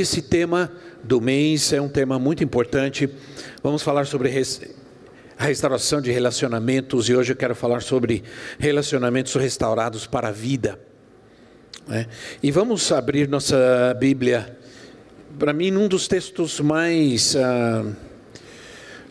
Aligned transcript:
Esse 0.00 0.20
tema 0.20 0.72
do 1.04 1.20
mês 1.20 1.72
é 1.72 1.80
um 1.80 1.88
tema 1.88 2.18
muito 2.18 2.42
importante. 2.42 3.08
Vamos 3.62 3.80
falar 3.80 4.06
sobre 4.06 4.28
a 5.38 5.44
restauração 5.44 6.00
de 6.00 6.10
relacionamentos 6.10 7.08
e 7.08 7.14
hoje 7.14 7.30
eu 7.30 7.36
quero 7.36 7.54
falar 7.54 7.80
sobre 7.80 8.24
relacionamentos 8.58 9.32
restaurados 9.36 10.04
para 10.04 10.30
a 10.30 10.32
vida. 10.32 10.80
Né? 11.86 12.08
E 12.42 12.50
vamos 12.50 12.90
abrir 12.90 13.28
nossa 13.28 13.94
Bíblia, 13.94 14.58
para 15.38 15.52
mim, 15.52 15.70
num 15.70 15.86
dos 15.86 16.08
textos 16.08 16.58
mais, 16.58 17.36
ah, 17.36 17.86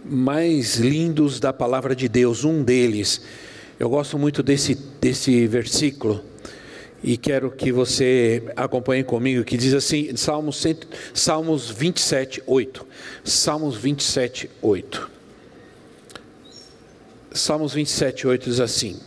mais 0.04 0.76
lindos 0.76 1.40
da 1.40 1.54
palavra 1.54 1.96
de 1.96 2.10
Deus, 2.10 2.44
um 2.44 2.62
deles. 2.62 3.22
Eu 3.80 3.90
gosto 3.90 4.20
muito 4.20 4.44
desse, 4.44 4.76
desse 5.00 5.48
versículo 5.48 6.33
e 7.04 7.18
quero 7.18 7.52
que 7.52 7.70
você 7.70 8.42
acompanhe 8.56 9.04
comigo, 9.04 9.44
que 9.44 9.58
diz 9.58 9.74
assim, 9.74 10.16
Salmos, 10.16 10.56
100, 10.62 10.78
Salmos 11.14 11.70
27, 11.70 12.42
8. 12.48 12.88
Salmos 13.26 13.76
27, 13.76 14.50
8. 14.62 15.12
Salmos 17.34 17.74
27, 17.74 18.26
8 18.26 18.50
diz 18.50 18.60
assim: 18.62 19.00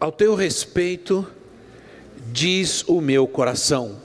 Ao 0.00 0.10
teu 0.10 0.34
respeito, 0.34 1.24
diz 2.32 2.82
o 2.88 3.00
meu 3.00 3.28
coração, 3.28 4.00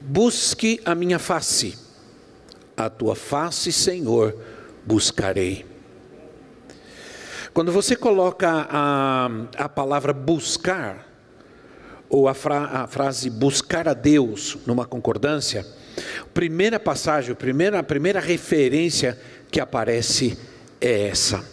busque 0.00 0.80
a 0.84 0.94
minha 0.94 1.18
face, 1.18 1.76
a 2.76 2.88
tua 2.88 3.16
face, 3.16 3.72
Senhor, 3.72 4.36
buscarei. 4.86 5.71
Quando 7.52 7.70
você 7.70 7.94
coloca 7.94 8.66
a, 8.70 9.30
a 9.58 9.68
palavra 9.68 10.14
buscar, 10.14 11.06
ou 12.08 12.26
a, 12.26 12.32
fra, 12.32 12.64
a 12.64 12.86
frase 12.86 13.28
buscar 13.28 13.86
a 13.86 13.92
Deus 13.92 14.56
numa 14.66 14.86
concordância, 14.86 15.66
primeira 16.32 16.80
passagem, 16.80 17.32
a 17.32 17.34
primeira, 17.34 17.78
a 17.78 17.82
primeira 17.82 18.20
referência 18.20 19.20
que 19.50 19.60
aparece 19.60 20.38
é 20.80 21.08
essa. 21.08 21.44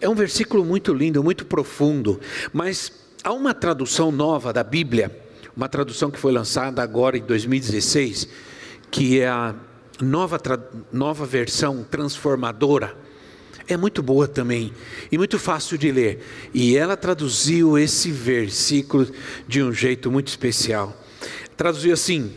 É 0.00 0.08
um 0.08 0.14
versículo 0.14 0.64
muito 0.64 0.94
lindo, 0.94 1.24
muito 1.24 1.44
profundo, 1.44 2.20
mas 2.52 2.92
há 3.24 3.32
uma 3.32 3.52
tradução 3.52 4.12
nova 4.12 4.52
da 4.52 4.62
Bíblia, 4.62 5.10
uma 5.56 5.68
tradução 5.68 6.08
que 6.08 6.20
foi 6.20 6.30
lançada 6.30 6.84
agora 6.84 7.18
em 7.18 7.22
2016, 7.22 8.28
que 8.92 9.18
é 9.18 9.28
a 9.28 9.56
nova, 10.00 10.40
nova 10.92 11.26
versão 11.26 11.82
transformadora 11.82 13.09
é 13.72 13.76
muito 13.76 14.02
boa 14.02 14.26
também 14.26 14.72
e 15.10 15.16
muito 15.16 15.38
fácil 15.38 15.78
de 15.78 15.92
ler. 15.92 16.24
E 16.52 16.76
ela 16.76 16.96
traduziu 16.96 17.78
esse 17.78 18.10
versículo 18.10 19.08
de 19.46 19.62
um 19.62 19.72
jeito 19.72 20.10
muito 20.10 20.28
especial. 20.28 20.96
Traduziu 21.56 21.92
assim: 21.92 22.34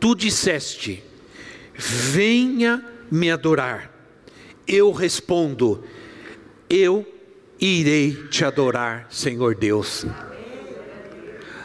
Tu 0.00 0.14
disseste, 0.14 1.02
venha 1.74 2.84
me 3.10 3.30
adorar. 3.30 3.94
Eu 4.66 4.92
respondo, 4.92 5.84
eu 6.68 7.06
irei 7.60 8.12
te 8.28 8.44
adorar, 8.44 9.06
Senhor 9.10 9.54
Deus. 9.54 10.04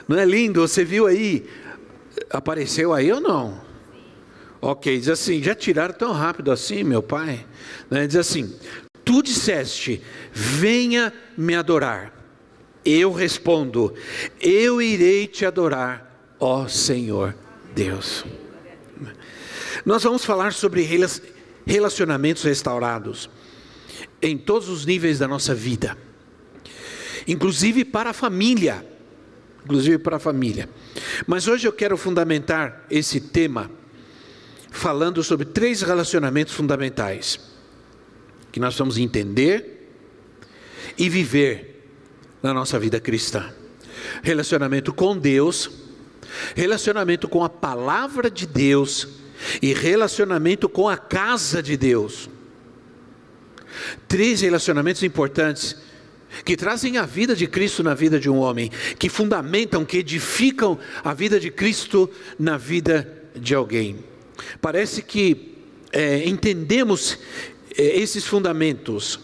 Não 0.07 0.17
é 0.17 0.25
lindo? 0.25 0.61
Você 0.61 0.85
viu 0.85 1.07
aí? 1.07 1.45
Apareceu 2.29 2.93
aí 2.93 3.11
ou 3.11 3.19
não? 3.19 3.62
Ok, 4.65 4.97
diz 4.97 5.09
assim: 5.09 5.43
já 5.43 5.53
tiraram 5.53 5.93
tão 5.93 6.13
rápido 6.13 6.49
assim, 6.49 6.85
meu 6.85 7.03
pai? 7.03 7.45
Né? 7.91 8.07
Diz 8.07 8.15
assim: 8.15 8.55
Tu 9.03 9.21
disseste, 9.21 10.01
venha 10.31 11.11
me 11.37 11.53
adorar. 11.53 12.13
Eu 12.85 13.11
respondo: 13.11 13.93
Eu 14.39 14.81
irei 14.81 15.27
te 15.27 15.45
adorar, 15.45 16.33
ó 16.39 16.65
Senhor 16.65 17.35
Deus. 17.75 18.23
Nós 19.85 20.01
vamos 20.01 20.23
falar 20.23 20.53
sobre 20.53 20.87
relacionamentos 21.65 22.43
restaurados 22.43 23.29
em 24.21 24.37
todos 24.37 24.69
os 24.69 24.85
níveis 24.85 25.19
da 25.19 25.27
nossa 25.27 25.53
vida, 25.53 25.97
inclusive 27.27 27.83
para 27.83 28.11
a 28.11 28.13
família. 28.13 28.87
Inclusive 29.65 29.97
para 29.97 30.17
a 30.17 30.19
família. 30.19 30.69
Mas 31.27 31.47
hoje 31.47 31.67
eu 31.67 31.73
quero 31.73 31.95
fundamentar 31.97 32.85
esse 32.89 33.19
tema 33.19 33.71
falando 34.73 35.23
sobre 35.23 35.45
três 35.45 35.83
relacionamentos 35.83 36.51
fundamentais 36.51 37.39
que 38.51 38.59
nós 38.59 38.75
vamos 38.75 38.97
entender 38.97 39.87
e 40.97 41.07
viver 41.07 41.87
na 42.41 42.53
nossa 42.53 42.79
vida 42.79 42.99
cristã: 42.99 43.53
relacionamento 44.23 44.91
com 44.91 45.15
Deus, 45.15 45.69
relacionamento 46.55 47.29
com 47.29 47.43
a 47.43 47.49
palavra 47.49 48.31
de 48.31 48.47
Deus 48.47 49.07
e 49.61 49.73
relacionamento 49.73 50.67
com 50.67 50.89
a 50.89 50.97
casa 50.97 51.61
de 51.61 51.77
Deus. 51.77 52.27
Três 54.07 54.41
relacionamentos 54.41 55.03
importantes 55.03 55.77
que 56.43 56.57
trazem 56.57 56.97
a 56.97 57.05
vida 57.05 57.35
de 57.35 57.45
Cristo 57.45 57.83
na 57.83 57.93
vida 57.93 58.19
de 58.19 58.27
um 58.27 58.37
homem, 58.37 58.71
que 58.97 59.07
fundamentam, 59.07 59.85
que 59.85 59.99
edificam 59.99 60.79
a 61.03 61.13
vida 61.13 61.39
de 61.39 61.51
Cristo 61.51 62.09
na 62.39 62.57
vida 62.57 63.23
de 63.35 63.53
alguém. 63.53 64.12
Parece 64.61 65.01
que 65.01 65.53
é, 65.91 66.27
entendemos 66.27 67.17
é, 67.77 67.99
esses 67.99 68.25
fundamentos, 68.25 69.19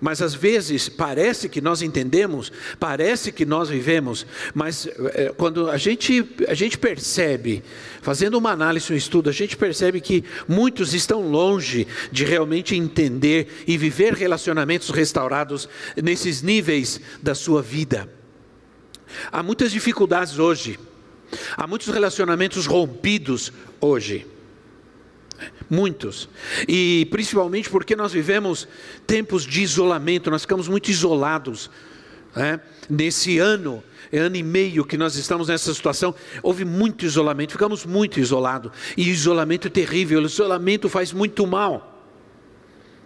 mas 0.00 0.20
às 0.20 0.34
vezes 0.34 0.88
parece 0.88 1.48
que 1.48 1.60
nós 1.60 1.80
entendemos, 1.80 2.50
parece 2.80 3.30
que 3.30 3.46
nós 3.46 3.68
vivemos, 3.68 4.26
mas 4.52 4.88
é, 5.14 5.32
quando 5.36 5.70
a 5.70 5.76
gente, 5.76 6.28
a 6.48 6.54
gente 6.54 6.76
percebe, 6.76 7.62
fazendo 8.00 8.36
uma 8.36 8.50
análise, 8.50 8.92
um 8.92 8.96
estudo, 8.96 9.30
a 9.30 9.32
gente 9.32 9.56
percebe 9.56 10.00
que 10.00 10.24
muitos 10.48 10.92
estão 10.92 11.28
longe 11.28 11.86
de 12.10 12.24
realmente 12.24 12.74
entender 12.74 13.62
e 13.66 13.78
viver 13.78 14.14
relacionamentos 14.14 14.90
restaurados 14.90 15.68
nesses 16.02 16.42
níveis 16.42 17.00
da 17.22 17.34
sua 17.34 17.62
vida. 17.62 18.12
Há 19.30 19.42
muitas 19.42 19.70
dificuldades 19.70 20.38
hoje, 20.38 20.80
há 21.56 21.66
muitos 21.66 21.88
relacionamentos 21.88 22.66
rompidos 22.66 23.52
hoje. 23.80 24.31
Muitos. 25.68 26.28
E 26.68 27.06
principalmente 27.10 27.70
porque 27.70 27.96
nós 27.96 28.12
vivemos 28.12 28.68
tempos 29.06 29.44
de 29.44 29.62
isolamento, 29.62 30.30
nós 30.30 30.42
ficamos 30.42 30.68
muito 30.68 30.90
isolados. 30.90 31.70
Né? 32.34 32.60
Nesse 32.88 33.38
ano, 33.38 33.82
ano 34.12 34.36
e 34.36 34.42
meio 34.42 34.84
que 34.84 34.96
nós 34.96 35.16
estamos 35.16 35.48
nessa 35.48 35.72
situação, 35.72 36.14
houve 36.42 36.64
muito 36.64 37.04
isolamento, 37.04 37.52
ficamos 37.52 37.84
muito 37.84 38.20
isolados. 38.20 38.72
E 38.96 39.08
isolamento 39.08 39.68
é 39.68 39.70
terrível, 39.70 40.22
isolamento 40.22 40.88
faz 40.88 41.12
muito 41.12 41.46
mal. 41.46 41.88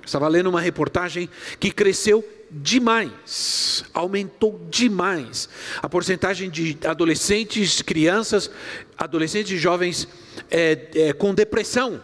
Estava 0.05 0.29
lendo 0.29 0.49
uma 0.49 0.61
reportagem 0.61 1.29
que 1.59 1.71
cresceu 1.71 2.25
demais, 2.49 3.85
aumentou 3.93 4.65
demais 4.71 5.49
a 5.83 5.89
porcentagem 5.89 6.49
de 6.49 6.79
adolescentes, 6.85 7.83
crianças, 7.83 8.49
adolescentes 8.97 9.53
e 9.53 9.59
jovens 9.59 10.07
é, 10.49 10.89
é, 10.95 11.13
com 11.13 11.35
depressão 11.35 12.01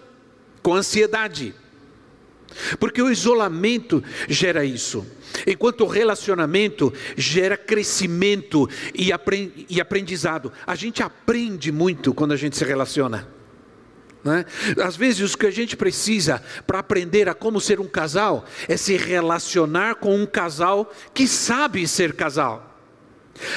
com 0.63 0.75
ansiedade. 0.75 1.55
Porque 2.79 3.01
o 3.01 3.11
isolamento 3.11 4.03
gera 4.29 4.65
isso, 4.65 5.07
enquanto 5.47 5.83
o 5.83 5.87
relacionamento 5.87 6.93
gera 7.17 7.57
crescimento 7.57 8.69
e 8.95 9.81
aprendizado. 9.81 10.53
A 10.67 10.75
gente 10.75 11.03
aprende 11.03 11.73
muito 11.73 12.13
quando 12.13 12.33
a 12.33 12.37
gente 12.37 12.57
se 12.57 12.65
relaciona. 12.65 13.27
Né? 14.23 14.45
Às 14.85 14.97
vezes, 14.97 15.35
o 15.35 15.39
que 15.39 15.47
a 15.47 15.51
gente 15.51 15.77
precisa 15.77 16.43
para 16.67 16.79
aprender 16.79 17.29
a 17.29 17.35
como 17.35 17.61
ser 17.61 17.81
um 17.81 17.89
casal 17.89 18.45
é 18.69 18.77
se 18.77 18.97
relacionar 18.97 19.97
com 19.97 20.15
um 20.15 20.27
casal 20.27 20.93
que 21.13 21.27
sabe 21.27 21.89
ser 21.89 22.15
casal. 22.15 22.72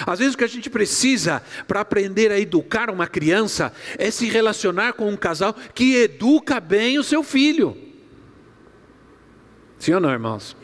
Às 0.06 0.20
vezes 0.20 0.34
o 0.34 0.38
que 0.38 0.44
a 0.44 0.48
gente 0.48 0.70
precisa 0.70 1.42
para 1.68 1.82
aprender 1.82 2.32
a 2.32 2.40
educar 2.40 2.90
uma 2.90 3.08
criança 3.08 3.74
é 3.98 4.10
se 4.10 4.28
relacionar 4.28 4.94
com 4.94 5.10
um 5.10 5.18
casal 5.18 5.56
que 5.74 5.96
educa 5.96 6.60
bem 6.60 6.98
o 6.98 7.04
seu 7.04 7.24
filho. 7.24 7.78
Sim 9.78 9.94
ou 9.94 10.00
não, 10.00 10.12
irmãos? 10.12 10.56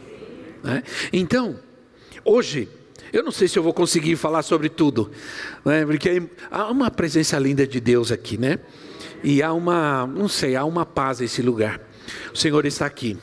Né? 0.63 0.83
Então, 1.11 1.59
hoje, 2.23 2.69
eu 3.11 3.23
não 3.23 3.31
sei 3.31 3.47
se 3.47 3.59
eu 3.59 3.63
vou 3.63 3.73
conseguir 3.73 4.15
falar 4.15 4.41
sobre 4.41 4.69
tudo, 4.69 5.11
né? 5.65 5.85
porque 5.85 6.23
há 6.49 6.71
uma 6.71 6.89
presença 6.89 7.37
linda 7.37 7.67
de 7.67 7.79
Deus 7.79 8.11
aqui, 8.11 8.37
né? 8.37 8.59
E 9.23 9.43
há 9.43 9.53
uma, 9.53 10.07
não 10.07 10.27
sei, 10.27 10.55
há 10.55 10.65
uma 10.65 10.85
paz 10.85 11.19
nesse 11.19 11.41
lugar. 11.41 11.79
O 12.33 12.37
Senhor 12.37 12.65
está 12.65 12.85
aqui. 12.85 13.17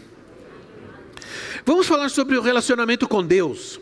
Vamos 1.65 1.87
falar 1.87 2.09
sobre 2.09 2.37
o 2.37 2.43
relacionamento 2.43 3.09
com 3.09 3.25
Deus. 3.25 3.81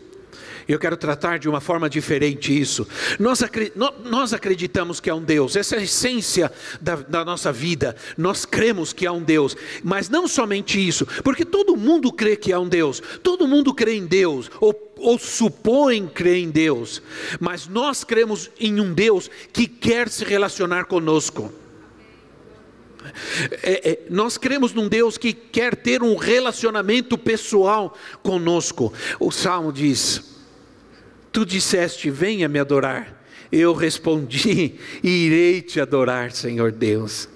Eu 0.67 0.77
quero 0.77 0.97
tratar 0.97 1.39
de 1.39 1.47
uma 1.47 1.61
forma 1.61 1.89
diferente 1.89 2.59
isso. 2.59 2.85
Nós, 3.17 3.39
nós 4.03 4.33
acreditamos 4.33 4.99
que 4.99 5.09
há 5.09 5.15
um 5.15 5.23
Deus, 5.23 5.55
essa 5.55 5.75
é 5.75 5.79
a 5.79 5.83
essência 5.83 6.51
da, 6.81 6.95
da 6.95 7.23
nossa 7.23 7.53
vida. 7.53 7.95
Nós 8.17 8.45
cremos 8.45 8.91
que 8.91 9.05
há 9.05 9.11
um 9.11 9.23
Deus, 9.23 9.55
mas 9.83 10.09
não 10.09 10.27
somente 10.27 10.85
isso, 10.85 11.05
porque 11.23 11.45
todo 11.45 11.77
mundo 11.77 12.11
crê 12.11 12.35
que 12.35 12.51
há 12.51 12.59
um 12.59 12.67
Deus, 12.67 13.01
todo 13.23 13.47
mundo 13.47 13.73
crê 13.73 13.95
em 13.95 14.05
Deus, 14.05 14.51
ou, 14.59 14.93
ou 14.97 15.17
supõe 15.17 16.05
crer 16.07 16.37
em 16.37 16.49
Deus, 16.49 17.01
mas 17.39 17.67
nós 17.67 18.03
cremos 18.03 18.49
em 18.59 18.81
um 18.81 18.93
Deus 18.93 19.29
que 19.53 19.67
quer 19.67 20.09
se 20.09 20.25
relacionar 20.25 20.85
conosco. 20.85 21.53
É, 23.63 23.91
é, 23.91 23.99
nós 24.09 24.37
cremos 24.37 24.73
num 24.73 24.89
Deus 24.89 25.17
que 25.17 25.31
quer 25.31 25.75
ter 25.75 26.03
um 26.03 26.17
relacionamento 26.17 27.17
pessoal 27.17 27.95
conosco. 28.21 28.91
O 29.17 29.31
salmo 29.31 29.71
diz: 29.71 30.36
Tu 31.37 31.45
disseste: 31.45 32.09
Venha 32.09 32.49
me 32.49 32.57
adorar. 32.57 33.23
Eu 33.51 33.71
respondi: 33.71 34.73
Irei 35.03 35.61
te 35.61 35.79
adorar, 35.79 36.31
Senhor 36.31 36.71
Deus. 36.71 37.29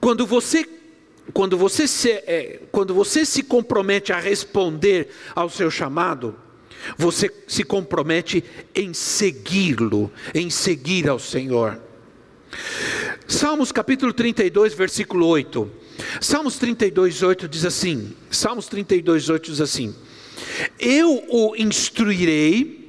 Quando 0.00 0.26
você 0.26 0.68
quando 1.32 1.56
você 1.56 1.86
se, 1.86 2.10
é, 2.10 2.62
quando 2.72 2.92
você 2.92 3.24
se 3.24 3.44
compromete 3.44 4.12
a 4.12 4.18
responder 4.18 5.10
ao 5.32 5.48
seu 5.48 5.70
chamado, 5.70 6.34
você 6.98 7.32
se 7.46 7.62
compromete 7.62 8.42
em 8.74 8.92
segui-lo, 8.92 10.10
em 10.34 10.50
seguir 10.50 11.08
ao 11.08 11.20
Senhor. 11.20 11.80
Salmos 13.28 13.70
capítulo 13.70 14.12
32, 14.12 14.74
versículo 14.74 15.28
8. 15.28 15.70
Salmos 16.20 16.58
32, 16.58 17.22
8 17.22 17.46
diz 17.46 17.64
assim: 17.64 18.12
Salmos 18.28 18.66
32, 18.66 19.28
8 19.28 19.50
diz 19.52 19.60
assim: 19.60 19.94
eu 20.78 21.24
o 21.28 21.56
instruirei 21.56 22.86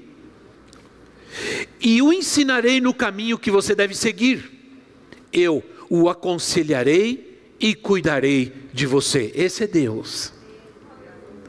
e 1.80 2.02
o 2.02 2.12
ensinarei 2.12 2.82
no 2.82 2.94
caminho 2.94 3.38
que 3.38 3.52
você 3.52 3.76
deve 3.76 3.96
seguir. 3.96 4.52
Eu 5.32 5.64
o 5.90 6.10
aconselharei 6.10 7.40
e 7.60 7.74
cuidarei 7.74 8.54
de 8.74 8.86
você. 8.86 9.32
Esse 9.36 9.64
é 9.64 9.68
Deus. 9.68 10.34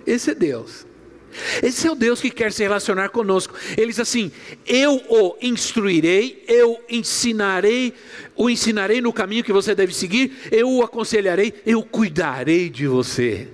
Esse 0.06 0.30
é 0.30 0.34
Deus. 0.34 0.86
Esse 1.62 1.86
é 1.86 1.90
o 1.90 1.94
Deus 1.94 2.20
que 2.20 2.30
quer 2.30 2.52
se 2.52 2.62
relacionar 2.62 3.10
conosco. 3.10 3.54
Ele 3.76 3.88
diz 3.88 4.00
assim: 4.00 4.32
Eu 4.66 5.02
o 5.08 5.36
instruirei, 5.40 6.44
eu 6.48 6.80
ensinarei, 6.88 7.94
o 8.34 8.48
ensinarei 8.48 9.00
no 9.00 9.12
caminho 9.12 9.44
que 9.44 9.52
você 9.52 9.74
deve 9.74 9.94
seguir, 9.94 10.32
eu 10.50 10.68
o 10.68 10.82
aconselharei, 10.82 11.54
eu 11.66 11.82
cuidarei 11.82 12.68
de 12.68 12.86
você. 12.86 13.48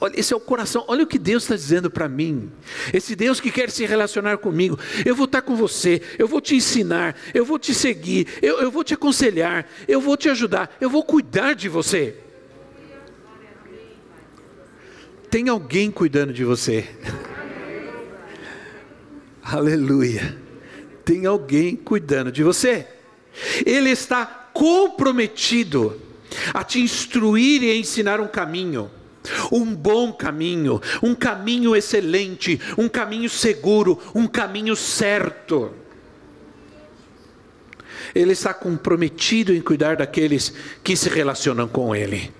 Olha, 0.00 0.18
esse 0.18 0.32
é 0.32 0.36
o 0.36 0.40
coração. 0.40 0.84
Olha 0.86 1.02
o 1.02 1.06
que 1.06 1.18
Deus 1.18 1.42
está 1.42 1.56
dizendo 1.56 1.90
para 1.90 2.08
mim. 2.08 2.50
Esse 2.92 3.16
Deus 3.16 3.40
que 3.40 3.50
quer 3.50 3.70
se 3.70 3.84
relacionar 3.84 4.38
comigo. 4.38 4.78
Eu 5.04 5.14
vou 5.14 5.24
estar 5.24 5.42
com 5.42 5.56
você. 5.56 6.00
Eu 6.16 6.28
vou 6.28 6.40
te 6.40 6.54
ensinar. 6.54 7.16
Eu 7.34 7.44
vou 7.44 7.58
te 7.58 7.74
seguir. 7.74 8.28
Eu, 8.40 8.60
eu 8.60 8.70
vou 8.70 8.84
te 8.84 8.94
aconselhar. 8.94 9.66
Eu 9.88 10.00
vou 10.00 10.16
te 10.16 10.28
ajudar. 10.28 10.76
Eu 10.80 10.88
vou 10.88 11.02
cuidar 11.02 11.54
de 11.54 11.68
você. 11.68 12.16
Tem 15.28 15.48
alguém 15.48 15.90
cuidando 15.90 16.32
de 16.32 16.44
você. 16.44 16.88
Aleluia. 19.42 20.38
Tem 21.04 21.26
alguém 21.26 21.74
cuidando 21.74 22.30
de 22.30 22.44
você. 22.44 22.86
Ele 23.66 23.90
está 23.90 24.24
comprometido 24.52 26.00
a 26.54 26.62
te 26.62 26.80
instruir 26.80 27.62
e 27.62 27.78
ensinar 27.78 28.20
um 28.20 28.28
caminho 28.28 28.90
um 29.52 29.74
bom 29.74 30.12
caminho, 30.12 30.80
um 31.02 31.14
caminho 31.14 31.74
excelente, 31.74 32.60
um 32.76 32.88
caminho 32.88 33.28
seguro, 33.28 33.98
um 34.14 34.26
caminho 34.26 34.74
certo. 34.74 35.72
Ele 38.14 38.32
está 38.32 38.54
comprometido 38.54 39.52
em 39.52 39.60
cuidar 39.60 39.96
daqueles 39.96 40.52
que 40.82 40.96
se 40.96 41.08
relacionam 41.08 41.68
com 41.68 41.94
Ele. 41.94 42.32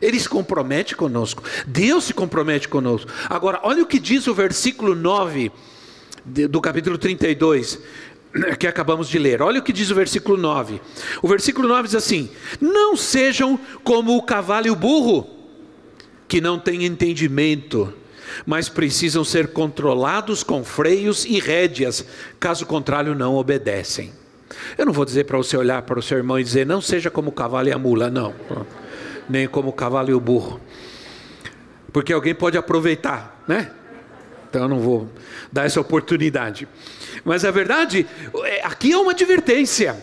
Ele 0.00 0.18
se 0.18 0.28
compromete 0.28 0.96
conosco, 0.96 1.42
Deus 1.66 2.04
se 2.04 2.14
compromete 2.14 2.68
conosco. 2.68 3.10
Agora, 3.28 3.60
olha 3.62 3.82
o 3.82 3.86
que 3.86 3.98
diz 3.98 4.26
o 4.26 4.34
versículo 4.34 4.94
9 4.94 5.52
do 6.24 6.60
capítulo 6.60 6.96
32, 6.96 7.78
que 8.58 8.66
acabamos 8.66 9.08
de 9.08 9.18
ler. 9.18 9.42
Olha 9.42 9.60
o 9.60 9.62
que 9.62 9.72
diz 9.72 9.90
o 9.90 9.94
versículo 9.94 10.38
9. 10.38 10.80
O 11.22 11.28
versículo 11.28 11.68
9 11.68 11.88
diz 11.88 11.94
assim: 11.94 12.30
Não 12.60 12.96
sejam 12.96 13.60
como 13.84 14.16
o 14.16 14.22
cavalo 14.22 14.66
e 14.66 14.70
o 14.70 14.76
burro 14.76 15.39
que 16.30 16.40
não 16.40 16.60
têm 16.60 16.86
entendimento, 16.86 17.92
mas 18.46 18.68
precisam 18.68 19.24
ser 19.24 19.48
controlados 19.48 20.44
com 20.44 20.62
freios 20.62 21.24
e 21.24 21.40
rédeas, 21.40 22.06
caso 22.38 22.64
contrário, 22.64 23.16
não 23.16 23.34
obedecem. 23.34 24.12
Eu 24.78 24.86
não 24.86 24.92
vou 24.92 25.04
dizer 25.04 25.24
para 25.24 25.36
você 25.36 25.56
olhar 25.56 25.82
para 25.82 25.98
o 25.98 26.02
seu 26.02 26.16
irmão 26.16 26.38
e 26.38 26.44
dizer, 26.44 26.64
não 26.64 26.80
seja 26.80 27.10
como 27.10 27.30
o 27.30 27.32
cavalo 27.32 27.68
e 27.68 27.72
a 27.72 27.78
mula, 27.78 28.08
não, 28.08 28.32
nem 29.28 29.48
como 29.48 29.70
o 29.70 29.72
cavalo 29.72 30.08
e 30.10 30.14
o 30.14 30.20
burro, 30.20 30.60
porque 31.92 32.12
alguém 32.12 32.32
pode 32.32 32.56
aproveitar, 32.56 33.42
né? 33.48 33.72
Então 34.48 34.62
eu 34.62 34.68
não 34.68 34.78
vou 34.78 35.08
dar 35.50 35.66
essa 35.66 35.80
oportunidade. 35.80 36.68
Mas 37.24 37.44
a 37.44 37.50
verdade, 37.50 38.06
é, 38.44 38.64
aqui 38.64 38.92
é 38.92 38.96
uma 38.96 39.10
advertência. 39.10 39.96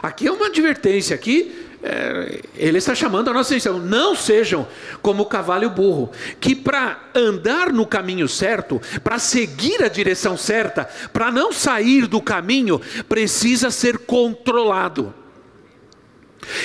Aqui 0.00 0.28
é 0.28 0.32
uma 0.32 0.46
advertência. 0.46 1.14
Aqui 1.14 1.67
é, 1.82 2.40
ele 2.56 2.78
está 2.78 2.94
chamando 2.94 3.30
a 3.30 3.32
nossa 3.32 3.52
atenção. 3.52 3.78
Não 3.78 4.14
sejam 4.14 4.66
como 5.00 5.22
o 5.22 5.26
cavalo 5.26 5.64
e 5.64 5.66
o 5.66 5.70
burro, 5.70 6.10
que 6.40 6.54
para 6.54 6.98
andar 7.14 7.72
no 7.72 7.86
caminho 7.86 8.28
certo, 8.28 8.80
para 9.02 9.18
seguir 9.18 9.82
a 9.82 9.88
direção 9.88 10.36
certa, 10.36 10.84
para 11.12 11.30
não 11.30 11.52
sair 11.52 12.06
do 12.06 12.20
caminho, 12.20 12.80
precisa 13.08 13.70
ser 13.70 13.98
controlado. 13.98 15.14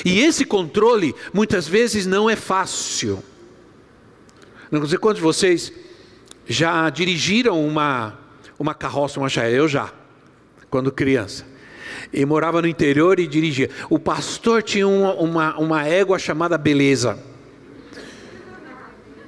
E 0.03 0.19
esse 0.19 0.45
controle 0.45 1.13
muitas 1.33 1.67
vezes 1.67 2.05
não 2.05 2.29
é 2.29 2.35
fácil. 2.35 3.23
Não 4.71 4.85
sei 4.87 4.97
quantos 4.97 5.17
de 5.17 5.23
vocês 5.23 5.71
já 6.47 6.89
dirigiram 6.89 7.63
uma, 7.63 8.17
uma 8.57 8.73
carroça, 8.73 9.19
uma 9.19 9.29
chaia, 9.29 9.53
eu 9.53 9.67
já, 9.67 9.93
quando 10.69 10.91
criança 10.91 11.52
e 12.11 12.25
morava 12.25 12.61
no 12.61 12.67
interior 12.67 13.19
e 13.19 13.27
dirigia. 13.27 13.69
O 13.89 13.99
pastor 13.99 14.63
tinha 14.63 14.87
uma, 14.87 15.13
uma, 15.13 15.57
uma 15.57 15.87
égua 15.87 16.19
chamada 16.19 16.57
Beleza. 16.57 17.17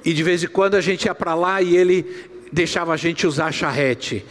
E 0.04 0.12
de 0.12 0.22
vez 0.22 0.44
em 0.44 0.48
quando 0.48 0.76
a 0.76 0.80
gente 0.80 1.06
ia 1.06 1.14
para 1.14 1.34
lá 1.34 1.60
e 1.60 1.76
ele 1.76 2.06
deixava 2.52 2.92
a 2.92 2.96
gente 2.96 3.26
usar 3.26 3.50
charrete. 3.52 4.24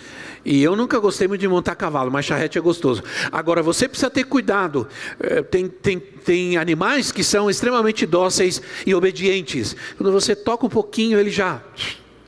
E 0.46 0.62
eu 0.64 0.76
nunca 0.76 1.00
gostei 1.00 1.28
muito 1.28 1.42
de 1.42 1.48
montar 1.48 1.76
cavalo, 1.76 2.12
mas 2.12 2.24
charrete 2.24 2.58
é 2.58 2.62
gostoso. 2.62 3.04
Agora, 3.32 3.64
você 3.64 3.88
precisa 3.88 4.12
ter 4.12 4.26
cuidado. 4.26 4.88
É, 5.20 5.42
tem, 5.42 5.68
tem, 5.68 6.00
tem 6.00 6.56
animais 6.56 7.12
que 7.12 7.24
são 7.24 7.50
extremamente 7.50 8.06
dóceis 8.06 8.62
e 8.86 8.94
obedientes. 8.94 9.76
Quando 9.98 10.12
você 10.12 10.36
toca 10.36 10.66
um 10.66 10.70
pouquinho, 10.70 11.20
ele 11.20 11.32
já 11.32 11.62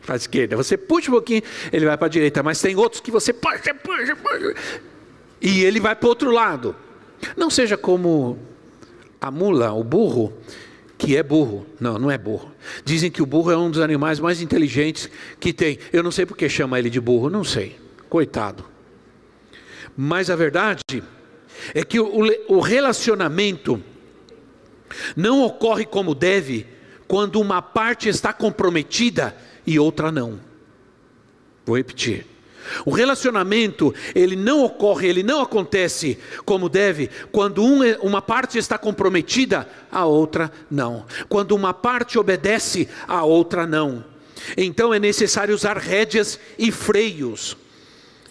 para 0.04 0.16
a 0.16 0.18
esquerda. 0.18 0.56
Você 0.56 0.76
puxa 0.76 1.10
um 1.10 1.14
pouquinho, 1.14 1.44
ele 1.72 1.86
vai 1.86 1.96
para 1.96 2.08
a 2.08 2.10
direita. 2.10 2.42
Mas 2.42 2.60
tem 2.60 2.76
outros 2.76 3.02
que 3.02 3.12
você 3.12 3.32
puxa, 3.32 3.74
puxa, 3.76 4.16
puxa 4.16 4.56
e 5.42 5.64
ele 5.64 5.80
vai 5.80 5.96
para 5.96 6.06
o 6.06 6.10
outro 6.10 6.32
lado. 6.32 6.76
Não 7.36 7.50
seja 7.50 7.78
como 7.78 8.38
a 9.20 9.32
mula, 9.32 9.72
o 9.74 9.84
burro, 9.84 10.34
que 10.98 11.16
é 11.16 11.24
burro. 11.24 11.66
Não, 11.80 11.98
não 11.98 12.12
é 12.12 12.18
burro. 12.18 12.52
Dizem 12.84 13.12
que 13.12 13.22
o 13.22 13.26
burro 13.26 13.52
é 13.52 13.58
um 13.58 13.70
dos 13.70 13.80
animais 13.80 14.20
mais 14.20 14.42
inteligentes 14.42 15.10
que 15.40 15.54
tem. 15.54 15.80
Eu 15.92 16.04
não 16.04 16.12
sei 16.12 16.26
porque 16.26 16.50
chama 16.50 16.80
ele 16.80 16.90
de 16.90 17.00
burro, 17.00 17.30
não 17.30 17.44
sei. 17.44 17.78
Coitado. 18.10 18.66
Mas 19.96 20.30
a 20.30 20.36
verdade 20.36 20.82
é 21.74 21.84
que 21.84 22.00
o 22.00 22.60
relacionamento 22.60 23.82
não 25.16 25.42
ocorre 25.44 25.86
como 25.86 26.16
deve 26.16 26.66
quando 27.08 27.40
uma 27.40 27.62
parte 27.62 28.10
está 28.10 28.32
comprometida 28.32 29.36
e 29.66 29.80
outra 29.80 30.12
não. 30.12 30.40
Vou 31.66 31.78
repetir. 31.78 32.26
O 32.86 32.92
relacionamento, 32.92 33.94
ele 34.14 34.36
não 34.36 34.64
ocorre, 34.64 35.08
ele 35.08 35.24
não 35.24 35.42
acontece 35.42 36.18
como 36.46 36.70
deve, 36.70 37.10
quando 37.32 37.64
um, 37.64 37.84
é, 37.84 37.98
uma 38.02 38.22
parte 38.22 38.58
está 38.58 38.78
comprometida, 38.78 39.68
a 39.92 40.06
outra 40.06 40.52
não. 40.70 41.06
Quando 41.30 41.52
uma 41.52 41.74
parte 41.74 42.18
obedece, 42.18 42.88
a 43.08 43.24
outra 43.24 43.66
não. 43.66 44.04
Então 44.56 44.94
é 44.94 45.00
necessário 45.00 45.54
usar 45.54 45.78
rédeas 45.78 46.40
e 46.58 46.72
freios. 46.72 47.58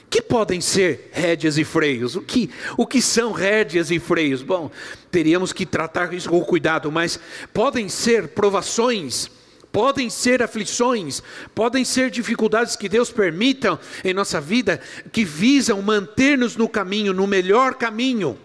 Que 0.09 0.23
podem 0.23 0.61
ser 0.61 1.11
rédeas 1.13 1.59
e 1.59 1.65
freios? 1.65 2.15
O 2.15 2.23
que, 2.23 2.49
o 2.77 2.87
que 2.87 3.03
são 3.03 3.33
rédeas 3.33 3.91
e 3.91 3.99
freios? 3.99 4.41
Bom, 4.41 4.71
teríamos 5.11 5.53
que 5.53 5.67
tratar 5.67 6.15
isso 6.15 6.29
com 6.29 6.41
cuidado, 6.43 6.91
mas 6.93 7.19
podem 7.53 7.89
ser 7.89 8.29
provações 8.29 9.29
podem 9.77 10.09
ser 10.09 10.43
aflições, 10.43 11.23
podem 11.55 11.85
ser 11.85 12.11
dificuldades 12.11 12.77
que 12.77 12.89
Deus 12.89 13.13
permita 13.13 13.79
em 14.03 14.15
nossa 14.15 14.41
vida, 14.41 14.81
que 15.13 15.23
visam 15.23 15.83
manter-nos 15.83 16.57
no 16.57 16.67
caminho, 16.67 17.13
no 17.13 17.27
melhor 17.27 17.75
caminho. 17.75 18.39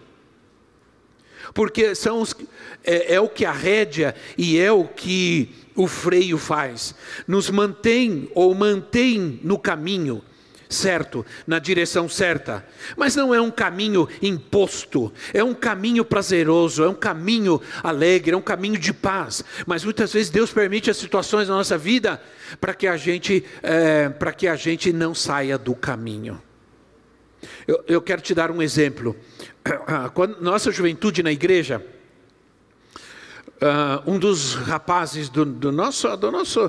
Porque 1.54 1.94
são 1.94 2.20
os, 2.20 2.36
é, 2.84 3.14
é 3.14 3.18
o 3.18 3.30
que 3.30 3.46
a 3.46 3.50
rédea 3.50 4.14
e 4.36 4.58
é 4.58 4.70
o 4.70 4.84
que 4.84 5.54
o 5.74 5.86
freio 5.86 6.36
faz, 6.36 6.94
nos 7.26 7.48
mantém 7.48 8.30
ou 8.34 8.54
mantém 8.54 9.40
no 9.42 9.58
caminho 9.58 10.22
certo, 10.72 11.24
na 11.46 11.58
direção 11.58 12.08
certa. 12.08 12.66
Mas 12.96 13.14
não 13.14 13.34
é 13.34 13.40
um 13.40 13.50
caminho 13.50 14.08
imposto, 14.20 15.12
é 15.32 15.44
um 15.44 15.54
caminho 15.54 16.04
prazeroso, 16.04 16.82
é 16.82 16.88
um 16.88 16.94
caminho 16.94 17.60
alegre, 17.82 18.32
é 18.34 18.36
um 18.36 18.42
caminho 18.42 18.78
de 18.78 18.92
paz. 18.92 19.44
Mas 19.66 19.84
muitas 19.84 20.12
vezes 20.12 20.30
Deus 20.30 20.52
permite 20.52 20.90
as 20.90 20.96
situações 20.96 21.48
na 21.48 21.54
nossa 21.54 21.78
vida 21.78 22.20
para 22.60 22.74
que 22.74 22.86
a 22.86 22.96
gente, 22.96 23.44
é, 23.62 24.08
para 24.08 24.32
que 24.32 24.48
a 24.48 24.56
gente 24.56 24.92
não 24.92 25.14
saia 25.14 25.56
do 25.56 25.74
caminho. 25.74 26.40
Eu, 27.66 27.84
eu 27.86 28.02
quero 28.02 28.22
te 28.22 28.34
dar 28.34 28.50
um 28.50 28.62
exemplo. 28.62 29.16
Quando 30.14 30.40
nossa 30.40 30.70
juventude 30.70 31.22
na 31.22 31.32
igreja, 31.32 31.84
Uh, 33.62 34.10
um 34.10 34.18
dos 34.18 34.54
rapazes 34.54 35.28
do, 35.28 35.44
do, 35.44 35.70
nosso, 35.70 36.16
do, 36.16 36.32
nosso, 36.32 36.68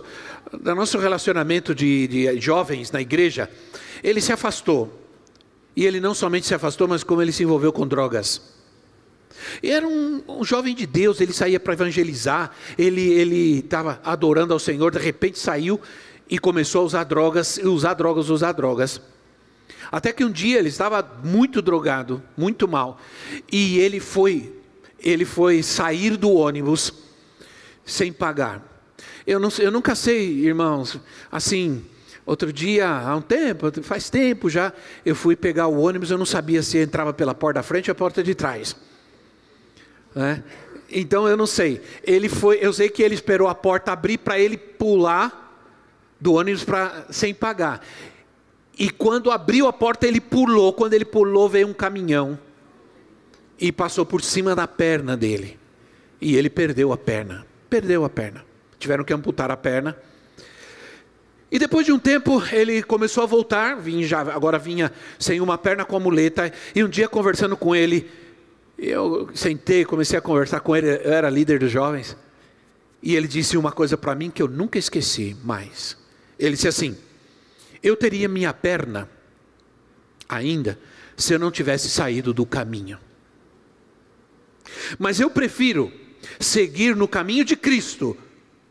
do 0.52 0.76
nosso 0.76 1.00
relacionamento 1.00 1.74
de, 1.74 2.08
de 2.08 2.40
jovens 2.40 2.92
na 2.92 3.02
igreja, 3.02 3.50
ele 4.04 4.22
se 4.22 4.32
afastou. 4.32 5.02
E 5.76 5.86
ele 5.86 6.00
não 6.00 6.14
somente 6.14 6.46
se 6.46 6.54
afastou, 6.54 6.88
mas 6.88 7.04
como 7.04 7.20
ele 7.20 7.32
se 7.32 7.42
envolveu 7.42 7.74
com 7.74 7.88
drogas. 7.88 8.54
E 9.62 9.72
era 9.72 9.88
um, 9.88 10.24
um 10.28 10.44
jovem 10.44 10.76
de 10.76 10.86
Deus, 10.86 11.20
ele 11.20 11.34
saía 11.34 11.60
para 11.60 11.74
evangelizar, 11.74 12.52
ele 12.78 13.60
estava 13.60 14.00
adorando 14.04 14.54
ao 14.54 14.60
Senhor, 14.60 14.92
de 14.92 15.00
repente 15.00 15.40
saiu 15.40 15.82
e 16.30 16.38
começou 16.38 16.82
a 16.82 16.86
usar 16.86 17.04
drogas, 17.04 17.58
usar 17.58 17.94
drogas, 17.96 18.30
usar 18.30 18.52
drogas. 18.52 19.02
Até 19.92 20.12
que 20.12 20.24
um 20.24 20.32
dia 20.32 20.60
ele 20.60 20.70
estava 20.70 21.08
muito 21.24 21.62
drogado, 21.62 22.22
muito 22.38 22.68
mal, 22.68 23.00
e 23.52 23.80
ele 23.80 24.00
foi, 24.00 24.54
ele 25.04 25.26
foi 25.26 25.62
sair 25.62 26.18
do 26.18 26.32
ônibus 26.32 26.94
sem 27.86 28.12
pagar. 28.12 28.64
Eu, 29.28 29.40
não, 29.40 29.50
eu 29.60 29.72
nunca 29.72 29.96
sei, 29.96 30.46
irmãos, 30.46 31.00
assim, 31.32 31.86
Outro 32.26 32.54
dia, 32.54 32.88
há 32.88 33.14
um 33.18 33.22
tempo, 33.22 33.70
faz 33.84 34.10
tempo 34.10 34.50
já, 34.50 34.72
eu 35.06 35.14
fui 35.14 35.36
pegar 35.36 35.68
o 35.68 35.82
ônibus, 35.82 36.10
eu 36.10 36.18
não 36.18 36.26
sabia 36.26 36.64
se 36.64 36.78
entrava 36.78 37.14
pela 37.14 37.36
porta 37.36 37.60
da 37.60 37.64
frente 37.64 37.90
ou 37.90 37.92
a 37.92 37.96
porta 37.96 38.24
de 38.24 38.34
trás. 38.34 38.78
Né? 40.16 40.42
Então 40.90 41.28
eu 41.28 41.36
não 41.36 41.46
sei. 41.46 41.82
Ele 42.02 42.30
foi, 42.30 42.60
eu 42.62 42.72
sei 42.72 42.88
que 42.88 43.04
ele 43.04 43.14
esperou 43.14 43.50
a 43.50 43.56
porta 43.56 43.92
abrir 43.92 44.20
para 44.20 44.40
ele 44.40 44.56
pular 44.56 45.54
do 46.18 46.36
ônibus 46.36 46.64
pra, 46.64 47.08
sem 47.10 47.34
pagar. 47.34 47.86
E 48.80 48.90
quando 48.90 49.30
abriu 49.30 49.68
a 49.68 49.74
porta, 49.74 50.08
ele 50.08 50.22
pulou. 50.22 50.72
Quando 50.72 50.94
ele 50.94 51.06
pulou, 51.06 51.50
veio 51.50 51.68
um 51.68 51.74
caminhão 51.74 52.40
e 53.63 53.72
passou 53.72 54.05
por 54.05 54.22
cima 54.22 54.55
da 54.55 54.67
perna 54.67 55.15
dele. 55.15 55.58
E 56.20 56.36
ele 56.36 56.50
perdeu 56.50 56.91
a 56.91 56.98
perna. 56.98 57.46
Perdeu 57.70 58.03
a 58.03 58.10
perna. 58.10 58.46
Tiveram 58.77 59.03
que 59.03 59.13
amputar 59.13 59.50
a 59.50 59.58
perna 59.58 59.98
e 61.53 61.60
depois 61.60 61.86
de 61.86 61.91
um 61.91 62.00
tempo 62.00 62.41
ele 62.51 62.82
começou 62.82 63.22
a 63.24 63.27
voltar, 63.27 63.75
vinha 63.75 64.08
já, 64.08 64.22
agora 64.22 64.58
vinha 64.58 64.91
sem 65.20 65.39
uma 65.39 65.55
perna 65.55 65.86
com 65.86 65.96
a 65.96 66.00
muleta. 66.00 66.51
E 66.74 66.84
um 66.84 66.89
dia 66.89 67.08
conversando 67.08 67.55
com 67.55 67.75
ele, 67.75 68.10
eu 68.75 69.29
sentei, 69.36 69.86
comecei 69.86 70.17
a 70.17 70.22
conversar 70.22 70.62
com 70.62 70.75
ele, 70.75 70.88
eu 70.88 71.13
era 71.13 71.29
líder 71.29 71.60
dos 71.60 71.72
jovens. 71.72 72.17
E 73.03 73.15
ele 73.15 73.27
disse 73.27 73.55
uma 73.55 73.72
coisa 73.72 73.96
para 73.96 74.15
mim 74.15 74.32
que 74.32 74.41
eu 74.41 74.48
nunca 74.48 74.79
esqueci 74.79 75.38
mais. 75.43 75.96
Ele 76.39 76.55
disse 76.55 76.67
assim: 76.67 76.98
Eu 77.84 77.96
teria 77.96 78.27
minha 78.27 78.51
perna 78.51 79.08
ainda 80.27 80.79
se 81.15 81.36
eu 81.36 81.38
não 81.38 81.51
tivesse 81.51 81.88
saído 81.88 82.34
do 82.34 82.48
caminho. 82.48 82.98
Mas 84.98 85.20
eu 85.20 85.30
prefiro 85.30 85.92
seguir 86.39 86.96
no 86.96 87.08
caminho 87.08 87.46
de 87.46 87.56
Cristo 87.56 88.18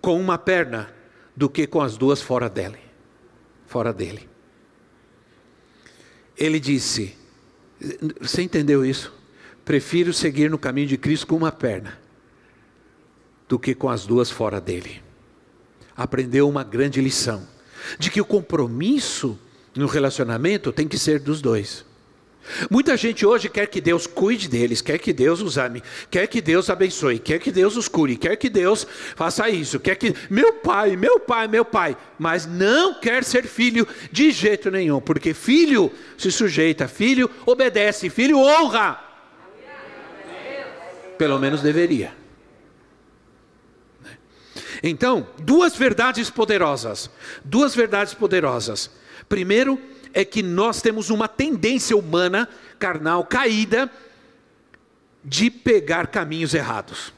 com 0.00 0.21
uma 0.21 0.38
perna 0.38 0.92
do 1.37 1.49
que 1.49 1.66
com 1.66 1.80
as 1.80 1.97
duas 1.97 2.21
fora 2.21 2.49
dele. 2.49 2.78
Fora 3.66 3.92
dele. 3.92 4.28
Ele 6.37 6.59
disse: 6.59 7.16
Você 8.21 8.42
entendeu 8.42 8.85
isso? 8.85 9.12
Prefiro 9.64 10.12
seguir 10.12 10.50
no 10.50 10.59
caminho 10.59 10.88
de 10.88 10.99
Cristo 10.99 11.26
com 11.26 11.37
uma 11.37 11.52
perna 11.52 11.99
do 13.49 13.59
que 13.59 13.75
com 13.75 13.88
as 13.88 14.06
duas 14.06 14.30
fora 14.30 14.61
dele. 14.61 15.02
Aprendeu 15.97 16.49
uma 16.49 16.64
grande 16.64 17.00
lição 17.00 17.47
de 17.99 18.11
que 18.11 18.21
o 18.21 18.25
compromisso 18.25 19.38
no 19.75 19.87
relacionamento 19.87 20.73
tem 20.73 20.88
que 20.88 20.99
ser 20.99 21.21
dos 21.21 21.40
dois. 21.40 21.85
Muita 22.68 22.96
gente 22.96 23.25
hoje 23.25 23.49
quer 23.49 23.66
que 23.66 23.80
Deus 23.80 24.06
cuide 24.06 24.49
deles, 24.49 24.80
quer 24.80 24.99
que 24.99 25.12
Deus 25.12 25.40
os 25.40 25.56
ame, 25.56 25.82
quer 26.11 26.26
que 26.26 26.40
Deus 26.40 26.68
abençoe, 26.68 27.18
quer 27.18 27.38
que 27.38 27.52
Deus 27.52 27.76
os 27.76 27.88
cure, 27.88 28.16
quer 28.16 28.37
que 28.37 28.50
Deus 28.50 28.87
faça 29.14 29.49
isso, 29.49 29.78
quer 29.78 29.94
que 29.94 30.14
meu 30.28 30.54
pai, 30.54 30.96
meu 30.96 31.20
pai, 31.20 31.46
meu 31.46 31.64
pai, 31.64 31.96
mas 32.18 32.44
não 32.44 32.94
quer 32.94 33.22
ser 33.22 33.44
filho 33.44 33.87
de 34.11 34.32
jeito 34.32 34.70
nenhum, 34.70 35.00
porque 35.00 35.32
filho 35.32 35.92
se 36.18 36.32
sujeita, 36.32 36.88
filho 36.88 37.30
obedece, 37.46 38.11
filho 38.11 38.38
honra. 38.38 39.00
Pelo 41.16 41.38
menos 41.38 41.62
deveria. 41.62 42.12
Então, 44.82 45.28
duas 45.38 45.76
verdades 45.76 46.28
poderosas, 46.28 47.08
duas 47.44 47.72
verdades 47.72 48.14
poderosas. 48.14 48.90
Primeiro, 49.28 49.80
é 50.12 50.25
que 50.25 50.42
nós 50.42 50.83
temos 50.83 51.11
uma 51.11 51.28
tendência 51.28 51.97
humana, 51.97 52.49
carnal, 52.78 53.25
caída, 53.25 53.90
de 55.25 55.50
pegar 55.50 56.09
caminhos 56.09 56.54
errados. 56.54 57.12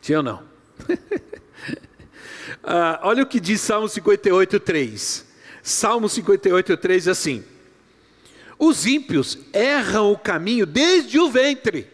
Sim 0.00 0.16
ou 0.16 0.22
não? 0.22 0.42
ah, 2.62 3.00
olha 3.02 3.22
o 3.22 3.26
que 3.26 3.40
diz 3.40 3.60
Salmo 3.60 3.88
58, 3.88 4.60
3. 4.60 5.26
Salmo 5.62 6.08
58, 6.08 6.76
3 6.76 7.08
assim: 7.08 7.44
Os 8.58 8.86
ímpios 8.86 9.38
erram 9.52 10.12
o 10.12 10.18
caminho 10.18 10.66
desde 10.66 11.18
o 11.18 11.30
ventre 11.30 11.93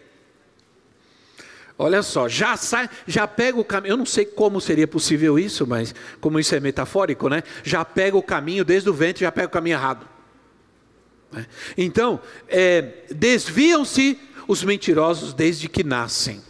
Olha 1.82 2.02
só, 2.02 2.28
já 2.28 2.58
sai, 2.58 2.90
já 3.06 3.26
pega 3.26 3.58
o 3.58 3.64
caminho. 3.64 3.92
Eu 3.92 3.96
não 3.96 4.04
sei 4.04 4.26
como 4.26 4.60
seria 4.60 4.86
possível 4.86 5.38
isso, 5.38 5.66
mas 5.66 5.94
como 6.20 6.38
isso 6.38 6.54
é 6.54 6.60
metafórico, 6.60 7.26
né? 7.30 7.42
Já 7.64 7.82
pega 7.86 8.18
o 8.18 8.22
caminho 8.22 8.66
desde 8.66 8.90
o 8.90 8.92
ventre, 8.92 9.22
já 9.22 9.32
pega 9.32 9.46
o 9.46 9.50
caminho 9.50 9.76
errado. 9.76 10.06
Né? 11.32 11.46
Então, 11.78 12.20
é, 12.48 13.06
desviam-se 13.10 14.20
os 14.46 14.62
mentirosos 14.62 15.32
desde 15.32 15.70
que 15.70 15.82
nascem. 15.82 16.42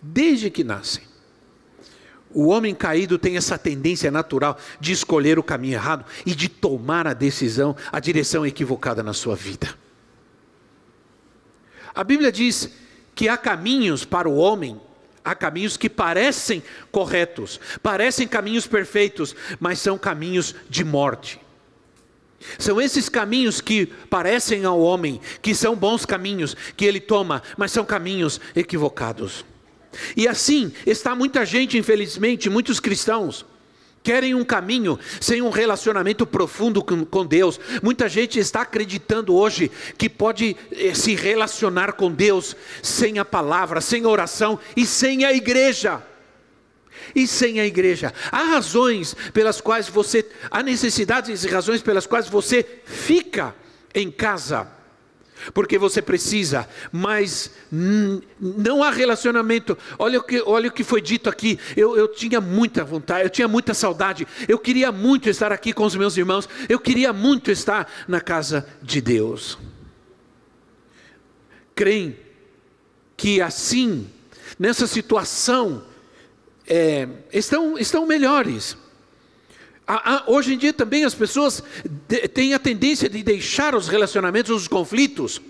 Desde 0.00 0.48
que 0.48 0.64
nascem. 0.64 1.04
O 2.30 2.46
homem 2.46 2.74
caído 2.74 3.18
tem 3.18 3.36
essa 3.36 3.58
tendência 3.58 4.10
natural 4.10 4.56
de 4.80 4.92
escolher 4.92 5.38
o 5.38 5.42
caminho 5.42 5.74
errado 5.74 6.06
e 6.24 6.34
de 6.34 6.48
tomar 6.48 7.06
a 7.06 7.12
decisão, 7.12 7.76
a 7.92 8.00
direção 8.00 8.46
equivocada 8.46 9.02
na 9.02 9.12
sua 9.12 9.36
vida. 9.36 9.74
A 11.94 12.02
Bíblia 12.02 12.32
diz 12.32 12.70
que 13.14 13.28
há 13.28 13.36
caminhos 13.36 14.04
para 14.04 14.28
o 14.28 14.36
homem, 14.36 14.80
há 15.24 15.34
caminhos 15.34 15.76
que 15.76 15.88
parecem 15.88 16.62
corretos, 16.90 17.60
parecem 17.82 18.26
caminhos 18.26 18.66
perfeitos, 18.66 19.34
mas 19.58 19.78
são 19.78 19.98
caminhos 19.98 20.54
de 20.68 20.84
morte. 20.84 21.40
São 22.58 22.80
esses 22.80 23.08
caminhos 23.08 23.60
que 23.60 23.86
parecem 23.86 24.64
ao 24.64 24.80
homem, 24.80 25.20
que 25.42 25.54
são 25.54 25.76
bons 25.76 26.06
caminhos 26.06 26.56
que 26.76 26.84
ele 26.86 27.00
toma, 27.00 27.42
mas 27.56 27.70
são 27.70 27.84
caminhos 27.84 28.40
equivocados. 28.56 29.44
E 30.16 30.26
assim 30.26 30.72
está 30.86 31.14
muita 31.14 31.44
gente, 31.44 31.76
infelizmente, 31.76 32.48
muitos 32.48 32.80
cristãos, 32.80 33.44
querem 34.02 34.34
um 34.34 34.44
caminho 34.44 34.98
sem 35.20 35.42
um 35.42 35.50
relacionamento 35.50 36.26
profundo 36.26 36.82
com, 36.82 37.26
Deus. 37.26 37.60
Muita 37.82 38.08
gente 38.08 38.38
está 38.38 38.62
acreditando 38.62 39.34
hoje 39.34 39.70
que 39.98 40.08
pode 40.08 40.56
eh, 40.72 40.94
se 40.94 41.14
relacionar 41.14 41.92
com 41.92 42.10
Deus 42.10 42.56
sem 42.82 43.18
a 43.18 43.24
palavra, 43.24 43.80
sem 43.80 44.04
a 44.04 44.08
oração 44.08 44.58
e 44.76 44.86
sem 44.86 45.24
a 45.24 45.32
igreja. 45.32 46.02
E 47.14 47.26
sem 47.26 47.60
a 47.60 47.66
igreja. 47.66 48.12
Há 48.30 48.44
razões 48.44 49.16
pelas 49.32 49.60
quais 49.60 49.88
você, 49.88 50.26
há 50.50 50.62
necessidades 50.62 51.44
e 51.44 51.48
razões 51.48 51.82
pelas 51.82 52.06
quais 52.06 52.28
você 52.28 52.64
fica 52.84 53.54
em 53.94 54.10
casa 54.10 54.79
porque 55.52 55.78
você 55.78 56.00
precisa, 56.02 56.68
mas 56.92 57.50
não 57.70 58.82
há 58.82 58.90
relacionamento. 58.90 59.76
Olha 59.98 60.18
o 60.18 60.22
que, 60.22 60.42
olha 60.44 60.68
o 60.68 60.72
que 60.72 60.84
foi 60.84 61.00
dito 61.00 61.28
aqui. 61.28 61.58
Eu, 61.76 61.96
eu 61.96 62.08
tinha 62.08 62.40
muita 62.40 62.84
vontade, 62.84 63.24
eu 63.24 63.30
tinha 63.30 63.48
muita 63.48 63.74
saudade, 63.74 64.26
eu 64.48 64.58
queria 64.58 64.92
muito 64.92 65.28
estar 65.28 65.52
aqui 65.52 65.72
com 65.72 65.84
os 65.84 65.96
meus 65.96 66.16
irmãos, 66.16 66.48
eu 66.68 66.78
queria 66.78 67.12
muito 67.12 67.50
estar 67.50 67.90
na 68.06 68.20
casa 68.20 68.66
de 68.82 69.00
Deus. 69.00 69.58
Creem 71.74 72.16
que 73.16 73.40
assim, 73.40 74.08
nessa 74.58 74.86
situação, 74.86 75.84
é, 76.66 77.08
estão, 77.32 77.76
estão 77.78 78.06
melhores. 78.06 78.76
Hoje 80.26 80.54
em 80.54 80.58
dia 80.58 80.72
também 80.72 81.04
as 81.04 81.14
pessoas 81.14 81.62
têm 82.32 82.54
a 82.54 82.58
tendência 82.58 83.08
de 83.08 83.22
deixar 83.22 83.74
os 83.74 83.88
relacionamentos, 83.88 84.50
os 84.50 84.68
conflitos, 84.68 85.40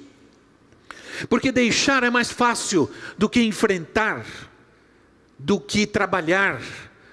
porque 1.28 1.52
deixar 1.52 2.02
é 2.02 2.11
mais 2.11 2.30
fácil 2.30 2.90
do 3.18 3.28
que 3.28 3.42
enfrentar, 3.42 4.25
do 5.38 5.61
que 5.61 5.87
trabalhar, 5.87 6.61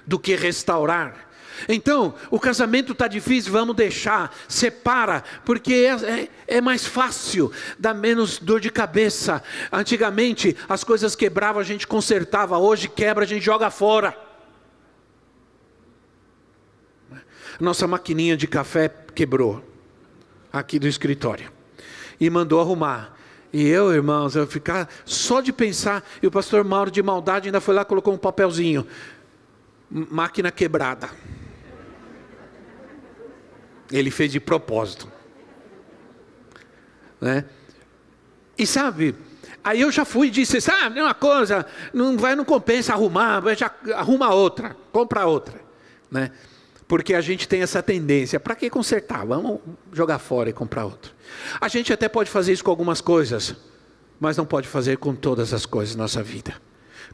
do 0.05 0.17
que 0.17 0.35
restaurar. 0.35 1.27
Então, 1.67 2.13
o 2.29 2.39
casamento 2.39 2.91
está 2.91 3.07
difícil, 3.07 3.51
vamos 3.51 3.75
deixar, 3.75 4.33
separa, 4.47 5.23
porque 5.43 5.73
é, 5.73 5.87
é, 5.87 6.29
é, 6.57 6.61
mais 6.61 6.85
fácil, 6.85 7.51
dá 7.79 7.93
menos 7.93 8.37
dor 8.37 8.59
de 8.59 8.69
cabeça. 8.69 9.41
Antigamente, 9.71 10.55
as 10.69 10.83
coisas 10.83 11.15
quebravam, 11.15 11.59
a 11.59 11.65
gente 11.65 11.87
consertava, 11.87 12.57
hoje 12.57 12.87
quebra, 12.87 13.23
a 13.23 13.27
gente 13.27 13.43
joga 13.43 13.71
fora. 13.71 14.26
Nossa 17.59 17.87
maquininha 17.87 18.37
de 18.37 18.47
café 18.47 18.87
quebrou, 19.15 19.63
aqui 20.53 20.77
do 20.77 20.87
escritório, 20.87 21.51
e 22.19 22.29
mandou 22.29 22.61
arrumar. 22.61 23.15
E 23.51 23.65
eu, 23.67 23.91
irmãos, 23.93 24.35
eu 24.35 24.45
ficar 24.45 24.89
só 25.05 25.41
de 25.41 25.51
pensar, 25.51 26.03
e 26.21 26.27
o 26.27 26.31
pastor 26.31 26.63
Mauro 26.63 26.91
de 26.91 27.01
maldade 27.01 27.47
ainda 27.47 27.59
foi 27.59 27.73
lá 27.73 27.83
colocou 27.83 28.13
um 28.13 28.17
papelzinho, 28.17 28.85
máquina 29.89 30.51
quebrada. 30.51 31.09
Ele 33.91 34.11
fez 34.11 34.31
de 34.31 34.39
propósito. 34.39 35.11
Né? 37.19 37.45
E 38.57 38.67
sabe, 38.67 39.15
aí 39.63 39.81
eu 39.81 39.91
já 39.91 40.05
fui 40.05 40.27
e 40.27 40.31
disse, 40.31 40.61
sabe, 40.61 41.01
uma 41.01 41.13
coisa, 41.13 41.65
não 41.93 42.17
vai, 42.17 42.35
não 42.35 42.45
compensa 42.45 42.93
arrumar, 42.93 43.41
já 43.55 43.71
arruma 43.95 44.33
outra, 44.33 44.75
compra 44.91 45.25
outra, 45.25 45.59
né? 46.11 46.31
Porque 46.87 47.13
a 47.13 47.21
gente 47.21 47.47
tem 47.47 47.61
essa 47.61 47.83
tendência, 47.83 48.39
para 48.39 48.55
que 48.55 48.69
consertar? 48.69 49.25
Vamos 49.25 49.59
jogar 49.91 50.19
fora 50.19 50.49
e 50.49 50.53
comprar 50.53 50.85
outro. 50.85 51.13
A 51.59 51.67
gente 51.67 51.91
até 51.91 52.07
pode 52.07 52.29
fazer 52.29 52.53
isso 52.53 52.63
com 52.63 52.71
algumas 52.71 53.01
coisas, 53.01 53.55
mas 54.19 54.37
não 54.37 54.45
pode 54.45 54.67
fazer 54.67 54.97
com 54.97 55.13
todas 55.13 55.53
as 55.53 55.65
coisas 55.65 55.95
na 55.95 56.03
nossa 56.03 56.23
vida, 56.23 56.55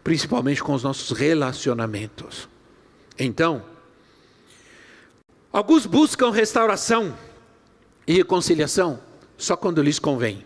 principalmente 0.03 0.63
com 0.63 0.73
os 0.73 0.83
nossos 0.83 1.17
relacionamentos. 1.17 2.47
Então, 3.17 3.63
Alguns 5.53 5.85
buscam 5.85 6.31
restauração 6.31 7.15
e 8.07 8.13
reconciliação 8.13 8.99
só 9.37 9.55
quando 9.55 9.83
lhes 9.83 9.99
convém. 9.99 10.43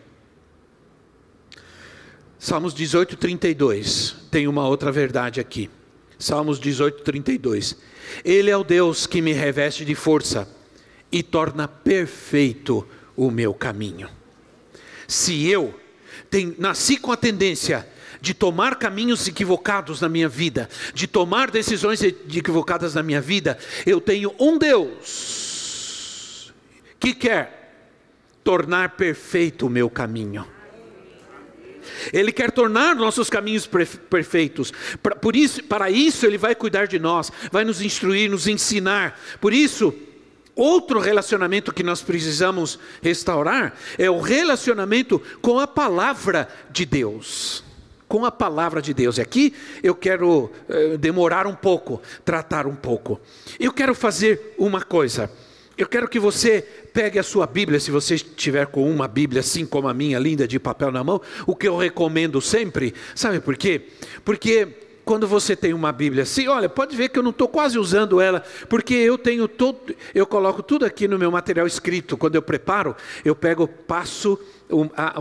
Salmos 2.37 2.73
18, 2.73 3.15
32. 3.15 4.17
Tem 4.29 4.49
uma 4.49 4.67
outra 4.67 4.91
verdade 4.91 5.39
aqui. 5.39 5.69
Salmos 6.19 6.59
18, 6.59 7.03
32. 7.03 7.77
Ele 8.23 8.49
é 8.49 8.57
o 8.57 8.63
Deus 8.63 9.05
que 9.05 9.21
me 9.21 9.33
reveste 9.33 9.85
de 9.85 9.95
força 9.95 10.47
e 11.11 11.21
torna 11.21 11.67
perfeito 11.67 12.87
o 13.15 13.29
meu 13.29 13.53
caminho. 13.53 14.09
Se 15.07 15.47
eu 15.47 15.73
tem, 16.29 16.55
nasci 16.57 16.97
com 16.97 17.11
a 17.11 17.17
tendência 17.17 17.87
de 18.19 18.33
tomar 18.33 18.77
caminhos 18.77 19.27
equivocados 19.27 20.01
na 20.01 20.09
minha 20.09 20.27
vida, 20.27 20.69
de 20.93 21.07
tomar 21.07 21.51
decisões 21.51 22.01
equivocadas 22.01 22.95
na 22.95 23.03
minha 23.03 23.21
vida, 23.21 23.57
eu 23.85 24.01
tenho 24.01 24.33
um 24.39 24.57
Deus 24.57 26.53
que 26.99 27.13
quer 27.13 27.57
tornar 28.43 28.91
perfeito 28.91 29.67
o 29.67 29.69
meu 29.69 29.89
caminho. 29.89 30.56
Ele 32.11 32.31
quer 32.31 32.51
tornar 32.51 32.95
nossos 32.95 33.29
caminhos 33.29 33.67
perfeitos. 34.09 34.73
Por 35.21 35.35
isso, 35.35 35.63
para 35.63 35.89
isso 35.89 36.25
ele 36.25 36.37
vai 36.37 36.55
cuidar 36.55 36.87
de 36.87 36.99
nós, 36.99 37.31
vai 37.51 37.63
nos 37.63 37.81
instruir, 37.81 38.29
nos 38.29 38.47
ensinar. 38.47 39.19
Por 39.39 39.53
isso, 39.53 39.93
outro 40.55 40.99
relacionamento 40.99 41.73
que 41.73 41.83
nós 41.83 42.01
precisamos 42.01 42.79
restaurar 43.01 43.75
é 43.97 44.09
o 44.09 44.19
relacionamento 44.19 45.21
com 45.41 45.59
a 45.59 45.67
palavra 45.67 46.47
de 46.71 46.85
Deus 46.85 47.63
com 48.07 48.25
a 48.25 48.31
palavra 48.31 48.81
de 48.81 48.93
Deus. 48.93 49.17
E 49.17 49.21
aqui 49.21 49.53
eu 49.83 49.93
quero 49.93 50.49
eh, 50.69 50.97
demorar 50.97 51.45
um 51.45 51.53
pouco, 51.53 52.01
tratar 52.23 52.65
um 52.65 52.75
pouco. 52.75 53.19
Eu 53.59 53.73
quero 53.73 53.93
fazer 53.93 54.55
uma 54.57 54.81
coisa. 54.81 55.29
Eu 55.77 55.87
quero 55.87 56.07
que 56.07 56.19
você 56.19 56.65
pegue 56.91 57.19
a 57.19 57.23
sua 57.23 57.45
Bíblia, 57.45 57.79
se 57.79 57.91
você 57.91 58.15
estiver 58.15 58.65
com 58.65 58.89
uma 58.89 59.07
Bíblia 59.07 59.41
assim 59.41 59.63
como 59.63 59.87
a 59.87 59.93
minha, 59.93 60.17
linda 60.17 60.47
de 60.47 60.59
papel 60.59 60.91
na 60.91 61.03
mão, 61.03 61.21
o 61.45 61.55
que 61.55 61.67
eu 61.67 61.77
recomendo 61.77 62.41
sempre, 62.41 62.95
sabe 63.13 63.39
por 63.39 63.55
quê? 63.55 63.83
Porque 64.25 64.67
quando 65.05 65.27
você 65.27 65.55
tem 65.55 65.73
uma 65.73 65.91
Bíblia 65.91 66.23
assim, 66.23 66.47
olha, 66.47 66.67
pode 66.67 66.97
ver 66.97 67.09
que 67.09 67.19
eu 67.19 67.23
não 67.23 67.29
estou 67.29 67.47
quase 67.47 67.77
usando 67.77 68.19
ela, 68.19 68.43
porque 68.67 68.95
eu 68.95 69.19
tenho 69.19 69.47
todo, 69.47 69.95
eu 70.15 70.25
coloco 70.25 70.63
tudo 70.63 70.83
aqui 70.83 71.07
no 71.07 71.19
meu 71.19 71.29
material 71.29 71.67
escrito. 71.67 72.17
Quando 72.17 72.33
eu 72.33 72.41
preparo, 72.41 72.95
eu 73.23 73.35
pego, 73.35 73.67
passo 73.67 74.37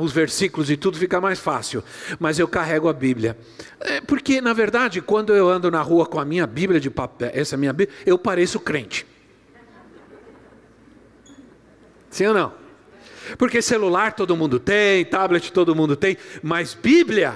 os 0.00 0.10
versículos 0.10 0.70
e 0.70 0.76
tudo 0.76 0.96
fica 0.96 1.20
mais 1.20 1.38
fácil, 1.38 1.84
mas 2.18 2.38
eu 2.38 2.48
carrego 2.48 2.88
a 2.88 2.94
Bíblia. 2.94 3.36
É 3.78 4.00
porque, 4.00 4.40
na 4.40 4.54
verdade, 4.54 5.02
quando 5.02 5.34
eu 5.34 5.50
ando 5.50 5.70
na 5.70 5.82
rua 5.82 6.06
com 6.06 6.18
a 6.18 6.24
minha 6.24 6.46
Bíblia 6.46 6.80
de 6.80 6.88
papel, 6.88 7.30
essa 7.34 7.58
minha 7.58 7.74
Bíblia, 7.74 7.94
eu 8.06 8.16
pareço 8.18 8.58
crente. 8.58 9.06
Sim 12.10 12.26
ou 12.26 12.34
não? 12.34 12.52
Porque 13.36 13.60
celular 13.60 14.12
todo 14.12 14.36
mundo 14.36 14.60
tem, 14.60 15.04
tablet 15.04 15.52
todo 15.52 15.74
mundo 15.74 15.96
tem, 15.96 16.16
mas 16.42 16.74
Bíblia. 16.74 17.34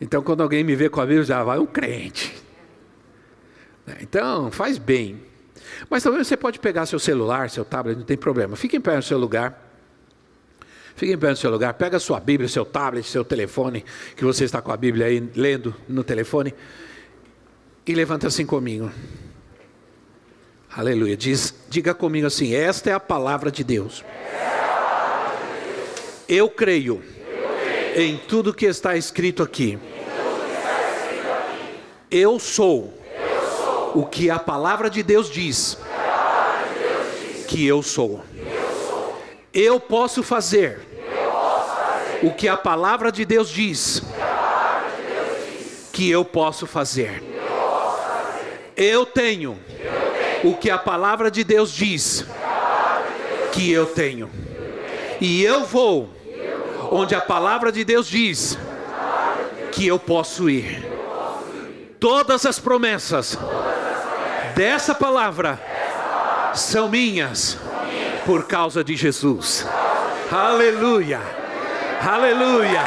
Então, 0.00 0.22
quando 0.22 0.42
alguém 0.42 0.64
me 0.64 0.74
vê 0.74 0.88
com 0.88 1.00
a 1.00 1.06
Bíblia, 1.06 1.24
já 1.24 1.44
vai 1.44 1.58
um 1.58 1.66
crente. 1.66 2.34
Então, 4.00 4.50
faz 4.50 4.78
bem. 4.78 5.20
Mas 5.88 6.02
também 6.02 6.24
você 6.24 6.36
pode 6.36 6.58
pegar 6.58 6.86
seu 6.86 6.98
celular, 6.98 7.50
seu 7.50 7.64
tablet, 7.64 7.96
não 7.96 8.04
tem 8.04 8.16
problema. 8.16 8.56
Fique 8.56 8.76
em 8.76 8.80
pé 8.80 8.96
no 8.96 9.02
seu 9.02 9.18
lugar. 9.18 9.70
Fique 10.94 11.12
em 11.12 11.18
pé 11.18 11.30
no 11.30 11.36
seu 11.36 11.50
lugar, 11.50 11.74
pega 11.74 11.98
sua 11.98 12.20
Bíblia, 12.20 12.48
seu 12.48 12.64
tablet, 12.64 13.06
seu 13.06 13.24
telefone, 13.24 13.84
que 14.16 14.24
você 14.24 14.44
está 14.44 14.60
com 14.60 14.70
a 14.72 14.76
Bíblia 14.76 15.06
aí 15.06 15.20
lendo 15.34 15.74
no 15.88 16.04
telefone, 16.04 16.54
e 17.86 17.94
levanta 17.94 18.26
assim 18.26 18.44
comigo. 18.44 18.90
Aleluia. 20.74 21.16
Diz, 21.16 21.54
diga 21.68 21.92
comigo 21.92 22.26
assim: 22.26 22.54
Esta 22.54 22.90
é 22.90 22.92
a 22.94 23.00
palavra 23.00 23.50
de 23.50 23.62
Deus. 23.62 24.02
Eu 26.26 26.48
creio 26.48 27.02
em 27.94 28.16
tudo 28.16 28.54
que 28.54 28.64
está 28.64 28.96
escrito 28.96 29.42
aqui. 29.42 29.78
Eu 32.10 32.38
sou 32.38 32.98
o 33.94 34.06
que 34.06 34.30
a 34.30 34.38
palavra 34.38 34.88
de 34.88 35.02
Deus 35.02 35.30
diz 35.30 35.76
que 37.46 37.66
eu 37.66 37.82
sou. 37.82 38.24
Eu 39.52 39.78
posso 39.78 40.22
fazer 40.22 40.80
o 42.22 42.30
que 42.30 42.48
a 42.48 42.56
palavra 42.56 43.12
de 43.12 43.26
Deus 43.26 43.50
diz 43.50 44.02
que 45.92 46.10
eu 46.10 46.24
posso 46.24 46.66
fazer. 46.66 47.22
Eu 48.74 49.04
tenho 49.04 49.58
o 50.44 50.54
que 50.54 50.70
a 50.70 50.78
palavra 50.78 51.30
de 51.30 51.44
Deus 51.44 51.72
diz 51.72 52.24
que 53.52 53.70
eu 53.70 53.86
tenho. 53.86 54.30
E 55.20 55.42
eu 55.42 55.64
vou 55.64 56.10
onde 56.90 57.14
a 57.14 57.20
palavra 57.20 57.70
de 57.70 57.84
Deus 57.84 58.06
diz 58.06 58.58
que 59.70 59.86
eu 59.86 59.98
posso 59.98 60.50
ir. 60.50 60.84
Todas 62.00 62.44
as 62.44 62.58
promessas 62.58 63.38
dessa 64.54 64.94
palavra 64.94 65.60
são 66.54 66.88
minhas 66.88 67.56
por 68.26 68.46
causa 68.46 68.82
de 68.82 68.96
Jesus. 68.96 69.66
Aleluia, 70.30 71.20
aleluia. 72.06 72.82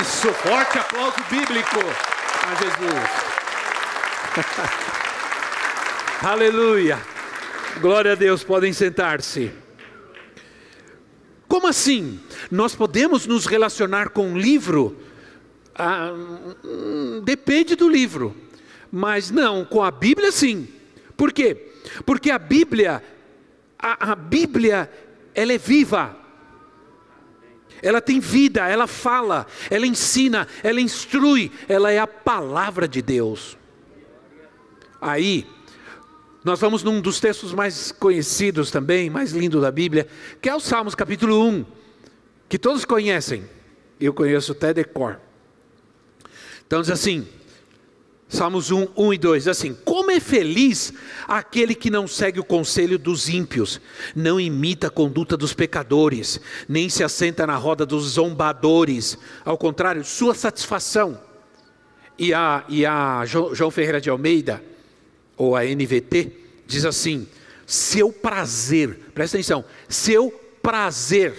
Isso, 0.00 0.32
forte 0.32 0.78
aplauso 0.78 1.16
bíblico 1.28 1.80
a 2.42 2.54
Jesus. 2.54 3.10
aleluia. 6.22 6.98
Glória 7.80 8.12
a 8.12 8.14
Deus, 8.14 8.42
podem 8.42 8.72
sentar-se. 8.72 9.50
Como 11.46 11.66
assim? 11.66 12.20
Nós 12.50 12.74
podemos 12.74 13.26
nos 13.26 13.46
relacionar 13.46 14.10
com 14.10 14.28
um 14.28 14.38
livro? 14.38 14.96
Ah, 15.74 16.12
hum, 16.64 17.20
depende 17.24 17.76
do 17.76 17.88
livro. 17.88 18.34
Mas 18.90 19.30
não, 19.30 19.64
com 19.64 19.82
a 19.82 19.90
Bíblia 19.90 20.32
sim. 20.32 20.68
Por 21.16 21.32
quê? 21.32 21.72
Porque 22.04 22.30
a 22.30 22.38
Bíblia, 22.38 23.02
a, 23.78 24.12
a 24.12 24.14
Bíblia, 24.14 24.90
ela 25.34 25.52
é 25.52 25.58
viva. 25.58 26.16
Ela 27.82 28.00
tem 28.00 28.20
vida, 28.20 28.66
ela 28.66 28.86
fala, 28.86 29.46
ela 29.70 29.86
ensina, 29.86 30.48
ela 30.62 30.80
instrui, 30.80 31.52
ela 31.68 31.90
é 31.92 31.98
a 31.98 32.06
palavra 32.06 32.88
de 32.88 33.02
Deus. 33.02 33.56
Aí, 34.98 35.46
nós 36.46 36.60
vamos 36.60 36.84
num 36.84 37.00
dos 37.00 37.18
textos 37.18 37.52
mais 37.52 37.90
conhecidos 37.90 38.70
também, 38.70 39.10
mais 39.10 39.32
lindo 39.32 39.60
da 39.60 39.72
Bíblia, 39.72 40.06
que 40.40 40.48
é 40.48 40.54
o 40.54 40.60
Salmos 40.60 40.94
capítulo 40.94 41.44
1, 41.44 41.66
que 42.48 42.56
todos 42.56 42.84
conhecem. 42.84 43.42
Eu 44.00 44.14
conheço 44.14 44.52
até 44.52 44.72
decor. 44.72 45.20
Então 46.64 46.80
diz 46.80 46.90
assim: 46.90 47.26
Salmos 48.28 48.70
1, 48.70 48.86
1 48.96 49.12
e 49.12 49.18
2, 49.18 49.48
assim: 49.48 49.76
Como 49.84 50.12
é 50.12 50.20
feliz 50.20 50.92
aquele 51.26 51.74
que 51.74 51.90
não 51.90 52.06
segue 52.06 52.38
o 52.38 52.44
conselho 52.44 52.96
dos 52.96 53.28
ímpios, 53.28 53.80
não 54.14 54.38
imita 54.38 54.86
a 54.86 54.90
conduta 54.90 55.36
dos 55.36 55.52
pecadores, 55.52 56.40
nem 56.68 56.88
se 56.88 57.02
assenta 57.02 57.44
na 57.44 57.56
roda 57.56 57.84
dos 57.84 58.10
zombadores, 58.10 59.18
ao 59.44 59.58
contrário, 59.58 60.04
sua 60.04 60.32
satisfação. 60.32 61.20
E 62.16 62.32
a, 62.32 62.64
e 62.68 62.86
a 62.86 63.24
João 63.26 63.72
Ferreira 63.72 64.00
de 64.00 64.08
Almeida, 64.08 64.62
ou 65.36 65.56
a 65.56 65.64
NVT, 65.64 66.32
diz 66.66 66.84
assim: 66.84 67.26
Seu 67.66 68.12
prazer, 68.12 69.10
presta 69.14 69.36
atenção, 69.36 69.64
seu 69.88 70.30
prazer 70.62 71.34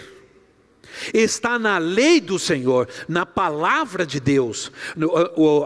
está 1.13 1.59
na 1.59 1.77
lei 1.77 2.19
do 2.19 2.39
Senhor, 2.39 2.87
na 3.07 3.25
palavra 3.25 4.05
de 4.05 4.19
Deus. 4.19 4.71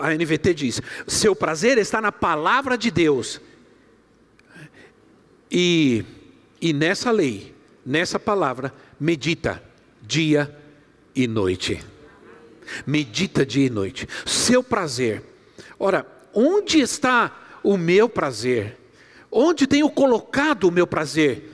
A 0.02 0.14
NVT 0.14 0.54
diz: 0.54 0.82
seu 1.08 1.36
prazer 1.36 1.78
está 1.78 2.02
na 2.02 2.12
palavra 2.12 2.78
de 2.78 2.92
Deus. 2.92 3.42
E, 5.50 6.06
e 6.62 6.74
nessa 6.74 7.12
lei, 7.12 7.54
nessa 7.86 8.20
palavra, 8.20 8.74
medita 9.00 9.62
dia 10.02 10.56
e 11.16 11.28
noite. 11.28 11.84
Medita 12.86 13.46
dia 13.46 13.68
e 13.68 13.70
noite. 13.70 14.08
Seu 14.26 14.64
prazer. 14.64 15.22
Ora, 15.78 16.06
onde 16.34 16.80
está 16.80 17.41
o 17.64 17.78
meu 17.78 18.10
prazer? 18.10 18.78
Onde 19.32 19.66
tenho 19.68 19.90
colocado 19.90 20.66
o 20.66 20.72
meu 20.72 20.86
prazer? 20.86 21.50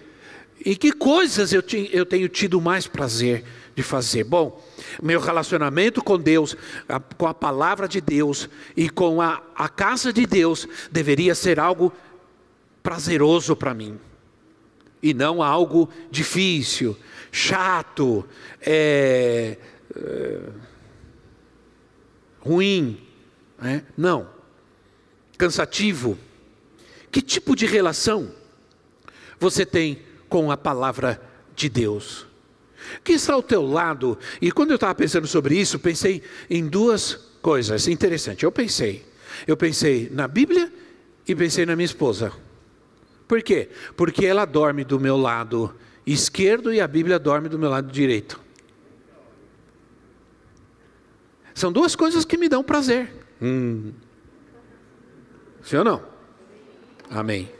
Em 0.66 0.76
que 0.76 0.92
coisas 0.92 1.54
eu, 1.54 1.64
eu 1.92 2.06
tenho 2.06 2.28
tido 2.28 2.60
mais 2.60 2.88
prazer? 2.88 3.44
de 3.78 3.84
fazer. 3.84 4.24
Bom, 4.24 4.60
meu 5.04 5.20
relacionamento 5.20 6.04
com 6.04 6.18
Deus, 6.18 6.58
com 7.16 7.28
a 7.28 7.34
palavra 7.34 7.88
de 7.88 8.02
Deus 8.02 8.50
e 8.76 8.90
com 8.90 9.22
a, 9.22 9.40
a 9.56 9.70
casa 9.70 10.12
de 10.12 10.26
Deus 10.26 10.68
deveria 10.92 11.36
ser 11.36 11.60
algo 11.60 11.94
prazeroso 12.82 13.56
para 13.56 13.76
mim 13.76 14.00
e 15.02 15.14
não 15.14 15.44
algo 15.44 15.90
difícil, 16.10 16.98
chato, 17.32 18.26
é, 18.60 19.58
é, 19.96 20.40
ruim, 22.40 23.00
né? 23.60 23.84
não, 23.96 24.28
cansativo. 25.38 26.18
Que 27.12 27.22
tipo 27.22 27.56
de 27.56 27.66
relação 27.66 28.32
você 29.40 29.66
tem 29.66 30.02
com 30.28 30.52
a 30.52 30.58
palavra 30.58 31.22
de 31.56 31.70
Deus? 31.70 32.28
que 33.04 33.14
está 33.14 33.34
ao 33.34 33.44
teu 33.44 33.66
lado. 33.66 34.18
E 34.42 34.52
quando 34.52 34.72
eu 34.72 34.76
estava 34.76 34.96
pensando 34.96 35.28
sobre 35.28 35.60
isso, 35.60 35.80
pensei 35.80 36.22
em 36.50 36.68
duas 36.68 37.16
coisas 37.42 37.88
interessantes. 37.88 38.44
Eu 38.44 38.52
pensei, 38.52 39.06
eu 39.46 39.58
pensei 39.58 40.10
na 40.12 40.28
Bíblia 40.28 40.72
e 41.28 41.36
pensei 41.36 41.66
na 41.66 41.76
minha 41.76 41.86
esposa. 41.86 42.32
Por 43.28 43.42
quê? 43.42 43.70
Porque 43.96 44.26
ela 44.26 44.46
dorme 44.46 44.84
do 44.84 45.00
meu 45.00 45.18
lado 45.18 45.74
esquerdo 46.06 46.74
e 46.74 46.80
a 46.80 46.88
Bíblia 46.88 47.20
dorme 47.20 47.50
do 47.50 47.60
meu 47.60 47.70
lado 47.70 47.92
direito. 47.92 48.40
São 51.54 51.72
duas 51.72 51.96
coisas 51.96 52.24
que 52.24 52.38
me 52.38 52.48
dão 52.48 52.64
prazer. 52.64 53.12
Hum. 53.42 53.92
Sim 55.68 55.76
ou 55.76 55.84
não? 55.84 56.02
Amém. 57.10 57.52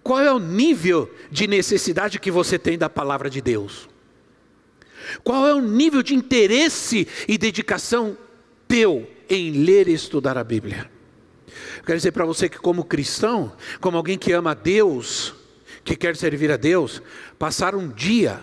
Qual 0.00 0.20
é 0.20 0.32
o 0.32 0.38
nível 0.38 1.12
de 1.28 1.48
necessidade 1.48 2.20
que 2.20 2.30
você 2.30 2.56
tem 2.56 2.78
da 2.78 2.88
palavra 2.88 3.28
de 3.28 3.40
Deus? 3.40 3.88
Qual 5.24 5.44
é 5.44 5.52
o 5.52 5.60
nível 5.60 6.00
de 6.00 6.14
interesse 6.14 7.08
e 7.26 7.36
dedicação 7.36 8.16
teu 8.68 9.10
em 9.28 9.50
ler 9.64 9.88
e 9.88 9.92
estudar 9.92 10.38
a 10.38 10.44
Bíblia? 10.44 10.88
Eu 11.78 11.82
quero 11.82 11.98
dizer 11.98 12.12
para 12.12 12.24
você 12.24 12.48
que, 12.48 12.58
como 12.58 12.84
cristão, 12.84 13.52
como 13.80 13.96
alguém 13.96 14.16
que 14.16 14.32
ama 14.32 14.52
a 14.52 14.54
Deus, 14.54 15.34
que 15.82 15.96
quer 15.96 16.14
servir 16.14 16.52
a 16.52 16.56
Deus, 16.56 17.02
passar 17.36 17.74
um 17.74 17.88
dia 17.88 18.40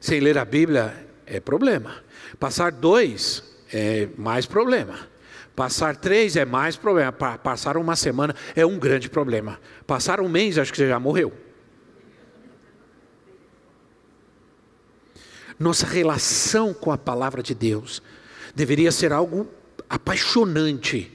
sem 0.00 0.20
ler 0.20 0.38
a 0.38 0.44
Bíblia 0.46 1.06
é 1.26 1.38
problema. 1.38 2.02
Passar 2.40 2.72
dois 2.72 3.44
é 3.70 4.08
mais 4.16 4.46
problema. 4.46 5.12
Passar 5.54 5.96
três 5.96 6.36
é 6.36 6.44
mais 6.44 6.76
problema. 6.76 7.12
Passar 7.12 7.76
uma 7.76 7.94
semana 7.94 8.34
é 8.56 8.66
um 8.66 8.78
grande 8.78 9.08
problema. 9.08 9.60
Passar 9.86 10.20
um 10.20 10.28
mês, 10.28 10.58
acho 10.58 10.72
que 10.72 10.78
você 10.78 10.88
já 10.88 10.98
morreu. 10.98 11.32
Nossa 15.58 15.86
relação 15.86 16.74
com 16.74 16.90
a 16.90 16.98
palavra 16.98 17.42
de 17.42 17.54
Deus 17.54 18.02
deveria 18.54 18.90
ser 18.90 19.12
algo 19.12 19.48
apaixonante, 19.88 21.12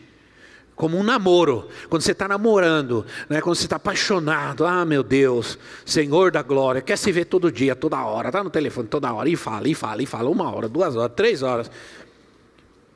como 0.75 0.97
um 0.97 1.04
namoro. 1.04 1.67
Quando 1.89 2.02
você 2.02 2.13
está 2.13 2.25
namorando, 2.25 3.06
né? 3.28 3.41
quando 3.41 3.56
você 3.56 3.65
está 3.65 3.75
apaixonado, 3.75 4.65
ah 4.65 4.86
meu 4.86 5.04
Deus, 5.04 5.60
Senhor 5.86 6.32
da 6.32 6.41
glória, 6.41 6.82
quer 6.82 6.97
se 6.97 7.12
ver 7.12 7.25
todo 7.25 7.52
dia, 7.52 7.75
toda 7.75 8.02
hora, 8.06 8.30
está 8.30 8.41
no 8.41 8.49
telefone 8.49 8.88
toda 8.88 9.12
hora, 9.12 9.28
e 9.28 9.36
fala, 9.36 9.67
e 9.67 9.75
fala, 9.75 10.02
e 10.02 10.06
fala, 10.06 10.30
uma 10.30 10.49
hora, 10.49 10.69
duas 10.69 10.95
horas, 10.95 11.12
três 11.15 11.43
horas. 11.43 11.69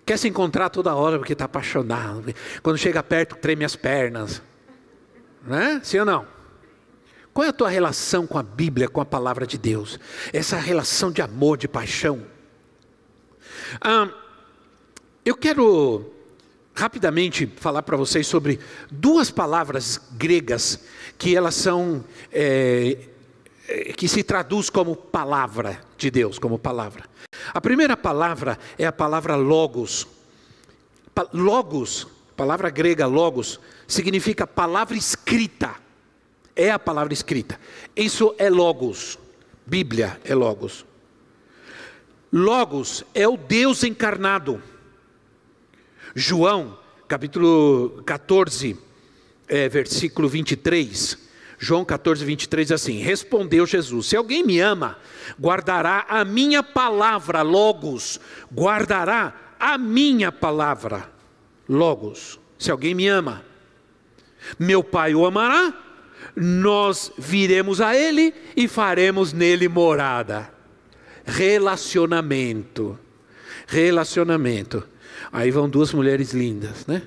Quer 0.06 0.18
se 0.18 0.28
encontrar 0.28 0.70
toda 0.70 0.94
hora 0.96 1.18
porque 1.18 1.34
está 1.34 1.46
apaixonado. 1.46 2.34
Quando 2.62 2.78
chega 2.78 3.02
perto, 3.02 3.36
treme 3.36 3.64
as 3.64 3.76
pernas. 3.76 4.42
Né? 5.46 5.80
Sim 5.84 6.00
ou 6.00 6.06
não? 6.06 6.28
Qual 7.34 7.46
é 7.46 7.50
a 7.50 7.54
tua 7.54 7.70
relação 7.70 8.28
com 8.28 8.38
a 8.38 8.44
Bíblia, 8.44 8.88
com 8.88 9.02
a 9.02 9.06
palavra 9.06 9.48
de 9.48 9.58
Deus? 9.58 10.00
Essa 10.32 10.58
relação 10.58 11.12
de 11.12 11.22
amor, 11.22 11.58
de 11.58 11.68
paixão. 11.68 12.24
Ah, 13.82 14.10
eu 15.26 15.36
quero 15.36 16.14
rapidamente 16.76 17.52
falar 17.58 17.82
para 17.84 17.98
vocês 17.98 18.28
sobre 18.28 18.60
duas 18.92 19.32
palavras 19.32 20.00
gregas 20.12 20.80
que 21.18 21.36
elas 21.36 21.56
são 21.56 22.04
é, 22.32 22.98
que 23.96 24.08
se 24.08 24.24
traduz 24.24 24.70
como 24.70 24.96
palavra 24.96 25.80
de 25.98 26.12
Deus, 26.12 26.38
como 26.38 26.60
palavra. 26.60 27.06
A 27.52 27.60
primeira 27.60 27.98
palavra 27.98 28.60
é 28.78 28.86
a 28.86 28.92
palavra 28.92 29.36
logos. 29.36 30.08
Logos, 31.34 32.08
palavra 32.36 32.70
grega 32.70 33.06
logos, 33.08 33.60
significa 33.88 34.46
palavra 34.46 34.96
escrita. 34.96 35.76
É 36.56 36.70
a 36.70 36.78
palavra 36.78 37.14
escrita. 37.14 37.60
Isso 37.96 38.36
é 38.38 38.50
logos. 38.50 39.18
Bíblia 39.66 40.20
é 40.24 40.36
logos. 40.36 40.86
Logos 42.32 43.04
é 43.14 43.28
o 43.28 43.38
Deus 43.38 43.84
encarnado. 43.84 44.62
João, 46.16 46.78
capítulo 47.08 48.04
14, 48.06 48.78
é, 49.48 49.70
versículo 49.70 50.28
23. 50.28 51.23
João 51.64 51.86
14, 51.86 52.26
23 52.26 52.74
assim: 52.74 53.00
Respondeu 53.00 53.66
Jesus: 53.66 54.08
Se 54.08 54.18
alguém 54.18 54.44
me 54.44 54.60
ama, 54.60 54.98
guardará 55.40 56.06
a 56.10 56.26
minha 56.26 56.62
palavra, 56.62 57.42
logos, 57.42 58.20
guardará 58.54 59.34
a 59.58 59.78
minha 59.78 60.30
palavra, 60.30 61.10
logos. 61.68 62.38
Se 62.60 62.70
alguém 62.70 62.94
me 62.94 63.08
ama, 63.08 63.46
meu 64.60 64.84
Pai 64.84 65.16
o 65.16 65.26
amará, 65.26 65.74
nós 66.36 67.14
viremos 67.18 67.80
a 67.80 67.96
Ele 67.96 68.34
e 68.58 68.68
faremos 68.68 69.32
nele 69.32 69.70
morada. 69.70 70.52
Relacionamento, 71.24 73.00
relacionamento. 73.66 74.86
Aí 75.32 75.50
vão 75.50 75.70
duas 75.70 75.94
mulheres 75.94 76.34
lindas, 76.34 76.86
né? 76.86 77.04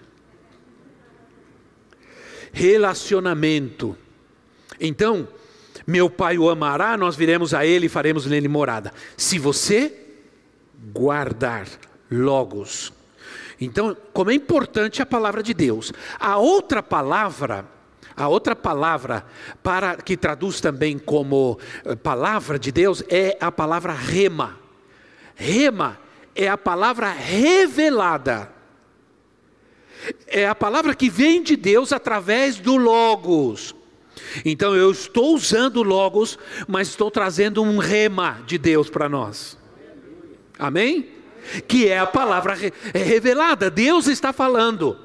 Relacionamento. 2.55 3.95
Então, 4.81 5.29
meu 5.87 6.11
pai 6.11 6.39
o 6.39 6.49
amará, 6.51 6.97
nós 6.97 7.17
viremos 7.17 7.55
a 7.55 7.65
ele 7.65 7.87
e 7.87 7.91
faremos 7.91 8.27
nele 8.27 8.49
morada. 8.49 8.93
Se 9.17 9.39
você 9.39 9.93
guardar 10.93 11.67
logos. 12.11 12.93
Então, 13.61 13.97
como 14.13 14.31
é 14.31 14.35
importante 14.35 15.01
a 15.01 15.07
palavra 15.07 15.43
de 15.43 15.55
Deus. 15.55 15.93
A 16.19 16.37
outra 16.37 16.83
palavra, 16.83 17.67
a 18.17 18.29
outra 18.29 18.55
palavra 18.55 19.25
para 19.63 19.97
que 19.97 20.17
traduz 20.17 20.61
também 20.61 20.99
como 20.99 21.59
eh, 21.85 21.95
palavra 21.97 22.59
de 22.59 22.71
Deus 22.71 23.03
é 23.09 23.37
a 23.41 23.51
palavra 23.51 23.93
rema. 23.93 24.59
Rema 25.35 25.99
é 26.35 26.49
a 26.49 26.59
palavra 26.59 27.11
revelada. 27.11 28.53
É 30.27 30.47
a 30.47 30.55
palavra 30.55 30.95
que 30.95 31.09
vem 31.09 31.43
de 31.43 31.57
Deus 31.57 31.93
através 31.93 32.59
do 32.59 32.77
logos. 32.77 33.75
Então 34.45 34.75
eu 34.75 34.91
estou 34.91 35.35
usando 35.35 35.83
Logos, 35.83 36.39
mas 36.67 36.89
estou 36.89 37.11
trazendo 37.11 37.63
um 37.63 37.79
rema 37.79 38.43
de 38.47 38.59
Deus 38.59 38.89
para 38.89 39.09
nós. 39.09 39.59
Amém? 40.59 41.09
Que 41.69 41.89
é 41.89 41.99
a 41.99 42.07
palavra 42.07 42.57
é 42.93 42.99
revelada, 43.03 43.71
Deus 43.71 44.07
está 44.07 44.33
falando. 44.33 44.99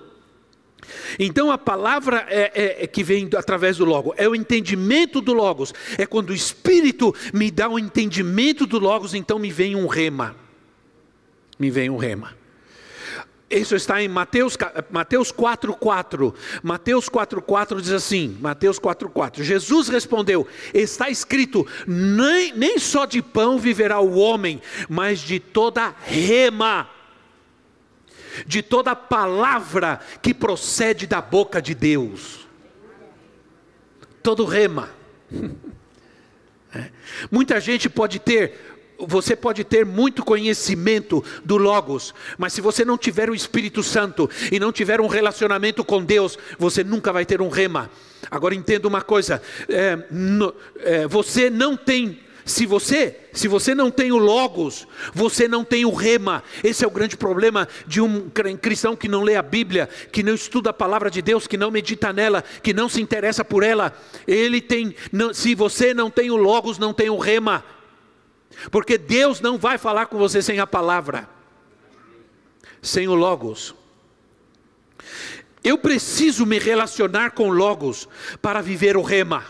Então 1.20 1.52
a 1.52 1.58
palavra 1.58 2.26
é, 2.30 2.52
é, 2.54 2.84
é, 2.84 2.88
que 2.88 3.04
vem 3.04 3.30
através 3.36 3.78
do 3.78 3.86
Logos 3.86 4.14
é 4.18 4.28
o 4.28 4.36
entendimento 4.36 5.22
do 5.22 5.34
Logos. 5.34 5.74
É 5.98 6.06
quando 6.06 6.32
o 6.32 6.36
Espírito 6.36 7.14
me 7.34 7.52
dá 7.52 7.70
o 7.70 7.78
entendimento 7.78 8.66
do 8.66 8.80
Logos, 8.80 9.14
então 9.14 9.38
me 9.38 9.52
vem 9.52 9.76
um 9.76 9.88
rema. 9.88 10.36
Me 11.60 11.70
vem 11.70 11.90
um 11.90 11.98
rema. 11.98 12.41
Isso 13.52 13.76
está 13.76 14.02
em 14.02 14.08
Mateus, 14.08 14.58
Mateus 14.90 15.32
4,4. 15.32 16.34
Mateus 16.64 17.10
4,4 17.10 17.82
diz 17.82 17.92
assim: 17.92 18.38
Mateus 18.40 18.80
4,4. 18.80 19.44
Jesus 19.44 19.90
respondeu: 19.90 20.48
Está 20.74 21.10
escrito, 21.10 21.68
nem, 21.86 22.54
nem 22.54 22.80
só 22.80 23.06
de 23.06 23.22
pão 23.22 23.60
viverá 23.60 24.00
o 24.00 24.18
homem, 24.18 24.62
mas 24.88 25.20
de 25.20 25.40
toda 25.40 25.94
rema, 26.04 26.90
de 28.46 28.62
toda 28.62 28.96
palavra 28.96 30.00
que 30.22 30.34
procede 30.34 31.06
da 31.06 31.22
boca 31.22 31.62
de 31.62 31.76
Deus. 31.76 32.48
Todo 34.24 34.46
rema. 34.46 34.90
É. 36.74 36.90
Muita 37.30 37.60
gente 37.60 37.90
pode 37.90 38.18
ter 38.18 38.71
você 39.08 39.36
pode 39.36 39.64
ter 39.64 39.86
muito 39.86 40.24
conhecimento 40.24 41.24
do 41.44 41.58
Logos, 41.58 42.14
mas 42.38 42.54
se 42.54 42.62
você 42.62 42.86
não 42.86 42.98
tiver 42.98 43.30
o 43.30 43.36
Espírito 43.36 43.84
Santo 43.84 44.30
e 44.52 44.60
não 44.60 44.72
tiver 44.72 45.02
um 45.02 45.08
relacionamento 45.08 45.84
com 45.84 46.04
Deus, 46.04 46.38
você 46.58 46.84
nunca 46.84 47.12
vai 47.12 47.26
ter 47.26 47.42
um 47.42 47.50
rema. 47.50 47.90
Agora 48.30 48.56
entenda 48.56 48.88
uma 48.88 49.02
coisa: 49.02 49.42
é, 49.68 49.98
no, 50.12 50.54
é, 50.80 51.08
você 51.08 51.50
não 51.50 51.76
tem 51.76 52.20
se 52.44 52.66
você, 52.66 53.18
se 53.32 53.48
você 53.48 53.76
não 53.76 53.92
tem 53.92 54.12
o 54.12 54.18
logos, 54.18 54.88
você 55.14 55.48
não 55.48 55.64
tem 55.64 55.86
o 55.86 55.94
rema. 55.94 56.44
Esse 56.64 56.84
é 56.84 56.88
o 56.88 56.92
grande 56.92 57.16
problema 57.16 57.68
de 57.86 58.02
um 58.02 58.30
cristão 58.60 58.96
que 58.96 59.08
não 59.08 59.22
lê 59.22 59.36
a 59.36 59.42
Bíblia, 59.42 59.88
que 60.12 60.24
não 60.24 60.34
estuda 60.34 60.72
a 60.72 60.74
palavra 60.74 61.10
de 61.12 61.22
Deus, 61.22 61.48
que 61.48 61.58
não 61.58 61.72
medita 61.72 62.12
nela, 62.12 62.44
que 62.64 62.74
não 62.74 62.90
se 62.90 63.02
interessa 63.02 63.46
por 63.46 63.64
ela. 63.64 63.96
Ele 64.28 64.60
tem, 64.60 64.96
não, 65.12 65.34
se 65.34 65.54
você 65.54 65.94
não 65.94 66.10
tem 66.10 66.32
o 66.32 66.36
logos, 66.36 66.80
não 66.80 66.94
tem 66.94 67.10
o 67.10 67.18
rema. 67.18 67.64
Porque 68.70 68.98
Deus 68.98 69.42
não 69.42 69.58
vai 69.58 69.78
falar 69.78 70.08
com 70.08 70.18
você 70.18 70.42
sem 70.42 70.60
a 70.60 70.68
palavra, 70.68 71.30
sem 72.82 73.08
o 73.08 73.16
Logos. 73.16 73.76
Eu 75.64 75.78
preciso 75.78 76.46
me 76.46 76.58
relacionar 76.58 77.32
com 77.32 77.50
Logos 77.50 78.08
para 78.42 78.62
viver 78.62 78.98
o 78.98 79.02
rema. 79.02 79.46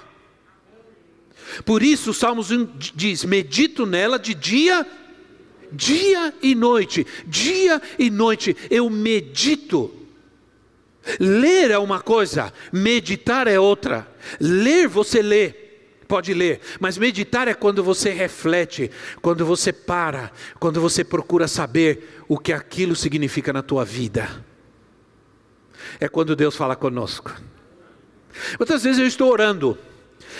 Por 1.65 1.83
isso, 1.83 2.13
Salmos 2.13 2.51
1 2.51 2.65
diz: 2.77 3.23
medito 3.23 3.85
nela 3.85 4.17
de 4.17 4.33
dia, 4.33 4.85
dia 5.71 6.33
e 6.41 6.55
noite, 6.55 7.05
dia 7.25 7.81
e 7.97 8.09
noite, 8.09 8.55
eu 8.69 8.89
medito. 8.89 9.97
Ler 11.19 11.71
é 11.71 11.77
uma 11.77 11.99
coisa, 11.99 12.53
meditar 12.71 13.47
é 13.47 13.59
outra. 13.59 14.07
Ler 14.39 14.87
você 14.87 15.21
lê, 15.21 15.53
pode 16.11 16.33
ler, 16.33 16.59
mas 16.77 16.97
meditar 16.97 17.47
é 17.47 17.53
quando 17.53 17.81
você 17.81 18.09
reflete, 18.09 18.91
quando 19.21 19.45
você 19.45 19.71
para, 19.71 20.29
quando 20.59 20.81
você 20.81 21.05
procura 21.05 21.47
saber 21.47 22.21
o 22.27 22.37
que 22.37 22.51
aquilo 22.51 22.97
significa 22.97 23.53
na 23.53 23.61
tua 23.61 23.85
vida. 23.85 24.43
É 26.01 26.09
quando 26.09 26.35
Deus 26.35 26.53
fala 26.53 26.75
conosco. 26.75 27.33
Muitas 28.59 28.83
vezes 28.83 28.99
eu 28.99 29.07
estou 29.07 29.31
orando, 29.31 29.77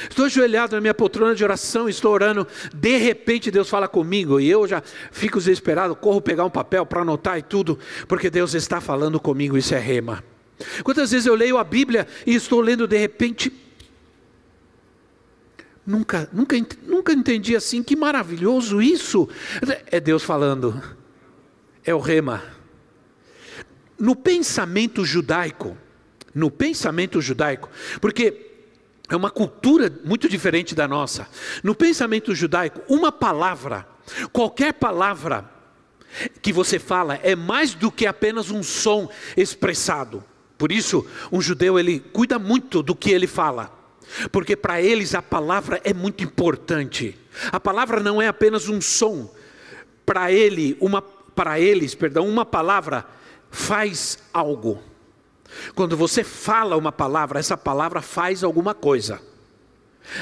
estou 0.10 0.26
ajoelhado 0.26 0.76
na 0.76 0.82
minha 0.82 0.94
poltrona 0.94 1.34
de 1.34 1.42
oração, 1.42 1.88
estou 1.88 2.12
orando, 2.12 2.46
de 2.74 2.98
repente 2.98 3.50
Deus 3.50 3.70
fala 3.70 3.88
comigo 3.88 4.42
e 4.42 4.50
eu 4.50 4.68
já 4.68 4.84
fico 5.10 5.40
desesperado, 5.40 5.96
corro 5.96 6.20
pegar 6.20 6.44
um 6.44 6.50
papel 6.50 6.86
para 6.86 7.04
anotar 7.04 7.38
e 7.38 7.42
tudo, 7.42 7.80
porque 8.10 8.30
Deus 8.30 8.54
está 8.56 8.82
falando 8.82 9.22
comigo, 9.22 9.58
isso 9.58 9.74
é 9.74 9.80
rema. 9.80 10.22
Quantas 10.84 11.12
vezes 11.12 11.28
eu 11.28 11.34
leio 11.34 11.58
a 11.58 11.64
Bíblia 11.64 12.06
e 12.28 12.36
estou 12.36 12.60
lendo 12.60 12.86
de 12.86 12.98
repente, 12.98 13.50
Nunca, 15.92 16.30
nunca, 16.32 16.56
nunca 16.84 17.12
entendi 17.12 17.54
assim, 17.54 17.84
que 17.84 17.98
maravilhoso 17.98 18.82
isso. 18.82 19.28
É 19.88 20.00
Deus 20.00 20.24
falando, 20.24 20.82
é 21.84 21.94
o 21.94 22.00
rema. 22.00 22.42
No 24.00 24.16
pensamento 24.16 25.04
judaico, 25.04 25.78
no 26.34 26.50
pensamento 26.50 27.22
judaico, 27.22 27.70
porque 28.00 28.52
é 29.10 29.16
uma 29.18 29.30
cultura 29.30 29.94
muito 30.06 30.30
diferente 30.30 30.74
da 30.74 30.88
nossa. 30.88 31.28
No 31.62 31.76
pensamento 31.76 32.34
judaico, 32.34 32.82
uma 32.88 33.12
palavra, 33.12 33.86
qualquer 34.32 34.76
palavra 34.76 35.52
que 36.42 36.54
você 36.54 36.80
fala 36.80 37.16
é 37.16 37.36
mais 37.36 37.74
do 37.74 37.92
que 37.92 38.08
apenas 38.08 38.50
um 38.50 38.64
som 38.64 39.10
expressado. 39.36 40.24
Por 40.58 40.72
isso, 40.72 41.06
um 41.30 41.42
judeu 41.42 41.78
ele 41.78 42.00
cuida 42.00 42.40
muito 42.40 42.82
do 42.82 42.96
que 42.96 43.12
ele 43.12 43.28
fala 43.28 43.81
porque 44.32 44.56
para 44.56 44.82
eles 44.82 45.16
a 45.16 45.22
palavra 45.22 45.80
é 45.84 45.94
muito 45.94 46.24
importante. 46.24 47.18
A 47.52 47.60
palavra 47.60 48.00
não 48.00 48.22
é 48.22 48.28
apenas 48.28 48.68
um 48.68 48.82
som. 48.82 49.34
Para 50.06 50.32
ele, 50.32 50.78
uma 50.80 51.02
para 51.02 51.60
eles, 51.60 51.96
perdão, 51.96 52.28
uma 52.28 52.46
palavra 52.46 53.06
faz 53.50 54.20
algo. 54.34 54.82
Quando 55.76 55.98
você 55.98 56.24
fala 56.24 56.78
uma 56.78 56.92
palavra, 56.92 57.40
essa 57.40 57.58
palavra 57.58 58.02
faz 58.02 58.44
alguma 58.44 58.74
coisa. 58.74 59.22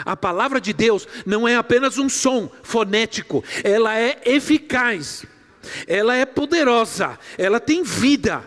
A 0.06 0.16
palavra 0.16 0.60
de 0.60 0.74
Deus 0.74 1.08
não 1.26 1.48
é 1.48 1.56
apenas 1.56 1.98
um 1.98 2.10
som 2.10 2.50
fonético, 2.62 3.44
ela 3.64 3.98
é 3.98 4.22
eficaz, 4.26 5.26
ela 5.88 6.16
é 6.16 6.26
poderosa, 6.26 7.18
ela 7.38 7.60
tem 7.60 7.84
vida. 7.84 8.44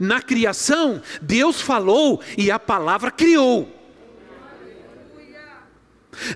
Na 0.00 0.20
criação, 0.20 1.02
Deus 1.22 1.60
falou 1.60 2.22
e 2.36 2.50
a 2.50 2.58
palavra 2.58 3.10
criou. 3.10 3.79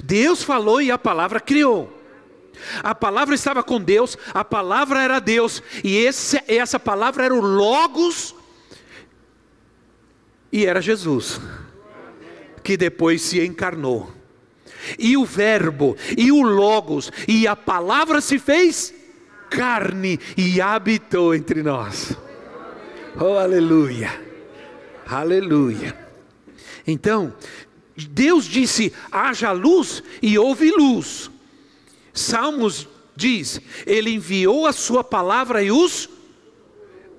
Deus 0.03 0.43
falou 0.43 0.81
e 0.81 0.91
a 0.91 0.99
palavra 0.99 1.41
criou. 1.41 2.03
A 2.83 2.95
palavra 2.95 3.35
estava 3.35 3.63
com 3.63 3.81
Deus, 3.81 4.17
a 4.33 4.45
palavra 4.45 5.03
era 5.03 5.21
Deus, 5.21 5.63
e 5.83 5.97
esse, 5.97 6.41
essa 6.47 6.79
palavra 6.79 7.25
era 7.25 7.35
o 7.35 7.41
Logos, 7.41 8.35
e 10.53 10.65
era 10.65 10.81
Jesus, 10.81 11.41
que 12.63 12.77
depois 12.77 13.23
se 13.23 13.45
encarnou. 13.45 14.13
E 14.99 15.17
o 15.17 15.25
Verbo, 15.25 15.97
e 16.17 16.31
o 16.31 16.43
Logos, 16.43 17.11
e 17.27 17.47
a 17.47 17.57
palavra 17.57 18.21
se 18.21 18.39
fez 18.39 18.95
carne 19.51 20.19
e 20.37 20.61
habitou 20.61 21.35
entre 21.35 21.63
nós. 21.63 22.17
Oh, 23.21 23.39
aleluia, 23.39 24.13
aleluia. 25.07 25.97
Então, 26.87 27.33
Deus 27.97 28.45
disse: 28.45 28.93
haja 29.11 29.53
luz 29.53 30.03
e 30.21 30.39
houve 30.39 30.71
luz. 30.71 31.31
Salmos 32.13 32.89
diz: 33.15 33.61
Ele 33.87 34.11
enviou 34.11 34.67
a 34.67 34.73
Sua 34.73 35.05
palavra 35.05 35.63
e 35.63 35.71
os 35.71 36.09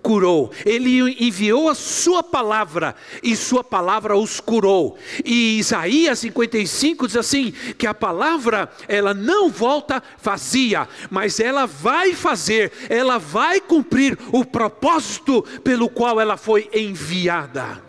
curou. 0.02 0.52
Ele 0.64 1.00
enviou 1.26 1.68
a 1.68 1.74
Sua 1.74 2.22
palavra 2.22 2.96
e 3.24 3.36
Sua 3.36 3.64
palavra 3.64 4.16
os 4.16 4.40
curou. 4.40 4.98
E 5.24 5.58
Isaías 5.58 6.20
55 6.20 7.08
diz 7.08 7.16
assim: 7.16 7.52
que 7.78 7.88
a 7.88 7.94
palavra 7.94 8.70
ela 8.88 9.14
não 9.14 9.50
volta 9.50 10.04
vazia, 10.22 10.88
mas 11.10 11.40
ela 11.40 11.66
vai 11.66 12.14
fazer, 12.14 12.72
ela 12.90 13.18
vai 13.18 13.60
cumprir 13.60 14.18
o 14.32 14.46
propósito 14.46 15.42
pelo 15.64 15.90
qual 15.90 16.20
ela 16.20 16.38
foi 16.38 16.70
enviada. 16.74 17.84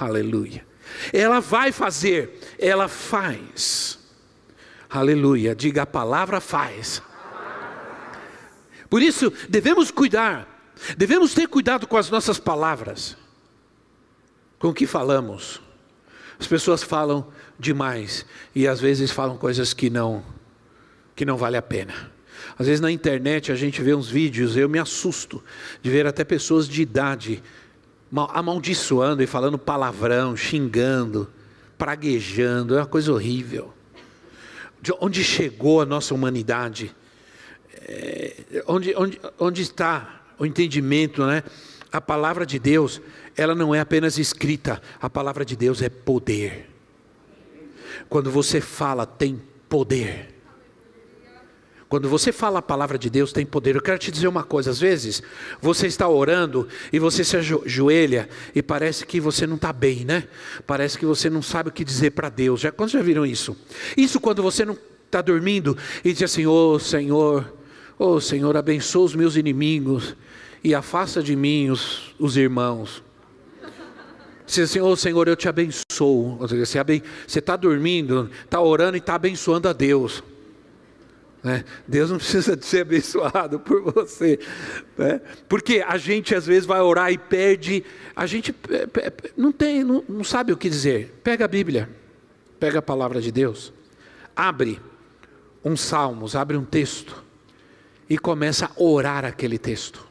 Aleluia. 0.00 0.67
Ela 1.12 1.40
vai 1.40 1.72
fazer, 1.72 2.38
ela 2.58 2.88
faz. 2.88 3.98
Aleluia. 4.88 5.54
Diga 5.54 5.82
a 5.82 5.86
palavra 5.86 6.40
faz. 6.40 7.02
Por 8.88 9.02
isso, 9.02 9.32
devemos 9.48 9.90
cuidar, 9.90 10.72
devemos 10.96 11.34
ter 11.34 11.46
cuidado 11.46 11.86
com 11.86 11.96
as 11.96 12.08
nossas 12.08 12.38
palavras, 12.38 13.16
com 14.58 14.68
o 14.68 14.74
que 14.74 14.86
falamos. 14.86 15.60
As 16.40 16.46
pessoas 16.46 16.82
falam 16.82 17.26
demais 17.58 18.24
e 18.54 18.66
às 18.66 18.80
vezes 18.80 19.10
falam 19.10 19.36
coisas 19.36 19.74
que 19.74 19.90
não 19.90 20.24
que 21.14 21.24
não 21.24 21.36
vale 21.36 21.56
a 21.56 21.62
pena. 21.62 22.12
Às 22.56 22.66
vezes 22.66 22.80
na 22.80 22.92
internet 22.92 23.50
a 23.50 23.56
gente 23.56 23.82
vê 23.82 23.92
uns 23.92 24.08
vídeos, 24.08 24.56
eu 24.56 24.68
me 24.68 24.78
assusto 24.78 25.42
de 25.82 25.90
ver 25.90 26.06
até 26.06 26.22
pessoas 26.22 26.68
de 26.68 26.80
idade 26.80 27.42
amaldiçoando 28.12 29.22
e 29.22 29.26
falando 29.26 29.58
palavrão, 29.58 30.36
xingando, 30.36 31.28
praguejando, 31.76 32.74
é 32.74 32.80
uma 32.80 32.86
coisa 32.86 33.12
horrível. 33.12 33.72
De 34.80 34.92
onde 35.00 35.22
chegou 35.24 35.80
a 35.80 35.86
nossa 35.86 36.14
humanidade? 36.14 36.94
É, 37.82 38.62
onde, 38.66 38.94
onde, 38.96 39.20
onde 39.38 39.62
está 39.62 40.22
o 40.38 40.46
entendimento, 40.46 41.24
né? 41.26 41.42
A 41.90 42.00
palavra 42.00 42.44
de 42.44 42.58
Deus, 42.58 43.00
ela 43.36 43.54
não 43.54 43.74
é 43.74 43.80
apenas 43.80 44.18
escrita, 44.18 44.80
a 45.00 45.08
palavra 45.08 45.44
de 45.44 45.56
Deus 45.56 45.80
é 45.82 45.88
poder. 45.88 46.70
Quando 48.08 48.30
você 48.30 48.60
fala, 48.60 49.06
tem 49.06 49.40
poder. 49.68 50.37
Quando 51.88 52.06
você 52.06 52.32
fala 52.32 52.58
a 52.58 52.62
palavra 52.62 52.98
de 52.98 53.08
Deus, 53.08 53.32
tem 53.32 53.46
poder. 53.46 53.74
Eu 53.74 53.80
quero 53.80 53.98
te 53.98 54.10
dizer 54.12 54.28
uma 54.28 54.44
coisa: 54.44 54.70
às 54.70 54.78
vezes 54.78 55.22
você 55.60 55.86
está 55.86 56.06
orando 56.06 56.68
e 56.92 56.98
você 56.98 57.24
se 57.24 57.36
ajoelha 57.36 58.28
e 58.54 58.62
parece 58.62 59.06
que 59.06 59.18
você 59.18 59.46
não 59.46 59.56
está 59.56 59.72
bem, 59.72 60.04
né? 60.04 60.24
Parece 60.66 60.98
que 60.98 61.06
você 61.06 61.30
não 61.30 61.40
sabe 61.40 61.70
o 61.70 61.72
que 61.72 61.84
dizer 61.84 62.10
para 62.10 62.28
Deus. 62.28 62.60
Já, 62.60 62.70
quando 62.70 62.90
já 62.90 63.00
viram 63.00 63.24
isso? 63.24 63.56
Isso 63.96 64.20
quando 64.20 64.42
você 64.42 64.66
não 64.66 64.76
está 65.06 65.22
dormindo 65.22 65.78
e 66.04 66.12
diz 66.12 66.24
assim: 66.24 66.44
Ô 66.44 66.74
oh, 66.74 66.78
Senhor, 66.78 67.54
ô 67.98 68.08
oh, 68.08 68.20
Senhor, 68.20 68.54
abençoa 68.54 69.04
os 69.04 69.14
meus 69.14 69.36
inimigos 69.36 70.14
e 70.62 70.74
afasta 70.74 71.22
de 71.22 71.34
mim 71.34 71.70
os, 71.70 72.14
os 72.18 72.36
irmãos. 72.36 73.02
Se 74.46 74.62
assim, 74.62 74.80
ô 74.80 74.88
oh, 74.88 74.96
Senhor, 74.96 75.28
eu 75.28 75.36
te 75.36 75.48
abençoo. 75.48 76.38
Você 76.38 77.38
está 77.38 77.56
dormindo, 77.56 78.30
está 78.44 78.60
orando 78.60 78.96
e 78.96 79.00
está 79.00 79.14
abençoando 79.14 79.68
a 79.68 79.72
Deus. 79.72 80.22
Né? 81.48 81.64
Deus 81.86 82.10
não 82.10 82.18
precisa 82.20 82.54
de 82.54 82.66
ser 82.66 82.82
abençoado 82.82 83.58
por 83.58 83.80
você, 83.80 84.38
né? 84.98 85.18
porque 85.48 85.82
a 85.86 85.96
gente 85.96 86.34
às 86.34 86.44
vezes 86.44 86.66
vai 86.66 86.78
orar 86.82 87.10
e 87.10 87.16
perde, 87.16 87.82
a 88.14 88.26
gente 88.26 88.54
não 89.34 89.50
tem, 89.50 89.82
não, 89.82 90.04
não 90.06 90.22
sabe 90.22 90.52
o 90.52 90.58
que 90.58 90.68
dizer. 90.68 91.18
Pega 91.24 91.46
a 91.46 91.48
Bíblia, 91.48 91.88
pega 92.60 92.80
a 92.80 92.82
palavra 92.82 93.18
de 93.22 93.32
Deus, 93.32 93.72
abre 94.36 94.78
um 95.64 95.74
Salmos, 95.74 96.36
abre 96.36 96.54
um 96.54 96.66
texto 96.66 97.24
e 98.10 98.18
começa 98.18 98.66
a 98.66 98.82
orar 98.82 99.24
aquele 99.24 99.56
texto. 99.56 100.06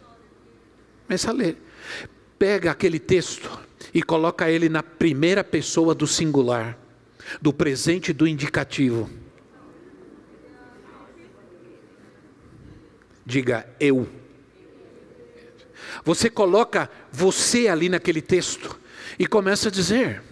Começa 1.05 1.29
a 1.29 1.33
ler. 1.33 1.55
Pega 2.39 2.71
aquele 2.71 2.97
texto 2.97 3.59
e 3.93 4.01
coloca 4.01 4.49
ele 4.49 4.69
na 4.69 4.81
primeira 4.81 5.43
pessoa 5.43 5.93
do 5.93 6.07
singular, 6.07 6.75
do 7.39 7.53
presente 7.53 8.09
e 8.09 8.13
do 8.13 8.27
indicativo. 8.27 9.07
Diga 13.27 13.67
eu. 13.77 14.07
Você 16.05 16.29
coloca 16.29 16.89
você 17.11 17.67
ali 17.67 17.89
naquele 17.89 18.21
texto 18.21 18.79
e 19.19 19.27
começa 19.27 19.67
a 19.67 19.71
dizer. 19.71 20.23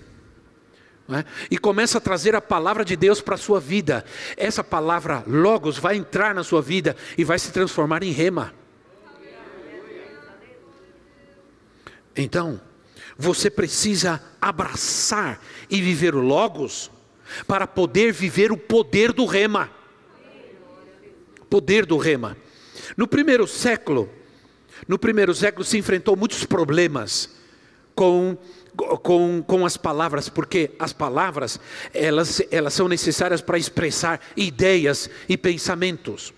É? 1.09 1.25
E 1.51 1.57
começa 1.57 1.97
a 1.97 2.01
trazer 2.01 2.37
a 2.37 2.41
palavra 2.41 2.85
de 2.85 2.95
Deus 2.95 3.19
para 3.19 3.35
a 3.35 3.37
sua 3.37 3.59
vida. 3.59 4.05
Essa 4.37 4.63
palavra, 4.63 5.25
Logos, 5.27 5.77
vai 5.77 5.97
entrar 5.97 6.33
na 6.33 6.41
sua 6.41 6.61
vida 6.61 6.95
e 7.17 7.25
vai 7.25 7.37
se 7.37 7.51
transformar 7.51 8.01
em 8.01 8.11
rema. 8.11 8.53
Então, 12.15 12.61
você 13.17 13.49
precisa 13.49 14.23
abraçar 14.39 15.41
e 15.69 15.81
viver 15.81 16.15
o 16.15 16.21
Logos 16.21 16.89
para 17.45 17.67
poder 17.67 18.13
viver 18.13 18.53
o 18.53 18.57
poder 18.57 19.11
do 19.11 19.25
rema. 19.25 19.69
Poder 21.49 21.85
do 21.85 21.97
rema. 21.97 22.37
No 22.95 23.07
primeiro 23.07 23.47
século, 23.47 24.09
no 24.87 24.99
primeiro 24.99 25.33
século 25.33 25.63
se 25.63 25.77
enfrentou 25.77 26.15
muitos 26.15 26.43
problemas 26.45 27.29
com 27.93 28.37
com, 28.75 29.41
com 29.41 29.65
as 29.65 29.77
palavras, 29.77 30.27
porque 30.27 30.71
as 30.77 30.91
palavras 30.91 31.59
elas, 31.93 32.41
elas 32.51 32.73
são 32.73 32.89
necessárias 32.89 33.39
para 33.39 33.57
expressar 33.57 34.19
ideias 34.35 35.09
e 35.29 35.37
pensamentos. 35.37 36.33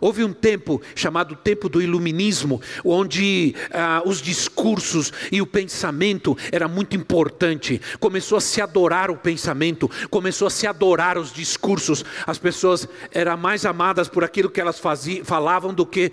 Houve 0.00 0.24
um 0.24 0.32
tempo 0.32 0.80
chamado 0.94 1.36
tempo 1.36 1.68
do 1.68 1.80
iluminismo, 1.80 2.60
onde 2.84 3.54
ah, 3.72 4.02
os 4.04 4.20
discursos 4.20 5.12
e 5.30 5.40
o 5.40 5.46
pensamento 5.46 6.36
era 6.50 6.68
muito 6.68 6.96
importante. 6.96 7.80
Começou 7.98 8.38
a 8.38 8.40
se 8.40 8.60
adorar 8.60 9.10
o 9.10 9.16
pensamento, 9.16 9.90
começou 10.10 10.46
a 10.46 10.50
se 10.50 10.66
adorar 10.66 11.18
os 11.18 11.32
discursos. 11.32 12.04
As 12.26 12.38
pessoas 12.38 12.88
eram 13.12 13.36
mais 13.36 13.64
amadas 13.64 14.08
por 14.08 14.24
aquilo 14.24 14.50
que 14.50 14.60
elas 14.60 14.78
faziam, 14.78 15.24
falavam 15.24 15.72
do 15.72 15.86
que 15.86 16.12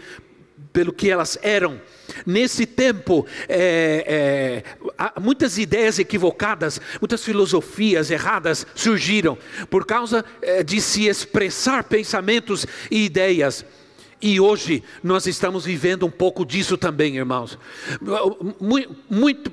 pelo 0.71 0.93
que 0.93 1.09
elas 1.09 1.37
eram. 1.41 1.81
Nesse 2.25 2.65
tempo, 2.65 3.25
é, 3.47 4.63
é, 4.97 5.19
muitas 5.19 5.57
ideias 5.57 5.99
equivocadas, 5.99 6.79
muitas 6.99 7.23
filosofias 7.23 8.09
erradas 8.11 8.65
surgiram 8.75 9.37
por 9.69 9.85
causa 9.85 10.23
é, 10.41 10.63
de 10.63 10.81
se 10.81 11.07
expressar 11.07 11.83
pensamentos 11.83 12.65
e 12.89 13.05
ideias. 13.05 13.65
E 14.21 14.39
hoje 14.39 14.83
nós 15.01 15.25
estamos 15.27 15.65
vivendo 15.65 16.05
um 16.05 16.11
pouco 16.11 16.45
disso 16.45 16.77
também, 16.77 17.17
irmãos. 17.17 17.57
Muito, 18.59 18.95
muito, 19.09 19.51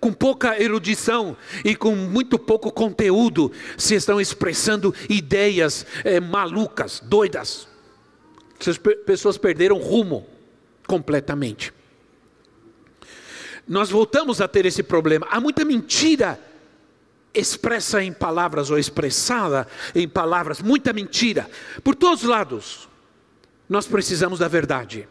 com 0.00 0.12
pouca 0.12 0.60
erudição 0.60 1.36
e 1.64 1.76
com 1.76 1.94
muito 1.94 2.38
pouco 2.38 2.72
conteúdo, 2.72 3.52
se 3.76 3.94
estão 3.94 4.20
expressando 4.20 4.94
ideias 5.08 5.86
é, 6.02 6.18
malucas, 6.18 7.00
doidas. 7.04 7.68
Essas 8.60 8.76
pessoas 8.76 9.38
perderam 9.38 9.78
rumo 9.78 10.26
completamente. 10.88 11.72
Nós 13.68 13.90
voltamos 13.90 14.40
a 14.40 14.48
ter 14.48 14.66
esse 14.66 14.82
problema. 14.82 15.28
Há 15.30 15.38
muita 15.38 15.64
mentira 15.64 16.40
expressa 17.34 18.02
em 18.02 18.12
palavras 18.12 18.70
ou 18.70 18.78
expressada 18.78 19.68
em 19.94 20.08
palavras, 20.08 20.62
muita 20.62 20.92
mentira, 20.92 21.48
por 21.84 21.94
todos 21.94 22.22
os 22.22 22.28
lados. 22.28 22.88
Nós 23.68 23.86
precisamos 23.86 24.38
da 24.38 24.48
verdade. 24.48 25.06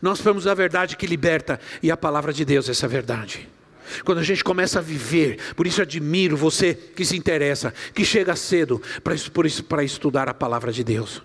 Nós 0.00 0.18
precisamos 0.18 0.44
da 0.44 0.54
verdade 0.54 0.96
que 0.96 1.06
liberta, 1.06 1.58
e 1.82 1.90
a 1.90 1.96
palavra 1.96 2.32
de 2.32 2.44
Deus 2.44 2.68
é 2.68 2.70
essa 2.70 2.86
verdade. 2.86 3.48
Quando 4.04 4.18
a 4.18 4.22
gente 4.22 4.44
começa 4.44 4.78
a 4.78 4.82
viver, 4.82 5.38
por 5.56 5.66
isso 5.66 5.82
admiro 5.82 6.36
você 6.36 6.72
que 6.72 7.04
se 7.04 7.16
interessa, 7.16 7.74
que 7.92 8.04
chega 8.04 8.36
cedo 8.36 8.80
para 9.68 9.82
estudar 9.82 10.28
a 10.28 10.34
palavra 10.34 10.70
de 10.70 10.84
Deus. 10.84 11.20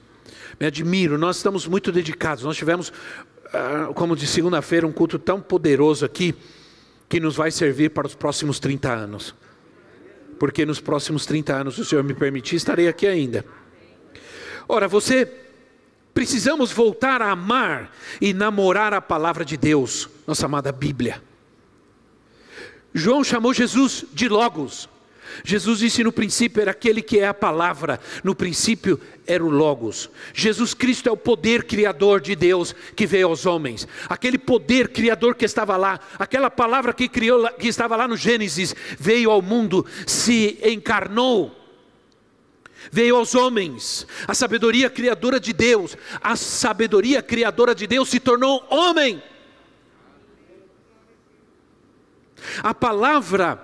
Me 0.60 0.66
admiro, 0.66 1.20
nós 1.20 1.38
estamos 1.38 1.68
muito 1.68 1.92
dedicados. 1.92 2.44
Nós 2.44 2.58
tivemos 2.58 2.92
como 3.96 4.16
de 4.16 4.28
segunda-feira, 4.28 4.88
um 4.88 4.92
culto 4.92 5.18
tão 5.18 5.42
poderoso 5.42 6.06
aqui, 6.06 6.36
que 7.10 7.20
nos 7.20 7.36
vai 7.36 7.52
servir 7.52 7.90
para 7.90 8.08
os 8.08 8.16
próximos 8.16 8.60
30 8.60 8.92
anos. 8.92 9.36
Porque 10.40 10.66
nos 10.66 10.80
próximos 10.80 11.26
30 11.26 11.56
anos, 11.56 11.76
se 11.76 11.82
o 11.82 11.86
Senhor 11.86 12.04
me 12.04 12.14
permitir, 12.14 12.56
estarei 12.56 12.88
aqui 12.88 13.08
ainda. 13.08 13.46
Ora, 14.68 14.88
você, 14.88 15.30
precisamos 16.14 16.72
voltar 16.72 17.22
a 17.22 17.32
amar 17.32 17.92
e 18.20 18.34
namorar 18.34 18.94
a 18.94 19.02
palavra 19.02 19.46
de 19.46 19.56
Deus, 19.56 20.10
nossa 20.26 20.46
amada 20.46 20.72
Bíblia. 20.72 21.22
João 22.94 23.24
chamou 23.24 23.54
Jesus 23.54 24.06
de 24.14 24.28
Logos. 24.28 24.90
Jesus 25.44 25.80
disse 25.80 26.04
no 26.04 26.12
princípio 26.12 26.62
era 26.62 26.72
aquele 26.72 27.02
que 27.02 27.20
é 27.20 27.28
a 27.28 27.34
palavra, 27.34 28.00
no 28.24 28.36
princípio 28.36 29.00
era 29.26 29.44
o 29.44 29.50
Logos. 29.50 30.10
Jesus 30.34 30.74
Cristo 30.74 31.10
é 31.10 31.12
o 31.12 31.18
poder 31.18 31.64
criador 31.64 32.22
de 32.22 32.36
Deus 32.36 32.74
que 32.96 33.06
veio 33.06 33.28
aos 33.28 33.46
homens. 33.46 33.88
Aquele 34.08 34.38
poder 34.38 34.90
criador 34.90 35.36
que 35.36 35.46
estava 35.46 35.76
lá, 35.76 36.00
aquela 36.18 36.50
palavra 36.50 36.94
que 36.94 37.08
criou 37.08 37.48
que 37.60 37.68
estava 37.68 37.96
lá 37.96 38.08
no 38.08 38.18
Gênesis, 38.18 38.76
veio 38.98 39.30
ao 39.30 39.42
mundo, 39.42 39.86
se 40.06 40.58
encarnou. 40.64 41.56
Veio 42.92 43.18
aos 43.18 43.36
homens, 43.36 44.08
a 44.28 44.34
sabedoria 44.34 44.90
criadora 44.90 45.40
de 45.40 45.52
Deus, 45.52 45.98
a 46.22 46.38
sabedoria 46.38 47.22
criadora 47.22 47.76
de 47.76 47.86
Deus 47.86 48.08
se 48.08 48.20
tornou 48.20 48.66
homem. 48.70 49.22
A 52.64 52.74
palavra 52.74 53.62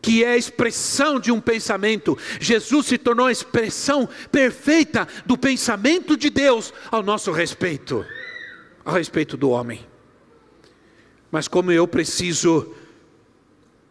que 0.00 0.24
é 0.24 0.32
a 0.32 0.36
expressão 0.36 1.18
de 1.18 1.32
um 1.32 1.40
pensamento. 1.40 2.16
Jesus 2.40 2.86
se 2.86 2.98
tornou 2.98 3.26
a 3.26 3.32
expressão 3.32 4.08
perfeita 4.30 5.06
do 5.26 5.36
pensamento 5.36 6.16
de 6.16 6.30
Deus 6.30 6.72
ao 6.90 7.02
nosso 7.02 7.32
respeito, 7.32 8.04
ao 8.84 8.94
respeito 8.94 9.36
do 9.36 9.50
homem. 9.50 9.86
Mas 11.30 11.48
como 11.48 11.70
eu 11.70 11.86
preciso 11.86 12.74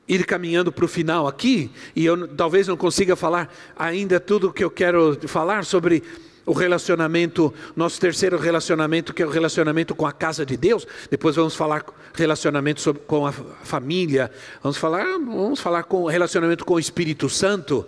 ir 0.07 0.25
caminhando 0.25 0.71
para 0.71 0.85
o 0.85 0.87
final 0.87 1.27
aqui, 1.27 1.69
e 1.95 2.05
eu 2.05 2.27
talvez 2.29 2.67
não 2.67 2.77
consiga 2.77 3.15
falar 3.15 3.53
ainda 3.75 4.19
tudo 4.19 4.47
o 4.47 4.53
que 4.53 4.63
eu 4.63 4.71
quero 4.71 5.17
falar 5.27 5.65
sobre 5.65 6.01
o 6.47 6.53
relacionamento, 6.53 7.53
nosso 7.75 7.99
terceiro 7.99 8.37
relacionamento, 8.37 9.13
que 9.13 9.21
é 9.21 9.25
o 9.25 9.29
relacionamento 9.29 9.93
com 9.93 10.07
a 10.07 10.13
casa 10.13 10.45
de 10.45 10.55
Deus. 10.55 10.87
Depois 11.11 11.35
vamos 11.35 11.57
falar 11.57 11.85
relacionamento 12.13 12.79
sobre, 12.79 13.01
com 13.01 13.27
a 13.27 13.33
família. 13.33 14.31
Vamos 14.63 14.77
falar, 14.77 15.03
vamos 15.19 15.59
falar 15.59 15.83
com 15.83 16.05
relacionamento 16.05 16.63
com 16.63 16.75
o 16.75 16.79
Espírito 16.79 17.27
Santo. 17.27 17.85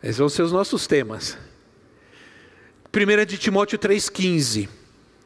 Esses 0.00 0.18
vão 0.18 0.28
ser 0.28 0.42
os 0.42 0.52
nossos 0.52 0.86
temas. 0.86 1.36
1 2.94 3.26
de 3.26 3.36
Timóteo 3.36 3.76
3,15. 3.76 4.68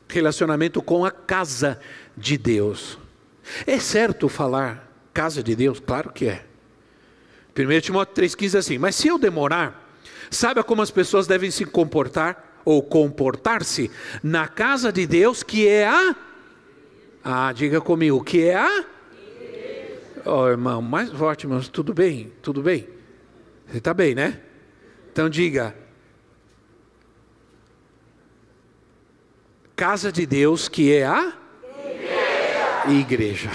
Relacionamento 0.08 0.80
com 0.80 1.04
a 1.04 1.10
casa 1.10 1.78
de 2.16 2.38
Deus. 2.38 2.98
É 3.66 3.78
certo 3.78 4.26
falar 4.26 4.90
casa 5.12 5.42
de 5.42 5.54
Deus? 5.54 5.80
Claro 5.80 6.10
que 6.10 6.28
é. 6.28 6.46
1 7.54 7.80
Timóteo 7.82 8.24
3,15 8.24 8.58
assim, 8.58 8.78
mas 8.78 8.96
se 8.96 9.06
eu 9.06 9.18
demorar, 9.18 9.83
Saiba 10.34 10.64
como 10.64 10.82
as 10.82 10.90
pessoas 10.90 11.26
devem 11.26 11.50
se 11.50 11.64
comportar 11.64 12.60
ou 12.64 12.82
comportar-se 12.82 13.90
na 14.22 14.48
casa 14.48 14.92
de 14.92 15.06
Deus, 15.06 15.42
que 15.42 15.68
é 15.68 15.86
a. 15.86 16.16
Ah, 17.22 17.52
diga 17.52 17.80
comigo, 17.80 18.22
que 18.22 18.42
é 18.42 18.56
a. 18.56 18.84
Oh, 20.26 20.48
irmão, 20.48 20.82
mais 20.82 21.10
forte, 21.10 21.44
irmão, 21.44 21.60
tudo 21.60 21.94
bem? 21.94 22.32
Tudo 22.42 22.62
bem? 22.62 22.88
Você 23.68 23.78
está 23.78 23.94
bem, 23.94 24.14
né? 24.14 24.40
Então 25.12 25.28
diga. 25.28 25.74
Casa 29.76 30.10
de 30.10 30.26
Deus, 30.26 30.68
que 30.68 30.92
é 30.92 31.06
a. 31.06 31.32
Igreja. 32.86 33.00
igreja. 33.00 33.50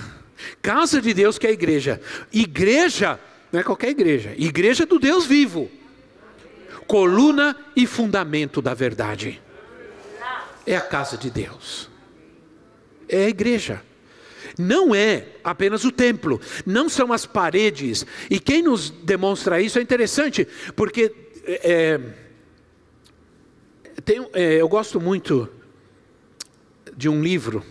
Casa 0.61 1.01
de 1.01 1.13
Deus, 1.13 1.37
que 1.37 1.45
é 1.45 1.49
a 1.49 1.53
igreja. 1.53 2.01
Igreja 2.31 3.19
não 3.51 3.59
é 3.59 3.63
qualquer 3.63 3.89
igreja. 3.89 4.33
Igreja 4.37 4.85
do 4.85 4.97
Deus 4.97 5.25
vivo 5.25 5.69
coluna 6.89 7.55
e 7.75 7.85
fundamento 7.85 8.63
da 8.63 8.73
verdade. 8.73 9.39
É 10.65 10.75
a 10.75 10.81
casa 10.81 11.15
de 11.17 11.29
Deus. 11.29 11.87
é 13.07 13.25
a 13.25 13.29
igreja. 13.29 13.81
Não 14.57 14.93
é 14.93 15.27
apenas 15.43 15.85
o 15.85 15.91
templo, 15.91 16.41
não 16.65 16.89
são 16.89 17.13
as 17.13 17.25
paredes. 17.25 18.05
E 18.29 18.39
quem 18.39 18.63
nos 18.63 18.89
demonstra 18.89 19.61
isso 19.61 19.77
é 19.77 19.81
interessante, 19.81 20.47
porque 20.75 21.13
é, 21.45 21.99
tem, 24.03 24.27
é, 24.33 24.55
eu 24.55 24.67
gosto 24.67 24.99
muito 24.99 25.47
de 26.97 27.07
um 27.07 27.21
livro 27.21 27.63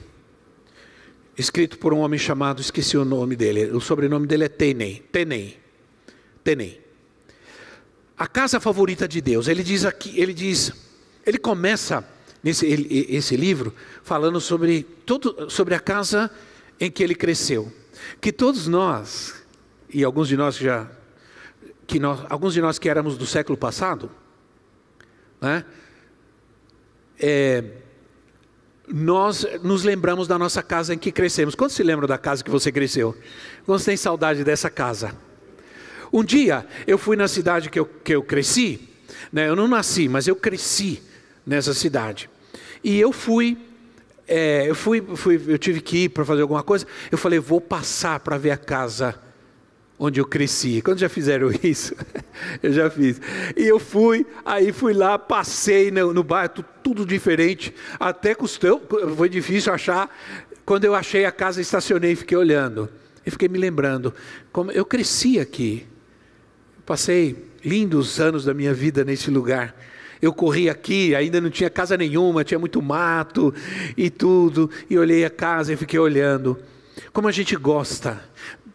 escrito 1.37 1.79
por 1.79 1.93
um 1.93 1.99
homem 1.99 2.19
chamado, 2.19 2.61
esqueci 2.61 2.97
o 2.97 3.05
nome 3.05 3.37
dele, 3.37 3.66
o 3.73 3.81
sobrenome 3.81 4.27
dele 4.27 4.45
é 4.45 4.49
Tenei. 4.49 5.03
Tenei. 5.12 5.59
Tenei. 6.43 6.88
A 8.19 8.27
casa 8.27 8.59
favorita 8.59 9.07
de 9.07 9.21
Deus. 9.21 9.47
Ele 9.47 9.62
diz 9.62 9.85
aqui, 9.85 10.19
ele 10.21 10.35
diz, 10.35 10.73
ele 11.25 11.39
começa 11.39 12.05
nesse 12.43 12.66
ele, 12.66 13.07
esse 13.09 13.37
livro 13.37 13.73
falando 14.03 14.41
sobre 14.41 14.83
tudo, 15.07 15.51
sobre 15.51 15.75
a 15.75 15.81
casa 15.81 16.31
em 16.81 16.91
que 16.91 17.03
ele 17.03 17.14
cresceu. 17.14 17.73
Que 18.21 18.33
todos 18.33 18.66
nós 18.66 19.35
e 19.93 20.03
alguns 20.05 20.29
de 20.29 20.37
nós 20.37 20.57
já 20.57 20.89
que 21.87 21.99
nós, 21.99 22.21
alguns 22.29 22.53
de 22.53 22.61
nós 22.61 22.79
que 22.79 22.89
éramos 22.89 23.16
do 23.16 23.25
século 23.25 23.57
passado, 23.57 24.11
né? 25.41 25.64
É, 27.19 27.64
nós 28.87 29.47
nos 29.62 29.85
lembramos 29.85 30.29
da 30.29 30.39
nossa 30.39 30.62
casa 30.62 30.95
em 30.95 30.99
que 30.99 31.12
crescemos. 31.12 31.55
Quantos 31.55 31.77
se 31.77 31.83
lembram 31.83 32.07
da 32.07 32.19
casa 32.19 32.45
que 32.45 32.51
você 32.51 32.71
cresceu? 32.73 33.16
Quantos 33.64 33.85
têm 33.85 33.97
saudade 33.97 34.45
dessa 34.45 34.71
casa? 34.71 35.14
Um 36.13 36.25
dia 36.25 36.67
eu 36.87 36.99
fui 36.99 37.17
na 37.17 37.29
cidade 37.29 37.71
que 37.71 37.79
eu, 37.79 37.87
que 37.87 38.15
eu 38.15 38.23
cresci, 38.23 38.89
né? 39.33 39.49
eu 39.49 39.57
não 39.57 39.69
nasci, 39.69 40.09
mas 40.09 40.27
eu 40.27 40.37
cresci 40.37 41.03
nessa 41.47 41.75
cidade. 41.75 42.29
E 42.83 42.99
eu 42.99 43.13
fui, 43.13 43.59
é, 44.27 44.69
eu 44.69 44.75
fui, 44.75 45.03
fui, 45.17 45.41
eu 45.47 45.59
tive 45.59 45.81
que 45.81 46.05
ir 46.05 46.09
para 46.11 46.25
fazer 46.25 46.43
alguma 46.43 46.63
coisa. 46.63 46.87
Eu 47.11 47.19
falei, 47.19 47.39
vou 47.39 47.61
passar 47.61 48.21
para 48.21 48.39
ver 48.39 48.51
a 48.51 48.57
casa 48.57 49.19
onde 49.99 50.21
eu 50.21 50.27
cresci. 50.27 50.81
Quando 50.81 50.99
já 50.99 51.09
fizeram 51.09 51.51
isso? 51.63 51.95
eu 52.63 52.73
já 52.73 52.89
fiz. 52.89 53.21
E 53.57 53.67
eu 53.67 53.79
fui, 53.79 54.27
aí 54.45 54.73
fui 54.73 54.93
lá, 54.93 55.19
passei 55.19 55.91
no, 55.91 56.15
no 56.15 56.23
bairro, 56.23 56.65
tudo 56.83 57.05
diferente. 57.05 57.75
Até 57.99 58.35
custou, 58.35 58.81
foi 59.17 59.29
difícil 59.29 59.73
achar. 59.73 60.09
Quando 60.65 60.85
eu 60.85 60.95
achei 60.95 61.25
a 61.25 61.33
casa, 61.33 61.61
estacionei 61.61 62.13
e 62.13 62.17
fiquei 62.17 62.37
olhando. 62.37 62.89
E 63.27 63.31
fiquei 63.31 63.49
me 63.49 63.59
lembrando, 63.59 64.15
como 64.53 64.71
eu 64.71 64.85
cresci 64.85 65.39
aqui. 65.41 65.87
Passei 66.89 67.36
lindos 67.62 68.18
anos 68.18 68.47
da 68.47 68.55
minha 68.55 68.72
vida 68.72 69.05
nesse 69.05 69.30
lugar. 69.30 69.76
Eu 70.22 70.32
corri 70.32 70.70
aqui, 70.70 71.14
ainda 71.14 71.39
não 71.39 71.51
tinha 71.51 71.68
casa 71.68 71.99
nenhuma, 71.99 72.43
tinha 72.43 72.59
muito 72.59 72.80
mato 72.80 73.55
e 73.95 74.09
tudo. 74.09 74.70
E 74.89 74.97
olhei 74.97 75.22
a 75.22 75.28
casa 75.28 75.70
e 75.70 75.76
fiquei 75.76 76.01
olhando. 76.01 76.59
Como 77.12 77.28
a 77.28 77.30
gente 77.30 77.55
gosta. 77.57 78.18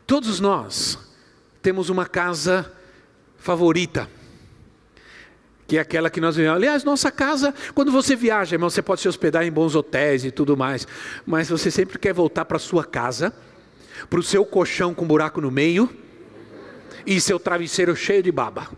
Todos 0.05 0.39
nós 0.39 0.99
temos 1.59 1.89
uma 1.89 2.05
casa 2.05 2.71
favorita. 3.39 4.07
Que 5.65 5.77
é 5.77 5.81
aquela 5.81 6.07
que 6.07 6.21
nós 6.21 6.35
vivemos. 6.35 6.57
Aliás, 6.57 6.83
nossa 6.83 7.09
casa, 7.09 7.51
quando 7.73 7.91
você 7.91 8.15
viaja, 8.15 8.53
irmão, 8.53 8.69
você 8.69 8.83
pode 8.83 9.01
se 9.01 9.09
hospedar 9.09 9.43
em 9.43 9.51
bons 9.51 9.73
hotéis 9.73 10.23
e 10.23 10.29
tudo 10.29 10.55
mais. 10.55 10.87
Mas 11.25 11.49
você 11.49 11.71
sempre 11.71 11.97
quer 11.97 12.13
voltar 12.13 12.45
para 12.45 12.59
sua 12.59 12.85
casa, 12.85 13.33
para 14.07 14.19
o 14.19 14.23
seu 14.23 14.45
colchão 14.45 14.93
com 14.93 15.03
buraco 15.03 15.41
no 15.41 15.49
meio 15.49 16.02
e 17.05 17.19
seu 17.19 17.39
travesseiro 17.39 17.95
cheio 17.95 18.23
de 18.23 18.31
baba. 18.31 18.69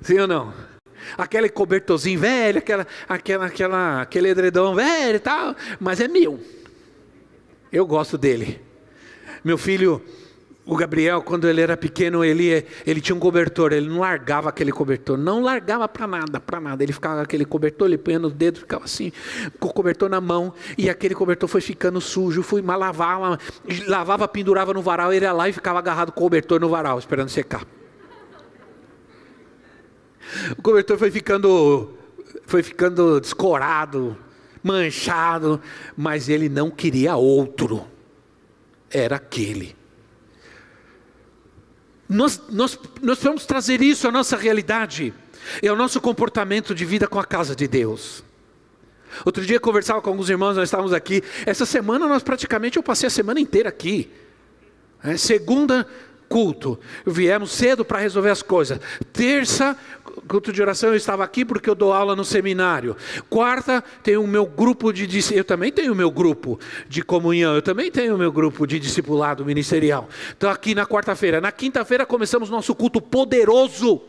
Sim 0.00 0.20
ou 0.20 0.26
não? 0.26 0.54
Aquele 1.18 1.48
cobertorzinho 1.48 2.18
velho, 2.18 2.58
aquela, 2.58 2.86
aquela, 3.08 3.46
aquela, 3.46 4.02
aquele 4.02 4.28
edredom 4.28 4.74
velho 4.74 5.16
e 5.16 5.20
tal, 5.20 5.56
mas 5.80 6.00
é 6.00 6.08
meu. 6.08 6.40
Eu 7.72 7.86
gosto 7.86 8.16
dele. 8.16 8.60
Meu 9.44 9.58
filho, 9.58 10.02
o 10.68 10.76
Gabriel, 10.76 11.22
quando 11.22 11.48
ele 11.48 11.60
era 11.60 11.76
pequeno, 11.76 12.24
ele, 12.24 12.66
ele 12.84 13.00
tinha 13.00 13.14
um 13.14 13.20
cobertor, 13.20 13.72
ele 13.72 13.88
não 13.88 14.00
largava 14.00 14.48
aquele 14.48 14.72
cobertor, 14.72 15.16
não 15.16 15.40
largava 15.40 15.86
para 15.86 16.08
nada, 16.08 16.40
para 16.40 16.60
nada. 16.60 16.82
Ele 16.82 16.92
ficava 16.92 17.16
com 17.16 17.22
aquele 17.22 17.44
cobertor, 17.44 17.86
ele 17.86 17.96
punha 17.96 18.18
no 18.18 18.28
dedo, 18.28 18.58
ficava 18.58 18.84
assim, 18.84 19.12
com 19.60 19.68
o 19.68 19.72
cobertor 19.72 20.08
na 20.08 20.20
mão, 20.20 20.52
e 20.76 20.90
aquele 20.90 21.14
cobertor 21.14 21.48
foi 21.48 21.60
ficando 21.60 22.00
sujo, 22.00 22.42
fui 22.42 22.60
lavava, 22.62 23.38
lavava, 23.86 24.26
pendurava 24.26 24.74
no 24.74 24.82
varal, 24.82 25.12
ele 25.12 25.24
ia 25.24 25.32
lá 25.32 25.48
e 25.48 25.52
ficava 25.52 25.78
agarrado 25.78 26.10
com 26.10 26.18
o 26.18 26.24
cobertor 26.24 26.60
no 26.60 26.68
varal, 26.68 26.98
esperando 26.98 27.28
secar. 27.28 27.64
O 30.58 30.62
cobertor 30.62 30.98
foi 30.98 31.12
ficando, 31.12 31.94
foi 32.44 32.64
ficando 32.64 33.20
descorado, 33.20 34.18
manchado, 34.64 35.60
mas 35.96 36.28
ele 36.28 36.48
não 36.48 36.72
queria 36.72 37.14
outro, 37.14 37.86
era 38.90 39.14
aquele. 39.14 39.75
Nós, 42.08 42.40
nós, 42.48 42.78
nós 43.02 43.18
trazer 43.46 43.82
isso 43.82 44.06
à 44.06 44.12
nossa 44.12 44.36
realidade 44.36 45.12
e 45.62 45.68
ao 45.68 45.76
nosso 45.76 46.00
comportamento 46.00 46.74
de 46.74 46.84
vida 46.84 47.06
com 47.06 47.18
a 47.18 47.24
casa 47.24 47.54
de 47.54 47.66
Deus. 47.66 48.24
Outro 49.24 49.44
dia 49.44 49.56
eu 49.56 49.60
conversava 49.60 50.00
com 50.02 50.10
alguns 50.10 50.28
irmãos, 50.28 50.56
nós 50.56 50.68
estávamos 50.68 50.92
aqui. 50.92 51.22
Essa 51.44 51.64
semana 51.64 52.06
nós 52.06 52.22
praticamente 52.22 52.76
eu 52.76 52.82
passei 52.82 53.06
a 53.06 53.10
semana 53.10 53.40
inteira 53.40 53.68
aqui. 53.68 54.10
É, 55.02 55.16
segunda 55.16 55.86
culto, 56.28 56.78
viemos 57.04 57.52
cedo 57.52 57.84
para 57.84 57.98
resolver 57.98 58.30
as 58.30 58.42
coisas. 58.42 58.80
Terça, 59.12 59.76
culto 60.28 60.52
de 60.52 60.60
oração, 60.60 60.90
eu 60.90 60.96
estava 60.96 61.24
aqui 61.24 61.44
porque 61.44 61.68
eu 61.68 61.74
dou 61.74 61.92
aula 61.92 62.16
no 62.16 62.24
seminário. 62.24 62.96
Quarta, 63.28 63.82
tenho 64.02 64.22
o 64.22 64.26
meu 64.26 64.46
grupo 64.46 64.92
de 64.92 65.06
eu 65.34 65.44
também 65.44 65.72
tenho 65.72 65.92
o 65.92 65.96
meu 65.96 66.10
grupo 66.10 66.58
de 66.88 67.02
comunhão, 67.02 67.54
eu 67.54 67.62
também 67.62 67.90
tenho 67.90 68.14
o 68.14 68.18
meu 68.18 68.32
grupo 68.32 68.66
de 68.66 68.78
discipulado 68.78 69.44
ministerial. 69.44 70.08
Então 70.36 70.50
aqui 70.50 70.74
na 70.74 70.86
quarta-feira, 70.86 71.40
na 71.40 71.52
quinta-feira 71.52 72.04
começamos 72.04 72.50
nosso 72.50 72.74
culto 72.74 73.00
poderoso. 73.00 74.02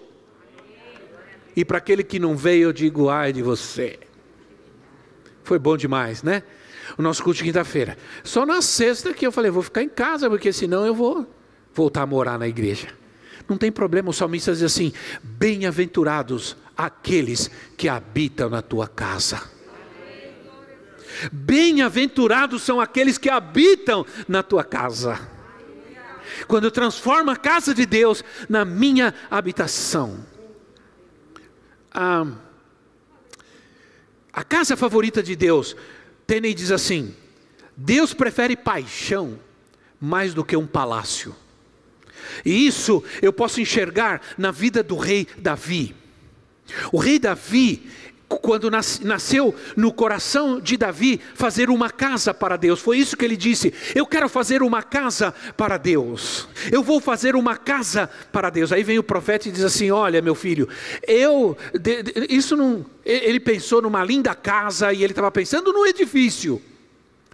E 1.56 1.66
para 1.66 1.80
aquele 1.80 2.04
que 2.04 2.20
não 2.20 2.36
veio, 2.36 2.70
eu 2.70 2.74
digo, 2.74 3.10
ai 3.10 3.34
de 3.34 3.42
você. 3.42 4.00
Foi 5.44 5.58
bom 5.58 5.76
demais, 5.76 6.22
né? 6.22 6.44
O 6.98 7.02
nosso 7.02 7.24
culto 7.24 7.38
de 7.40 7.46
quinta-feira. 7.46 7.98
Só 8.24 8.46
na 8.46 8.62
sexta 8.62 9.14
que 9.14 9.26
eu 9.26 9.32
falei, 9.32 9.50
vou 9.50 9.64
ficar 9.64 9.82
em 9.82 9.90
casa, 9.90 10.30
porque 10.30 10.54
senão 10.54 10.86
eu 10.86 10.94
vou 10.94 11.26
voltar 11.78 12.02
a 12.02 12.08
morar 12.08 12.40
na 12.40 12.48
igreja. 12.48 12.88
Não 13.48 13.58
tem 13.58 13.72
problema, 13.72 14.10
o 14.10 14.14
salmista 14.14 14.52
diz 14.52 14.64
assim: 14.64 14.92
Bem-aventurados 15.24 16.58
aqueles 16.76 17.50
que 17.78 17.88
habitam 17.88 18.50
na 18.50 18.62
tua 18.62 18.88
casa. 18.88 19.42
Bem-aventurados 21.32 22.64
são 22.64 22.82
aqueles 22.82 23.18
que 23.18 23.30
habitam 23.30 24.06
na 24.28 24.44
tua 24.44 24.64
casa. 24.64 25.20
Quando 26.48 26.66
eu 26.66 26.72
transformo 26.72 27.32
a 27.32 27.36
casa 27.36 27.74
de 27.74 27.86
Deus 27.86 28.24
na 28.50 28.66
minha 28.66 29.14
habitação. 29.32 30.26
Ah, 31.92 32.28
a 34.34 34.44
casa 34.44 34.76
favorita 34.76 35.24
de 35.24 35.36
Deus, 35.36 35.76
Tenney 36.28 36.54
diz 36.54 36.72
assim: 36.72 37.16
Deus 37.76 38.14
prefere 38.14 38.56
paixão 38.56 39.40
mais 40.00 40.34
do 40.34 40.44
que 40.44 40.56
um 40.56 40.68
palácio. 40.68 41.36
E 42.46 42.68
isso 42.68 43.04
eu 43.22 43.32
posso 43.34 43.62
enxergar 43.62 44.22
na 44.38 44.52
vida 44.52 44.84
do 44.84 44.96
rei 44.96 45.28
Davi. 45.38 45.96
O 46.92 46.98
rei 46.98 47.18
Davi, 47.18 47.88
quando 48.28 48.70
nasceu 48.70 49.56
no 49.76 49.94
coração 49.94 50.60
de 50.60 50.76
Davi, 50.76 51.20
fazer 51.34 51.70
uma 51.70 51.90
casa 51.90 52.34
para 52.34 52.58
Deus, 52.58 52.80
foi 52.80 52.98
isso 52.98 53.16
que 53.16 53.24
ele 53.24 53.38
disse: 53.38 53.74
Eu 53.96 54.06
quero 54.06 54.28
fazer 54.28 54.62
uma 54.62 54.84
casa 54.84 55.34
para 55.56 55.78
Deus, 55.78 56.48
eu 56.72 56.84
vou 56.84 57.00
fazer 57.00 57.36
uma 57.36 57.56
casa 57.56 58.10
para 58.32 58.50
Deus. 58.50 58.72
Aí 58.72 58.84
vem 58.84 59.00
o 59.00 59.04
profeta 59.04 59.48
e 59.48 59.52
diz 59.52 59.64
assim: 59.64 59.92
Olha, 59.92 60.22
meu 60.22 60.36
filho, 60.36 60.68
eu, 61.08 61.58
isso 62.30 62.56
não, 62.56 62.86
ele 63.06 63.40
pensou 63.40 63.82
numa 63.82 64.04
linda 64.04 64.36
casa 64.36 64.92
e 64.92 65.04
ele 65.04 65.14
estava 65.14 65.32
pensando 65.32 65.72
no 65.72 65.86
edifício. 65.86 66.62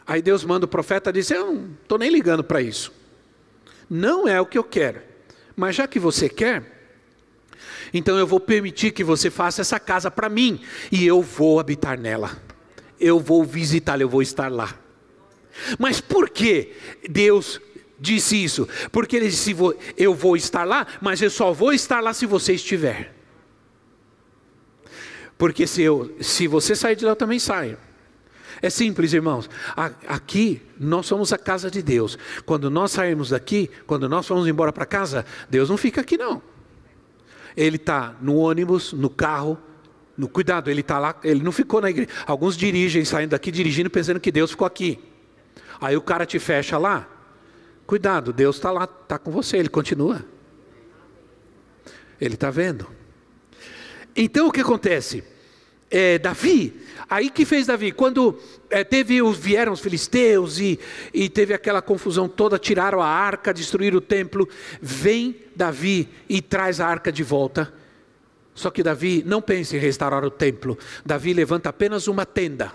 Aí 0.05 0.21
Deus 0.21 0.43
manda 0.43 0.65
o 0.65 0.69
profeta 0.69 1.09
e 1.09 1.13
diz: 1.13 1.31
Eu 1.31 1.45
não 1.47 1.69
estou 1.81 1.97
nem 1.97 2.09
ligando 2.09 2.43
para 2.43 2.61
isso 2.61 3.02
não 3.89 4.27
é 4.27 4.39
o 4.39 4.45
que 4.45 4.57
eu 4.57 4.63
quero. 4.63 5.01
Mas 5.55 5.75
já 5.75 5.87
que 5.87 5.99
você 5.99 6.27
quer, 6.27 6.73
então 7.93 8.17
eu 8.17 8.25
vou 8.25 8.39
permitir 8.39 8.91
que 8.91 9.03
você 9.03 9.29
faça 9.29 9.61
essa 9.61 9.79
casa 9.79 10.09
para 10.09 10.29
mim 10.29 10.61
e 10.91 11.05
eu 11.05 11.21
vou 11.21 11.59
habitar 11.59 11.99
nela. 11.99 12.41
Eu 12.99 13.19
vou 13.19 13.43
visitá-la, 13.43 14.01
eu 14.01 14.09
vou 14.09 14.21
estar 14.21 14.51
lá. 14.51 14.79
Mas 15.77 16.01
por 16.01 16.29
que 16.29 16.73
Deus 17.07 17.61
disse 17.99 18.43
isso? 18.43 18.67
Porque 18.91 19.15
ele 19.15 19.29
disse: 19.29 19.55
Eu 19.95 20.15
vou 20.15 20.35
estar 20.35 20.63
lá, 20.63 20.87
mas 21.01 21.21
eu 21.21 21.29
só 21.29 21.53
vou 21.53 21.71
estar 21.73 22.01
lá 22.01 22.13
se 22.13 22.25
você 22.25 22.53
estiver. 22.53 23.13
Porque 25.37 25.67
se, 25.67 25.81
eu, 25.81 26.15
se 26.21 26.47
você 26.47 26.75
sair 26.75 26.95
de 26.95 27.05
lá, 27.05 27.11
eu 27.11 27.15
também 27.15 27.39
saio. 27.39 27.77
É 28.63 28.69
simples, 28.69 29.11
irmãos. 29.11 29.49
Aqui 30.07 30.61
nós 30.79 31.05
somos 31.05 31.33
a 31.33 31.37
casa 31.37 31.69
de 31.69 31.81
Deus. 31.81 32.17
Quando 32.45 32.69
nós 32.69 32.91
sairmos 32.91 33.31
daqui, 33.31 33.69
quando 33.85 34.07
nós 34.07 34.25
vamos 34.25 34.47
embora 34.47 34.71
para 34.71 34.85
casa, 34.85 35.25
Deus 35.49 35.69
não 35.69 35.75
fica 35.75 35.99
aqui 35.99 36.17
não. 36.17 36.41
Ele 37.57 37.75
está 37.75 38.15
no 38.21 38.37
ônibus, 38.37 38.93
no 38.93 39.09
carro, 39.09 39.59
No 40.15 40.27
cuidado, 40.27 40.69
ele 40.69 40.81
está 40.81 40.99
lá, 40.99 41.15
ele 41.23 41.41
não 41.41 41.51
ficou 41.51 41.81
na 41.81 41.89
igreja. 41.89 42.09
Alguns 42.27 42.55
dirigem, 42.55 43.03
saindo 43.03 43.31
daqui 43.31 43.51
dirigindo, 43.51 43.89
pensando 43.89 44.19
que 44.19 44.31
Deus 44.31 44.51
ficou 44.51 44.67
aqui. 44.67 44.99
Aí 45.81 45.97
o 45.97 46.01
cara 46.01 46.25
te 46.25 46.37
fecha 46.37 46.77
lá. 46.77 47.07
Cuidado, 47.85 48.31
Deus 48.31 48.57
está 48.57 48.71
lá, 48.71 48.83
está 48.83 49.17
com 49.17 49.31
você, 49.31 49.57
ele 49.57 49.69
continua. 49.69 50.23
Ele 52.21 52.35
está 52.35 52.51
vendo. 52.51 52.87
Então 54.15 54.47
o 54.47 54.51
que 54.51 54.61
acontece? 54.61 55.23
É, 55.95 56.17
Davi, 56.17 56.73
aí 57.07 57.29
que 57.29 57.45
fez 57.45 57.67
Davi? 57.67 57.91
Quando 57.91 58.39
é, 58.67 58.83
teve, 58.83 59.21
vieram 59.33 59.71
os 59.71 59.79
filisteus 59.79 60.57
e, 60.57 60.79
e 61.13 61.29
teve 61.29 61.53
aquela 61.53 61.83
confusão 61.83 62.27
toda, 62.27 62.57
tiraram 62.57 62.99
a 62.99 63.05
arca, 63.07 63.53
destruíram 63.53 63.99
o 63.99 64.01
templo, 64.01 64.49
vem 64.81 65.35
Davi 65.55 66.09
e 66.27 66.41
traz 66.41 66.79
a 66.79 66.87
arca 66.87 67.11
de 67.11 67.21
volta. 67.21 67.71
Só 68.55 68.71
que 68.71 68.81
Davi 68.81 69.21
não 69.23 69.39
pensa 69.39 69.77
em 69.77 69.79
restaurar 69.79 70.25
o 70.25 70.31
templo. 70.31 70.79
Davi 71.05 71.31
levanta 71.31 71.69
apenas 71.69 72.07
uma 72.07 72.25
tenda, 72.25 72.73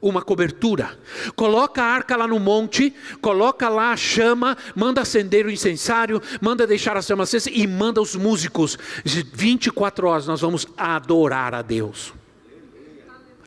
uma 0.00 0.20
cobertura. 0.20 0.98
Coloca 1.36 1.80
a 1.80 1.86
arca 1.86 2.16
lá 2.16 2.26
no 2.26 2.40
monte, 2.40 2.92
coloca 3.20 3.68
lá 3.68 3.92
a 3.92 3.96
chama, 3.96 4.56
manda 4.74 5.00
acender 5.00 5.46
o 5.46 5.50
incensário, 5.50 6.20
manda 6.40 6.66
deixar 6.66 6.96
a 6.96 7.02
chama 7.02 7.22
acesa 7.22 7.48
e 7.52 7.68
manda 7.68 8.02
os 8.02 8.16
músicos. 8.16 8.76
24 9.04 10.08
horas 10.08 10.26
nós 10.26 10.40
vamos 10.40 10.66
adorar 10.76 11.54
a 11.54 11.62
Deus 11.62 12.12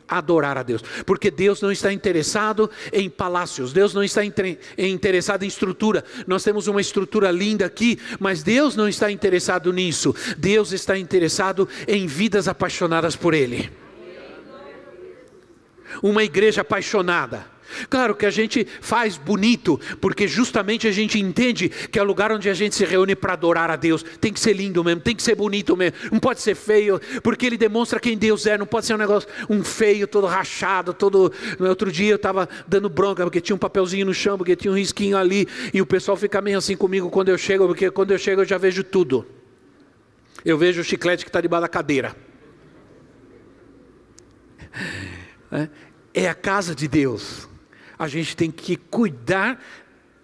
adorar 0.08 0.58
a 0.58 0.62
Deus, 0.62 0.82
porque 1.04 1.30
Deus 1.30 1.60
não 1.60 1.72
está 1.72 1.92
interessado 1.92 2.70
em 2.92 3.08
palácios, 3.10 3.72
Deus 3.72 3.92
não 3.94 4.04
está 4.04 4.22
interessado 4.78 5.42
em 5.42 5.48
estrutura. 5.48 6.04
Nós 6.26 6.44
temos 6.44 6.68
uma 6.68 6.80
estrutura 6.80 7.30
linda 7.30 7.66
aqui, 7.66 7.98
mas 8.20 8.42
Deus 8.42 8.76
não 8.76 8.88
está 8.88 9.10
interessado 9.10 9.72
nisso. 9.72 10.14
Deus 10.36 10.72
está 10.72 10.96
interessado 10.96 11.68
em 11.86 12.06
vidas 12.06 12.48
apaixonadas 12.48 13.16
por 13.16 13.34
Ele. 13.34 13.70
Uma 16.02 16.22
igreja 16.22 16.60
apaixonada 16.60 17.55
Claro 17.88 18.14
que 18.14 18.26
a 18.26 18.30
gente 18.30 18.66
faz 18.80 19.16
bonito, 19.16 19.80
porque 20.00 20.26
justamente 20.26 20.86
a 20.86 20.92
gente 20.92 21.18
entende 21.18 21.68
que 21.68 21.98
é 21.98 22.02
o 22.02 22.04
lugar 22.04 22.32
onde 22.32 22.48
a 22.48 22.54
gente 22.54 22.74
se 22.74 22.84
reúne 22.84 23.14
para 23.14 23.32
adorar 23.32 23.70
a 23.70 23.76
Deus. 23.76 24.04
Tem 24.20 24.32
que 24.32 24.40
ser 24.40 24.52
lindo 24.52 24.82
mesmo, 24.84 25.00
tem 25.00 25.14
que 25.14 25.22
ser 25.22 25.34
bonito 25.34 25.76
mesmo, 25.76 25.96
não 26.10 26.18
pode 26.18 26.40
ser 26.40 26.54
feio, 26.54 27.00
porque 27.22 27.46
ele 27.46 27.56
demonstra 27.56 28.00
quem 28.00 28.16
Deus 28.16 28.46
é, 28.46 28.56
não 28.56 28.66
pode 28.66 28.86
ser 28.86 28.94
um 28.94 28.98
negócio, 28.98 29.28
um 29.48 29.62
feio, 29.62 30.06
todo 30.06 30.26
rachado, 30.26 30.92
todo. 30.92 31.32
No 31.58 31.68
outro 31.68 31.90
dia 31.90 32.12
eu 32.12 32.16
estava 32.16 32.48
dando 32.66 32.88
bronca, 32.88 33.22
porque 33.24 33.40
tinha 33.40 33.56
um 33.56 33.58
papelzinho 33.58 34.06
no 34.06 34.14
chão, 34.14 34.36
porque 34.38 34.56
tinha 34.56 34.72
um 34.72 34.76
risquinho 34.76 35.16
ali, 35.16 35.46
e 35.72 35.80
o 35.80 35.86
pessoal 35.86 36.16
fica 36.16 36.40
meio 36.40 36.58
assim 36.58 36.76
comigo 36.76 37.10
quando 37.10 37.28
eu 37.28 37.38
chego, 37.38 37.66
porque 37.66 37.90
quando 37.90 38.12
eu 38.12 38.18
chego 38.18 38.42
eu 38.42 38.46
já 38.46 38.58
vejo 38.58 38.82
tudo. 38.84 39.26
Eu 40.44 40.56
vejo 40.56 40.80
o 40.80 40.84
chiclete 40.84 41.24
que 41.24 41.28
está 41.28 41.40
debaixo 41.40 41.62
da 41.62 41.68
cadeira. 41.68 42.14
É, 45.50 45.68
é 46.14 46.28
a 46.28 46.34
casa 46.34 46.74
de 46.74 46.86
Deus 46.86 47.48
a 47.98 48.08
gente 48.08 48.36
tem 48.36 48.50
que 48.50 48.76
cuidar 48.76 49.62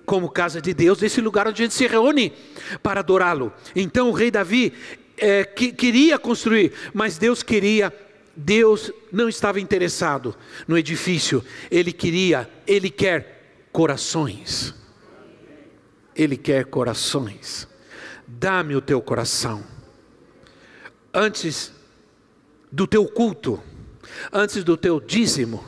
como 0.05 0.29
casa 0.29 0.61
de 0.61 0.75
Deus, 0.75 0.99
desse 0.99 1.20
lugar 1.20 1.47
onde 1.49 1.62
a 1.62 1.64
gente 1.64 1.75
se 1.75 1.87
reúne 1.87 2.33
para 2.83 3.01
adorá-lo. 3.01 3.53
Então 3.75 4.11
o 4.11 4.12
rei 4.12 4.31
Davi 4.31 4.73
é, 5.16 5.45
que, 5.45 5.73
queria 5.73 6.18
construir, 6.18 6.73
mas 6.93 7.18
Deus 7.18 7.43
queria, 7.43 7.93
Deus 8.37 8.91
não 9.12 9.29
estava 9.29 9.61
interessado 9.61 10.37
no 10.66 10.77
edifício, 10.77 11.45
ele 11.70 11.93
queria, 11.93 12.51
ele 12.66 12.91
quer 12.91 13.68
corações. 13.73 14.75
Ele 16.14 16.37
quer 16.37 16.66
corações. 16.66 17.66
Dá-me 18.27 18.77
o 18.77 18.83
teu 18.83 19.01
coração. 19.01 19.64
Antes 21.12 21.73
do 22.70 22.87
teu 22.87 23.07
culto, 23.07 23.62
antes 24.33 24.62
do 24.62 24.77
teu 24.77 25.01
dízimo, 25.01 25.64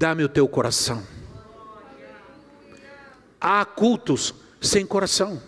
dá-me 0.00 0.24
o 0.24 0.28
teu 0.30 0.48
coração. 0.48 1.06
Há 3.38 3.62
cultos 3.66 4.34
sem 4.58 4.86
coração. 4.86 5.42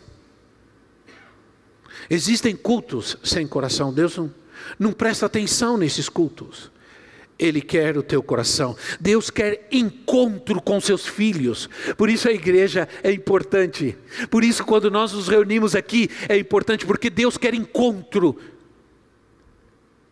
Existem 2.10 2.54
cultos 2.54 3.16
sem 3.24 3.46
coração. 3.46 3.94
Deus 3.94 4.18
não, 4.18 4.34
não 4.78 4.92
presta 4.92 5.24
atenção 5.24 5.78
nesses 5.78 6.06
cultos. 6.06 6.70
Ele 7.38 7.62
quer 7.62 7.96
o 7.96 8.02
teu 8.02 8.22
coração. 8.22 8.76
Deus 9.00 9.30
quer 9.30 9.66
encontro 9.72 10.60
com 10.60 10.78
seus 10.82 11.06
filhos. 11.06 11.66
Por 11.96 12.10
isso 12.10 12.28
a 12.28 12.32
igreja 12.32 12.86
é 13.02 13.10
importante. 13.10 13.96
Por 14.30 14.44
isso, 14.44 14.62
quando 14.66 14.90
nós 14.90 15.14
nos 15.14 15.28
reunimos 15.28 15.74
aqui, 15.74 16.10
é 16.28 16.36
importante, 16.36 16.84
porque 16.84 17.08
Deus 17.08 17.38
quer 17.38 17.54
encontro 17.54 18.38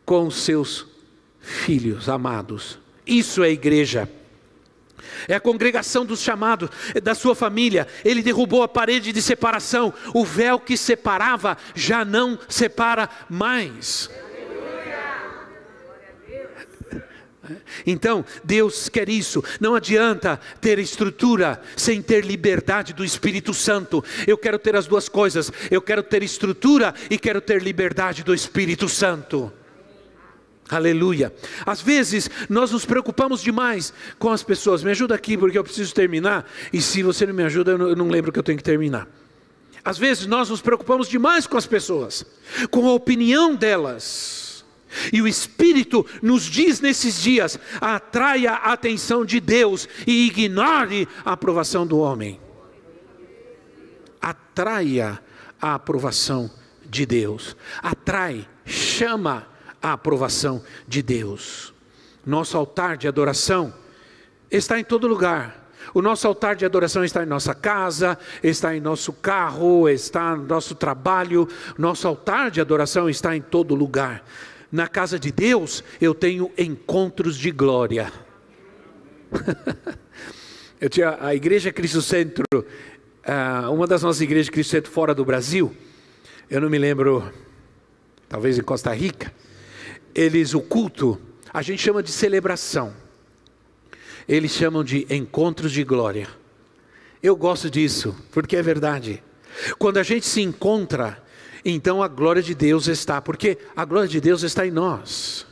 com 0.02 0.30
seus 0.30 0.86
filhos 1.40 2.08
amados. 2.08 2.78
Isso 3.06 3.44
é 3.44 3.50
igreja 3.50 4.08
é 5.28 5.34
a 5.34 5.40
congregação 5.40 6.04
dos 6.04 6.20
chamados, 6.20 6.70
é 6.94 7.00
da 7.00 7.14
sua 7.14 7.34
família. 7.34 7.86
Ele 8.04 8.22
derrubou 8.22 8.62
a 8.62 8.68
parede 8.68 9.12
de 9.12 9.22
separação, 9.22 9.92
o 10.14 10.24
véu 10.24 10.58
que 10.58 10.76
separava 10.76 11.56
já 11.74 12.04
não 12.04 12.38
separa 12.48 13.08
mais. 13.28 14.10
Então, 17.86 18.24
Deus 18.44 18.88
quer 18.88 19.08
isso. 19.08 19.42
Não 19.60 19.74
adianta 19.74 20.38
ter 20.60 20.78
estrutura 20.78 21.60
sem 21.76 22.02
ter 22.02 22.24
liberdade 22.24 22.92
do 22.92 23.04
Espírito 23.04 23.52
Santo. 23.52 24.04
Eu 24.26 24.38
quero 24.38 24.58
ter 24.58 24.76
as 24.76 24.86
duas 24.86 25.08
coisas. 25.08 25.52
Eu 25.70 25.82
quero 25.82 26.02
ter 26.02 26.22
estrutura 26.22 26.94
e 27.08 27.18
quero 27.18 27.40
ter 27.40 27.62
liberdade 27.62 28.22
do 28.22 28.34
Espírito 28.34 28.88
Santo. 28.88 29.52
Aleluia. 30.70 31.34
Às 31.66 31.80
vezes 31.80 32.30
nós 32.48 32.70
nos 32.70 32.84
preocupamos 32.84 33.42
demais 33.42 33.92
com 34.18 34.30
as 34.30 34.42
pessoas. 34.42 34.84
Me 34.84 34.92
ajuda 34.92 35.14
aqui 35.14 35.36
porque 35.36 35.58
eu 35.58 35.64
preciso 35.64 35.92
terminar. 35.92 36.48
E 36.72 36.80
se 36.80 37.02
você 37.02 37.26
não 37.26 37.34
me 37.34 37.42
ajuda, 37.42 37.72
eu 37.72 37.96
não, 37.96 38.08
lembro 38.08 38.30
que 38.30 38.38
eu 38.38 38.42
tenho 38.42 38.58
que 38.58 38.64
terminar. 38.64 39.08
Às 39.84 39.98
vezes 39.98 40.26
nós 40.26 40.48
nos 40.48 40.60
preocupamos 40.60 41.08
demais 41.08 41.46
com 41.46 41.56
as 41.56 41.66
pessoas, 41.66 42.24
com 42.70 42.86
a 42.86 42.92
opinião 42.92 43.56
delas. 43.56 44.64
E 45.12 45.20
o 45.20 45.26
Espírito 45.26 46.06
nos 46.22 46.44
diz 46.44 46.80
nesses 46.80 47.20
dias: 47.20 47.58
atraia 47.80 48.52
a 48.52 48.72
atenção 48.72 49.24
de 49.24 49.40
Deus 49.40 49.88
e 50.06 50.26
ignore 50.26 51.08
a 51.24 51.32
aprovação 51.32 51.86
do 51.86 51.98
homem. 51.98 52.40
Atraia 54.20 55.18
a 55.60 55.74
aprovação 55.74 56.50
de 56.84 57.06
Deus. 57.06 57.56
Atrai, 57.82 58.46
chama 58.66 59.46
a 59.82 59.92
aprovação 59.92 60.62
de 60.86 61.02
Deus. 61.02 61.72
Nosso 62.24 62.56
altar 62.56 62.96
de 62.96 63.08
adoração 63.08 63.72
está 64.50 64.78
em 64.78 64.84
todo 64.84 65.06
lugar. 65.08 65.70
O 65.94 66.02
nosso 66.02 66.26
altar 66.28 66.54
de 66.54 66.64
adoração 66.64 67.04
está 67.04 67.22
em 67.22 67.26
nossa 67.26 67.54
casa, 67.54 68.18
está 68.42 68.76
em 68.76 68.80
nosso 68.80 69.12
carro, 69.12 69.88
está 69.88 70.36
no 70.36 70.44
nosso 70.44 70.74
trabalho. 70.74 71.48
Nosso 71.78 72.06
altar 72.06 72.50
de 72.50 72.60
adoração 72.60 73.08
está 73.08 73.34
em 73.34 73.40
todo 73.40 73.74
lugar. 73.74 74.24
Na 74.70 74.86
casa 74.86 75.18
de 75.18 75.32
Deus 75.32 75.82
eu 76.00 76.14
tenho 76.14 76.50
encontros 76.56 77.36
de 77.36 77.50
glória. 77.50 78.12
eu 80.80 80.88
tinha 80.88 81.16
a 81.20 81.34
igreja 81.34 81.72
Cristo 81.72 82.02
Centro, 82.02 82.44
ah, 83.24 83.68
uma 83.70 83.86
das 83.86 84.02
nossas 84.02 84.20
igrejas 84.20 84.50
Cristo 84.50 84.70
Centro 84.70 84.92
fora 84.92 85.14
do 85.14 85.24
Brasil. 85.24 85.74
Eu 86.48 86.60
não 86.60 86.68
me 86.68 86.78
lembro, 86.78 87.32
talvez 88.28 88.58
em 88.58 88.62
Costa 88.62 88.92
Rica 88.92 89.32
eles 90.14 90.54
o 90.54 90.60
culto, 90.60 91.20
a 91.52 91.62
gente 91.62 91.82
chama 91.82 92.02
de 92.02 92.10
celebração. 92.10 92.94
Eles 94.28 94.52
chamam 94.52 94.84
de 94.84 95.06
encontros 95.10 95.72
de 95.72 95.82
glória. 95.82 96.28
Eu 97.22 97.36
gosto 97.36 97.70
disso, 97.70 98.14
porque 98.30 98.56
é 98.56 98.62
verdade. 98.62 99.22
Quando 99.78 99.98
a 99.98 100.02
gente 100.02 100.24
se 100.26 100.40
encontra, 100.40 101.22
então 101.64 102.02
a 102.02 102.08
glória 102.08 102.42
de 102.42 102.54
Deus 102.54 102.86
está, 102.86 103.20
porque 103.20 103.58
a 103.74 103.84
glória 103.84 104.08
de 104.08 104.20
Deus 104.20 104.42
está 104.42 104.66
em 104.66 104.70
nós. 104.70 105.46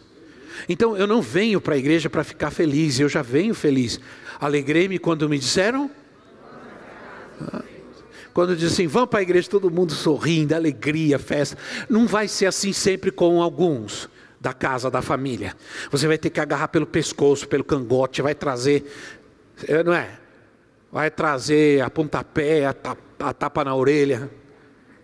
Então 0.69 0.97
eu 0.97 1.07
não 1.07 1.21
venho 1.21 1.61
para 1.61 1.75
a 1.75 1.79
igreja 1.79 2.09
para 2.09 2.25
ficar 2.25 2.51
feliz, 2.51 2.99
eu 3.01 3.09
já 3.09 3.23
venho 3.23 3.55
feliz. 3.55 4.01
Alegrei-me 4.41 4.99
quando 4.99 5.29
me 5.29 5.39
disseram. 5.39 5.91
Quando 8.33 8.55
diz 8.55 8.73
assim, 8.73 8.87
vamos 8.87 9.11
para 9.11 9.19
a 9.19 9.23
igreja, 9.23 9.49
todo 9.49 9.71
mundo 9.71 9.93
sorrindo, 9.93 10.55
alegria, 10.55 11.19
festa. 11.19 11.59
Não 11.89 12.07
vai 12.07 12.29
ser 12.29 12.47
assim 12.47 12.73
sempre 12.73 13.11
com 13.11 13.43
alguns 13.43 14.09
da 14.41 14.53
casa, 14.53 14.91
da 14.91 15.03
família. 15.03 15.55
Você 15.91 16.07
vai 16.07 16.19
ter 16.19 16.31
que 16.31 16.41
agarrar 16.41 16.69
pelo 16.69 16.87
pescoço, 16.87 17.49
pelo 17.49 17.65
cangote, 17.65 18.23
vai 18.23 18.35
trazer, 18.35 18.85
é, 19.67 19.83
não 19.83 19.93
é? 19.93 20.19
Vai 20.91 21.11
trazer 21.11 21.83
a 21.83 21.91
pontapé, 21.91 22.65
a 22.65 22.73
tapa, 22.73 23.03
a 23.19 23.33
tapa 23.33 23.65
na 23.65 23.75
orelha, 23.75 24.31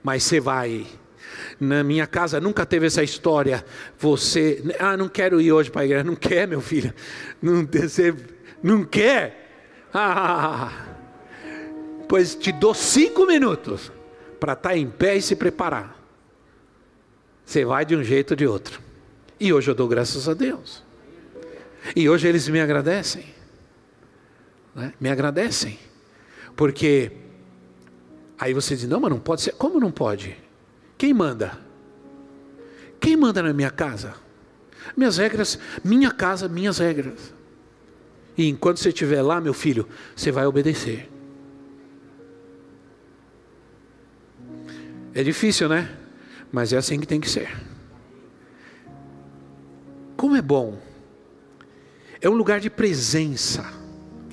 mas 0.03 0.22
você 0.22 0.41
vai. 0.41 0.87
Na 1.59 1.82
minha 1.82 2.07
casa 2.07 2.41
nunca 2.41 2.64
teve 2.64 2.87
essa 2.87 3.03
história. 3.03 3.64
Você, 3.99 4.62
ah, 4.78 4.97
não 4.97 5.09
quero 5.09 5.41
ir 5.41 5.53
hoje 5.53 5.70
para 5.70 5.82
a 5.82 5.85
igreja. 5.85 6.05
Não 6.05 6.14
quer, 6.14 6.47
meu 6.47 6.61
filho. 6.61 6.95
Não, 7.43 7.66
você, 7.66 8.14
não 8.62 8.85
quer? 8.85 9.89
Ah, 9.93 10.70
pois 12.09 12.35
te 12.35 12.53
dou 12.53 12.74
cinco 12.74 13.26
minutos 13.26 13.91
para 14.39 14.53
estar 14.53 14.70
tá 14.70 14.76
em 14.76 14.89
pé 14.89 15.16
e 15.16 15.22
se 15.22 15.35
preparar. 15.35 15.99
Você 17.45 17.64
vai 17.64 17.85
de 17.85 17.97
um 17.97 18.03
jeito 18.03 18.32
ou 18.32 18.37
de 18.37 18.47
outro. 18.47 18.84
E 19.45 19.53
hoje 19.53 19.70
eu 19.70 19.74
dou 19.74 19.86
graças 19.86 20.26
a 20.26 20.32
Deus. 20.32 20.82
E 21.95 22.09
hoje 22.09 22.26
eles 22.26 22.49
me 22.49 22.62
agradecem. 22.62 23.26
Né? 24.74 24.95
Me 24.99 25.11
agradecem. 25.11 25.78
Porque 26.57 27.12
aí 28.38 28.55
você 28.55 28.74
diz: 28.74 28.88
não, 28.88 29.01
mas 29.01 29.11
não 29.11 29.20
pode 29.20 29.42
ser. 29.42 29.53
Como 29.53 29.78
não 29.78 29.90
pode? 29.90 30.34
Quem 30.97 31.12
manda? 31.12 31.59
Quem 32.99 33.18
manda 33.18 33.42
na 33.42 33.53
minha 33.53 33.70
casa? 33.70 34.14
Minhas 34.97 35.18
regras, 35.18 35.59
minha 35.84 36.11
casa, 36.11 36.49
minhas 36.49 36.78
regras. 36.78 37.34
E 38.38 38.49
enquanto 38.49 38.78
você 38.78 38.88
estiver 38.88 39.20
lá, 39.20 39.42
meu 39.42 39.53
filho, 39.53 39.86
você 40.16 40.32
vai 40.32 40.47
obedecer. 40.47 41.07
É 45.12 45.22
difícil, 45.22 45.68
né? 45.68 45.95
Mas 46.51 46.72
é 46.72 46.78
assim 46.78 46.99
que 46.99 47.07
tem 47.07 47.20
que 47.20 47.28
ser. 47.28 47.74
Como 50.17 50.37
é 50.37 50.43
bom. 50.43 50.79
É 52.21 52.29
um 52.29 52.35
lugar 52.35 52.61
de 52.61 52.71
presença. 52.71 53.65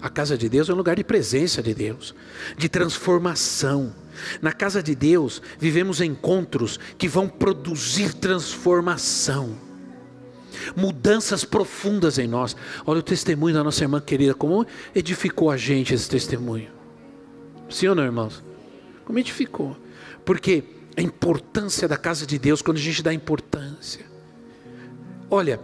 A 0.02 0.10
casa 0.10 0.38
de 0.38 0.50
Deus 0.50 0.68
é 0.70 0.74
um 0.74 0.78
lugar 0.78 0.96
de 0.96 1.04
presença 1.04 1.62
de 1.62 1.74
Deus, 1.76 2.16
de 2.58 2.68
transformação. 2.68 3.94
Na 4.42 4.52
casa 4.52 4.82
de 4.82 4.96
Deus, 4.96 5.42
vivemos 5.60 6.02
encontros 6.02 6.80
que 6.98 7.08
vão 7.08 7.28
produzir 7.30 8.14
transformação, 8.14 9.56
mudanças 10.76 11.46
profundas 11.46 12.18
em 12.18 12.28
nós. 12.28 12.56
Olha 12.86 13.00
o 13.00 13.04
testemunho 13.04 13.54
da 13.54 13.64
nossa 13.64 13.84
irmã 13.84 14.02
querida, 14.02 14.34
como 14.34 14.66
edificou 14.96 15.52
a 15.52 15.58
gente 15.58 15.94
esse 15.94 16.10
testemunho. 16.10 16.72
Sim 17.70 17.88
ou 17.88 17.96
não, 17.96 18.04
irmãos? 18.04 18.44
Como 19.06 19.20
edificou? 19.20 19.78
Porque 20.26 20.64
a 20.98 21.02
importância 21.02 21.88
da 21.88 21.98
casa 21.98 22.26
de 22.26 22.40
Deus, 22.40 22.62
quando 22.62 22.78
a 22.78 22.82
gente 22.82 23.04
dá 23.04 23.14
importância. 23.14 24.06
Olha, 25.30 25.60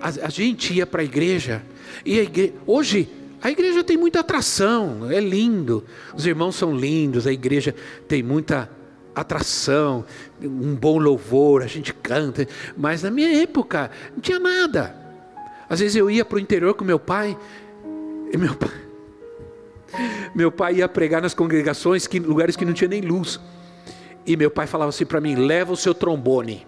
a, 0.00 0.26
a 0.26 0.30
gente 0.30 0.74
ia 0.74 0.86
para 0.86 1.02
a 1.02 1.04
igreja, 1.04 1.62
e 2.04 2.20
a 2.20 2.24
hoje 2.66 3.08
a 3.40 3.50
igreja 3.50 3.84
tem 3.84 3.96
muita 3.96 4.20
atração, 4.20 5.10
é 5.10 5.20
lindo, 5.20 5.84
os 6.14 6.26
irmãos 6.26 6.56
são 6.56 6.74
lindos, 6.76 7.26
a 7.26 7.32
igreja 7.32 7.74
tem 8.08 8.22
muita 8.22 8.68
atração, 9.14 10.04
um 10.42 10.74
bom 10.74 10.98
louvor, 10.98 11.62
a 11.62 11.66
gente 11.66 11.94
canta, 11.94 12.46
mas 12.76 13.02
na 13.02 13.10
minha 13.10 13.42
época 13.42 13.90
não 14.12 14.20
tinha 14.20 14.38
nada. 14.38 14.94
Às 15.68 15.80
vezes 15.80 15.96
eu 15.96 16.10
ia 16.10 16.24
para 16.24 16.36
o 16.36 16.40
interior 16.40 16.74
com 16.74 16.84
meu 16.84 16.98
pai, 16.98 17.36
e 18.32 18.36
meu 18.36 18.54
pai, 18.54 18.70
meu 20.34 20.50
pai 20.50 20.76
ia 20.76 20.88
pregar 20.88 21.22
nas 21.22 21.34
congregações, 21.34 22.06
que, 22.06 22.18
lugares 22.18 22.56
que 22.56 22.64
não 22.64 22.72
tinha 22.72 22.88
nem 22.88 23.02
luz. 23.02 23.38
E 24.26 24.36
meu 24.36 24.50
pai 24.50 24.66
falava 24.66 24.90
assim 24.90 25.06
para 25.06 25.20
mim: 25.20 25.34
leva 25.34 25.72
o 25.72 25.76
seu 25.76 25.94
trombone. 25.94 26.66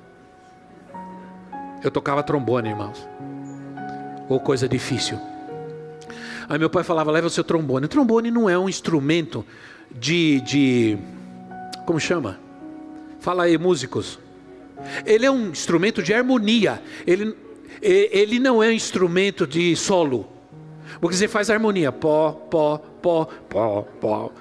Eu 1.82 1.90
tocava 1.90 2.22
trombone, 2.22 2.68
irmãos. 2.68 3.08
Ou 4.28 4.38
coisa 4.38 4.68
difícil. 4.68 5.18
Aí 6.48 6.58
meu 6.58 6.68
pai 6.68 6.84
falava: 6.84 7.10
leva 7.10 7.26
o 7.26 7.30
seu 7.30 7.44
trombone. 7.44 7.86
O 7.86 7.88
trombone 7.88 8.30
não 8.30 8.48
é 8.48 8.58
um 8.58 8.68
instrumento 8.68 9.44
de. 9.90 10.40
de 10.40 10.98
como 11.86 11.98
chama? 11.98 12.38
Fala 13.20 13.44
aí, 13.44 13.56
músicos. 13.56 14.18
Ele 15.04 15.26
é 15.26 15.30
um 15.30 15.50
instrumento 15.50 16.02
de 16.02 16.12
harmonia. 16.12 16.82
Ele, 17.06 17.36
ele 17.82 18.38
não 18.38 18.62
é 18.62 18.68
um 18.68 18.72
instrumento 18.72 19.46
de 19.46 19.76
solo. 19.76 20.26
Porque 21.00 21.16
você 21.16 21.28
faz 21.28 21.50
harmonia. 21.50 21.92
Pó, 21.92 22.32
pó, 22.32 22.78
pó, 22.78 23.26
pó, 23.48 23.82
pó. 24.00 24.32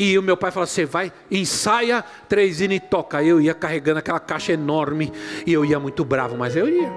E 0.00 0.16
o 0.16 0.22
meu 0.22 0.34
pai 0.34 0.50
falou: 0.50 0.66
Você 0.66 0.86
vai, 0.86 1.12
ensaia 1.30 2.02
três 2.26 2.62
hinos 2.62 2.78
e 2.78 2.80
toca. 2.80 3.22
Eu 3.22 3.38
ia 3.38 3.52
carregando 3.52 3.98
aquela 3.98 4.18
caixa 4.18 4.54
enorme 4.54 5.12
e 5.46 5.52
eu 5.52 5.62
ia 5.62 5.78
muito 5.78 6.02
bravo, 6.06 6.38
mas 6.38 6.56
eu 6.56 6.66
ia. 6.66 6.90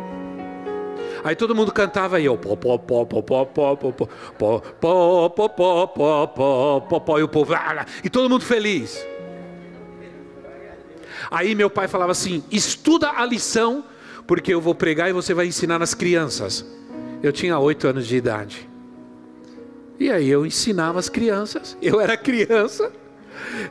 Aí 1.21 1.35
todo 1.35 1.53
mundo 1.53 1.73
cantava 1.73 2.21
e 2.21 2.25
eu 2.25 2.31
e 2.31 2.35
o 2.35 2.37
povo 7.27 7.53
e 8.01 8.09
todo 8.09 8.29
mundo 8.29 8.45
feliz. 8.45 9.05
Aí 11.29 11.53
meu 11.55 11.69
pai 11.69 11.89
falava 11.89 12.13
assim: 12.13 12.41
estuda 12.49 13.11
a 13.17 13.25
lição, 13.25 13.83
porque 14.25 14.53
eu 14.53 14.61
vou 14.61 14.73
pregar 14.73 15.09
e 15.09 15.13
você 15.13 15.33
vai 15.33 15.45
ensinar 15.45 15.77
nas 15.77 15.93
crianças. 15.93 16.65
Eu 17.21 17.33
tinha 17.33 17.59
oito 17.59 17.85
anos 17.85 18.07
de 18.07 18.15
idade. 18.15 18.71
E 20.03 20.11
aí 20.11 20.29
eu 20.29 20.45
ensinava 20.45 20.99
as 20.99 21.07
crianças. 21.07 21.77
Eu 21.81 22.01
era 22.01 22.17
criança, 22.17 22.91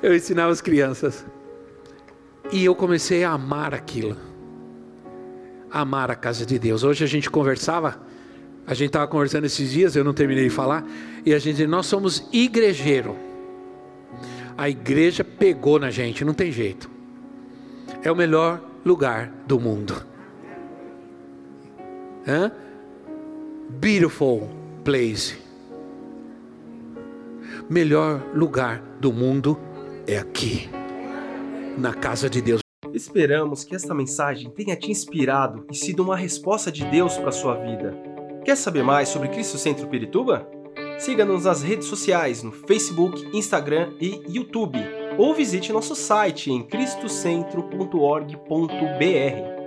eu 0.02 0.16
ensinava 0.16 0.50
as 0.50 0.62
crianças. 0.62 1.26
E 2.50 2.64
eu 2.64 2.74
comecei 2.74 3.22
a 3.22 3.32
amar 3.32 3.74
aquilo. 3.74 4.16
Amar 5.70 6.10
a 6.10 6.14
casa 6.14 6.46
de 6.46 6.58
Deus. 6.58 6.84
Hoje 6.84 7.04
a 7.04 7.06
gente 7.06 7.28
conversava, 7.28 8.00
a 8.66 8.72
gente 8.72 8.86
estava 8.86 9.06
conversando 9.08 9.44
esses 9.44 9.72
dias, 9.72 9.94
eu 9.94 10.02
não 10.02 10.14
terminei 10.14 10.44
de 10.44 10.48
falar, 10.48 10.86
e 11.26 11.34
a 11.34 11.38
gente 11.38 11.66
nós 11.66 11.84
somos 11.84 12.26
igrejeiro. 12.32 13.14
A 14.56 14.70
igreja 14.70 15.22
pegou 15.22 15.78
na 15.78 15.90
gente, 15.90 16.24
não 16.24 16.32
tem 16.32 16.50
jeito. 16.50 16.90
É 18.02 18.10
o 18.10 18.16
melhor 18.16 18.58
lugar 18.86 19.30
do 19.46 19.60
mundo. 19.60 20.02
Hã? 22.26 22.50
Beautiful 23.68 24.48
place 24.82 25.41
melhor 27.72 28.22
lugar 28.34 28.82
do 29.00 29.10
mundo 29.10 29.58
é 30.06 30.18
aqui, 30.18 30.68
na 31.78 31.94
casa 31.94 32.28
de 32.28 32.42
Deus. 32.42 32.60
Esperamos 32.92 33.64
que 33.64 33.74
esta 33.74 33.94
mensagem 33.94 34.50
tenha 34.50 34.76
te 34.76 34.90
inspirado 34.90 35.66
e 35.72 35.74
sido 35.74 36.02
uma 36.02 36.14
resposta 36.14 36.70
de 36.70 36.84
Deus 36.84 37.16
para 37.16 37.30
a 37.30 37.32
sua 37.32 37.54
vida. 37.54 37.96
Quer 38.44 38.58
saber 38.58 38.82
mais 38.82 39.08
sobre 39.08 39.28
Cristo 39.28 39.56
Centro 39.56 39.88
Pirituba? 39.88 40.46
Siga-nos 40.98 41.46
nas 41.46 41.62
redes 41.62 41.86
sociais 41.86 42.42
no 42.42 42.52
Facebook, 42.52 43.26
Instagram 43.34 43.94
e 43.98 44.20
YouTube, 44.28 44.78
ou 45.16 45.34
visite 45.34 45.72
nosso 45.72 45.96
site 45.96 46.50
em 46.50 46.62
cristocentro.org.br. 46.62 49.61